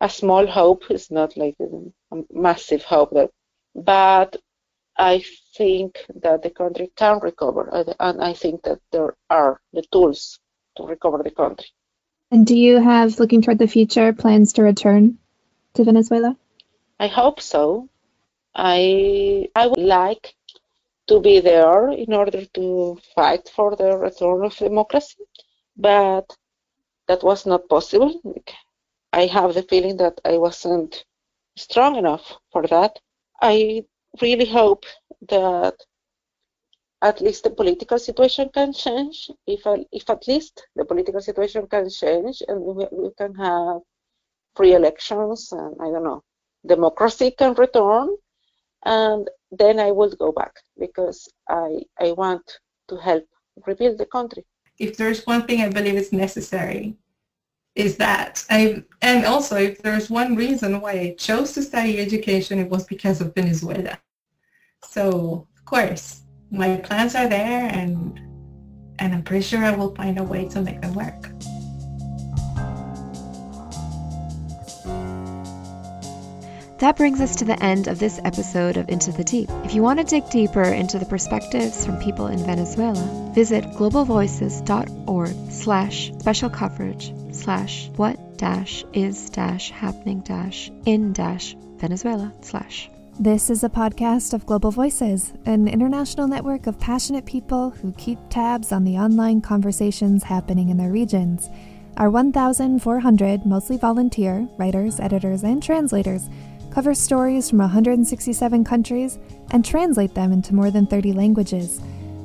a 0.00 0.08
small 0.08 0.46
hope. 0.46 0.82
It's 0.90 1.10
not 1.10 1.36
like 1.36 1.56
a, 1.60 1.66
massive 2.32 2.82
hope, 2.82 3.10
that, 3.12 3.30
but 3.74 4.36
I 4.96 5.24
think 5.56 5.98
that 6.22 6.42
the 6.42 6.50
country 6.50 6.90
can 6.96 7.20
recover, 7.20 7.68
and 7.98 8.22
I 8.22 8.32
think 8.32 8.62
that 8.62 8.80
there 8.92 9.16
are 9.28 9.60
the 9.72 9.82
tools 9.90 10.40
to 10.76 10.84
recover 10.84 11.22
the 11.22 11.30
country. 11.30 11.66
And 12.30 12.46
do 12.46 12.56
you 12.56 12.78
have, 12.80 13.18
looking 13.18 13.42
toward 13.42 13.58
the 13.58 13.66
future, 13.66 14.12
plans 14.12 14.52
to 14.54 14.62
return 14.62 15.18
to 15.74 15.84
Venezuela? 15.84 16.36
I 16.98 17.08
hope 17.08 17.40
so. 17.40 17.88
I 18.54 19.48
I 19.54 19.66
would 19.66 19.78
like 19.82 20.34
to 21.06 21.20
be 21.20 21.40
there 21.40 21.90
in 21.90 22.12
order 22.12 22.44
to 22.44 22.98
fight 23.14 23.48
for 23.48 23.74
the 23.76 23.96
return 23.96 24.44
of 24.44 24.56
democracy, 24.56 25.24
but 25.76 26.36
that 27.08 27.22
was 27.22 27.46
not 27.46 27.68
possible. 27.68 28.20
I 29.12 29.26
have 29.26 29.54
the 29.54 29.62
feeling 29.62 29.96
that 29.96 30.20
I 30.24 30.38
wasn't 30.38 31.04
strong 31.56 31.96
enough 31.96 32.36
for 32.52 32.66
that. 32.68 32.98
I 33.40 33.84
really 34.20 34.46
hope 34.46 34.84
that 35.28 35.74
at 37.02 37.20
least 37.20 37.44
the 37.44 37.50
political 37.50 37.98
situation 37.98 38.50
can 38.52 38.72
change. 38.72 39.30
If, 39.46 39.62
if 39.92 40.10
at 40.10 40.26
least 40.28 40.66
the 40.76 40.84
political 40.84 41.20
situation 41.20 41.66
can 41.66 41.88
change 41.88 42.42
and 42.46 42.60
we, 42.60 42.86
we 42.92 43.10
can 43.16 43.34
have 43.36 43.80
free 44.54 44.74
elections 44.74 45.52
and 45.52 45.76
I 45.80 45.90
don't 45.90 46.04
know, 46.04 46.22
democracy 46.66 47.30
can 47.30 47.54
return, 47.54 48.16
and 48.84 49.28
then 49.50 49.78
I 49.78 49.90
will 49.90 50.10
go 50.10 50.32
back 50.32 50.52
because 50.78 51.28
I 51.48 51.82
I 51.98 52.12
want 52.12 52.42
to 52.88 52.96
help 52.96 53.24
rebuild 53.66 53.98
the 53.98 54.06
country. 54.06 54.44
If 54.78 54.96
there's 54.96 55.26
one 55.26 55.46
thing 55.46 55.60
I 55.60 55.68
believe 55.68 55.94
is 55.94 56.12
necessary, 56.12 56.96
is 57.74 57.96
that 57.96 58.44
I 58.50 58.84
and 59.00 59.24
also 59.24 59.56
if 59.56 59.78
there's 59.82 60.10
one 60.10 60.34
reason 60.36 60.80
why 60.80 60.92
I 60.92 61.14
chose 61.18 61.52
to 61.52 61.62
study 61.62 61.98
education, 62.00 62.58
it 62.58 62.68
was 62.68 62.84
because 62.84 63.20
of 63.20 63.34
Venezuela. 63.34 63.98
So 64.82 65.46
of 65.56 65.64
course, 65.64 66.22
my 66.50 66.76
plans 66.76 67.14
are 67.14 67.28
there, 67.28 67.68
and 67.72 68.18
and 68.98 69.14
I'm 69.14 69.22
pretty 69.22 69.44
sure 69.44 69.64
I 69.64 69.74
will 69.74 69.94
find 69.94 70.18
a 70.18 70.24
way 70.24 70.48
to 70.48 70.60
make 70.60 70.80
them 70.80 70.94
work. 70.94 71.30
That 76.80 76.96
brings 76.96 77.20
us 77.20 77.36
to 77.36 77.44
the 77.44 77.62
end 77.62 77.88
of 77.88 77.98
this 77.98 78.18
episode 78.24 78.78
of 78.78 78.88
Into 78.88 79.12
the 79.12 79.22
Deep. 79.22 79.50
If 79.64 79.74
you 79.74 79.82
want 79.82 79.98
to 79.98 80.04
dig 80.04 80.30
deeper 80.30 80.62
into 80.62 80.98
the 80.98 81.04
perspectives 81.04 81.84
from 81.84 81.98
people 81.98 82.28
in 82.28 82.38
Venezuela, 82.38 83.30
visit 83.34 83.64
globalvoices.org 83.64 85.50
slash 85.50 86.10
special 86.18 86.48
coverage 86.48 87.12
slash 87.32 87.90
what 87.96 88.38
dash 88.38 88.82
is 88.94 89.28
dash 89.28 89.70
happening 89.70 90.20
dash 90.20 90.70
in 90.86 91.12
dash 91.12 91.54
Venezuela 91.76 92.32
slash. 92.40 92.88
This 93.18 93.50
is 93.50 93.62
a 93.62 93.68
podcast 93.68 94.32
of 94.32 94.46
Global 94.46 94.70
Voices, 94.70 95.34
an 95.44 95.68
international 95.68 96.28
network 96.28 96.66
of 96.66 96.80
passionate 96.80 97.26
people 97.26 97.68
who 97.68 97.92
keep 97.98 98.18
tabs 98.30 98.72
on 98.72 98.84
the 98.84 98.96
online 98.96 99.42
conversations 99.42 100.24
happening 100.24 100.70
in 100.70 100.78
their 100.78 100.90
regions. 100.90 101.50
Our 101.98 102.08
1,400 102.08 103.44
mostly 103.44 103.76
volunteer 103.76 104.48
writers, 104.56 104.98
editors, 104.98 105.42
and 105.42 105.62
translators 105.62 106.30
cover 106.70 106.94
stories 106.94 107.50
from 107.50 107.58
167 107.58 108.64
countries 108.64 109.18
and 109.50 109.64
translate 109.64 110.14
them 110.14 110.32
into 110.32 110.54
more 110.54 110.70
than 110.70 110.86
30 110.86 111.12
languages. 111.12 111.80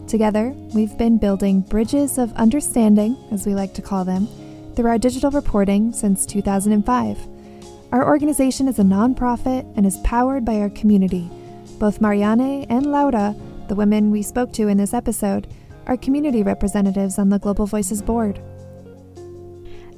Together, 0.07 0.49
we've 0.73 0.97
been 0.97 1.17
building 1.17 1.61
bridges 1.61 2.17
of 2.17 2.31
understanding, 2.33 3.17
as 3.31 3.45
we 3.45 3.55
like 3.55 3.73
to 3.73 3.81
call 3.81 4.05
them, 4.05 4.27
through 4.75 4.87
our 4.87 4.97
digital 4.97 5.31
reporting 5.31 5.91
since 5.91 6.25
2005. 6.25 7.17
Our 7.91 8.07
organization 8.07 8.67
is 8.67 8.77
a 8.77 8.83
nonprofit 8.83 9.65
and 9.75 9.85
is 9.85 9.97
powered 9.99 10.45
by 10.45 10.59
our 10.59 10.69
community. 10.69 11.29
Both 11.79 11.99
Mariane 11.99 12.67
and 12.69 12.91
Laura, 12.91 13.35
the 13.67 13.75
women 13.75 14.11
we 14.11 14.21
spoke 14.21 14.53
to 14.53 14.67
in 14.67 14.77
this 14.77 14.93
episode, 14.93 15.47
are 15.87 15.97
community 15.97 16.43
representatives 16.43 17.17
on 17.17 17.29
the 17.29 17.39
Global 17.39 17.65
Voices 17.65 18.01
board. 18.01 18.39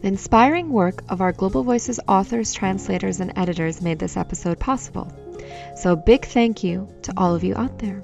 The 0.02 0.10
inspiring 0.10 0.70
work 0.70 1.04
of 1.10 1.22
our 1.22 1.32
Global 1.32 1.64
Voices 1.64 2.00
authors, 2.08 2.54
translators, 2.54 3.20
and 3.20 3.34
editors 3.36 3.82
made 3.82 3.98
this 3.98 4.16
episode 4.16 4.60
possible. 4.60 5.12
So, 5.76 5.95
big 5.95 6.26
thank 6.26 6.64
you 6.64 6.88
to 7.04 7.14
all 7.18 7.34
of 7.34 7.43
you 7.43 7.56
out 7.56 7.80
there. 7.80 8.04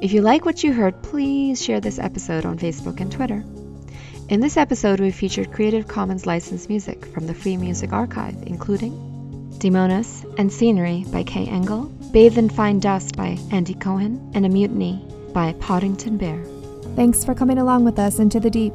If 0.00 0.12
you 0.12 0.20
like 0.20 0.44
what 0.44 0.62
you 0.62 0.72
heard, 0.72 1.02
please 1.02 1.64
share 1.64 1.80
this 1.80 1.98
episode 1.98 2.44
on 2.44 2.58
Facebook 2.58 3.00
and 3.00 3.10
Twitter. 3.10 3.42
In 4.28 4.40
this 4.40 4.58
episode, 4.58 5.00
we 5.00 5.10
featured 5.10 5.50
Creative 5.50 5.88
Commons 5.88 6.26
licensed 6.26 6.68
music 6.68 7.06
from 7.06 7.26
the 7.26 7.34
Free 7.34 7.56
Music 7.56 7.92
Archive, 7.92 8.36
including 8.46 8.92
Demonas 9.58 10.24
and 10.38 10.52
Scenery 10.52 11.04
by 11.10 11.22
Kai 11.22 11.44
Engel, 11.44 11.84
Bathe 12.12 12.36
in 12.36 12.50
Fine 12.50 12.80
Dust 12.80 13.16
by 13.16 13.38
Andy 13.50 13.74
Cohen, 13.74 14.30
and 14.34 14.44
A 14.44 14.48
Mutiny 14.50 15.02
by 15.32 15.54
Podington 15.54 16.18
Bear. 16.18 16.44
Thanks 16.94 17.24
for 17.24 17.34
coming 17.34 17.58
along 17.58 17.84
with 17.84 17.98
us 17.98 18.18
into 18.18 18.38
the 18.38 18.50
deep. 18.50 18.74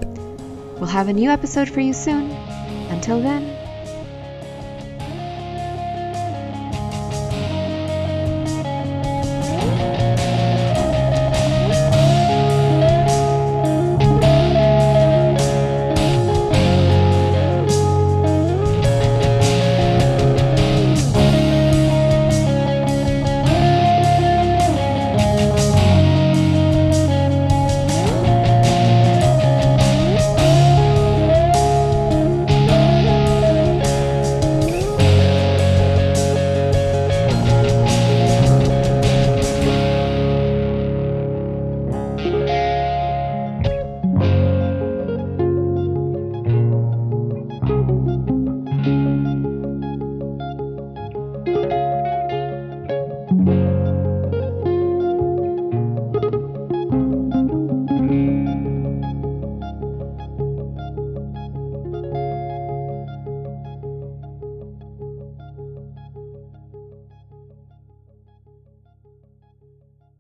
We'll 0.84 0.92
have 0.92 1.08
a 1.08 1.14
new 1.14 1.30
episode 1.30 1.70
for 1.70 1.80
you 1.80 1.94
soon. 1.94 2.30
Until 2.90 3.22
then, 3.22 3.53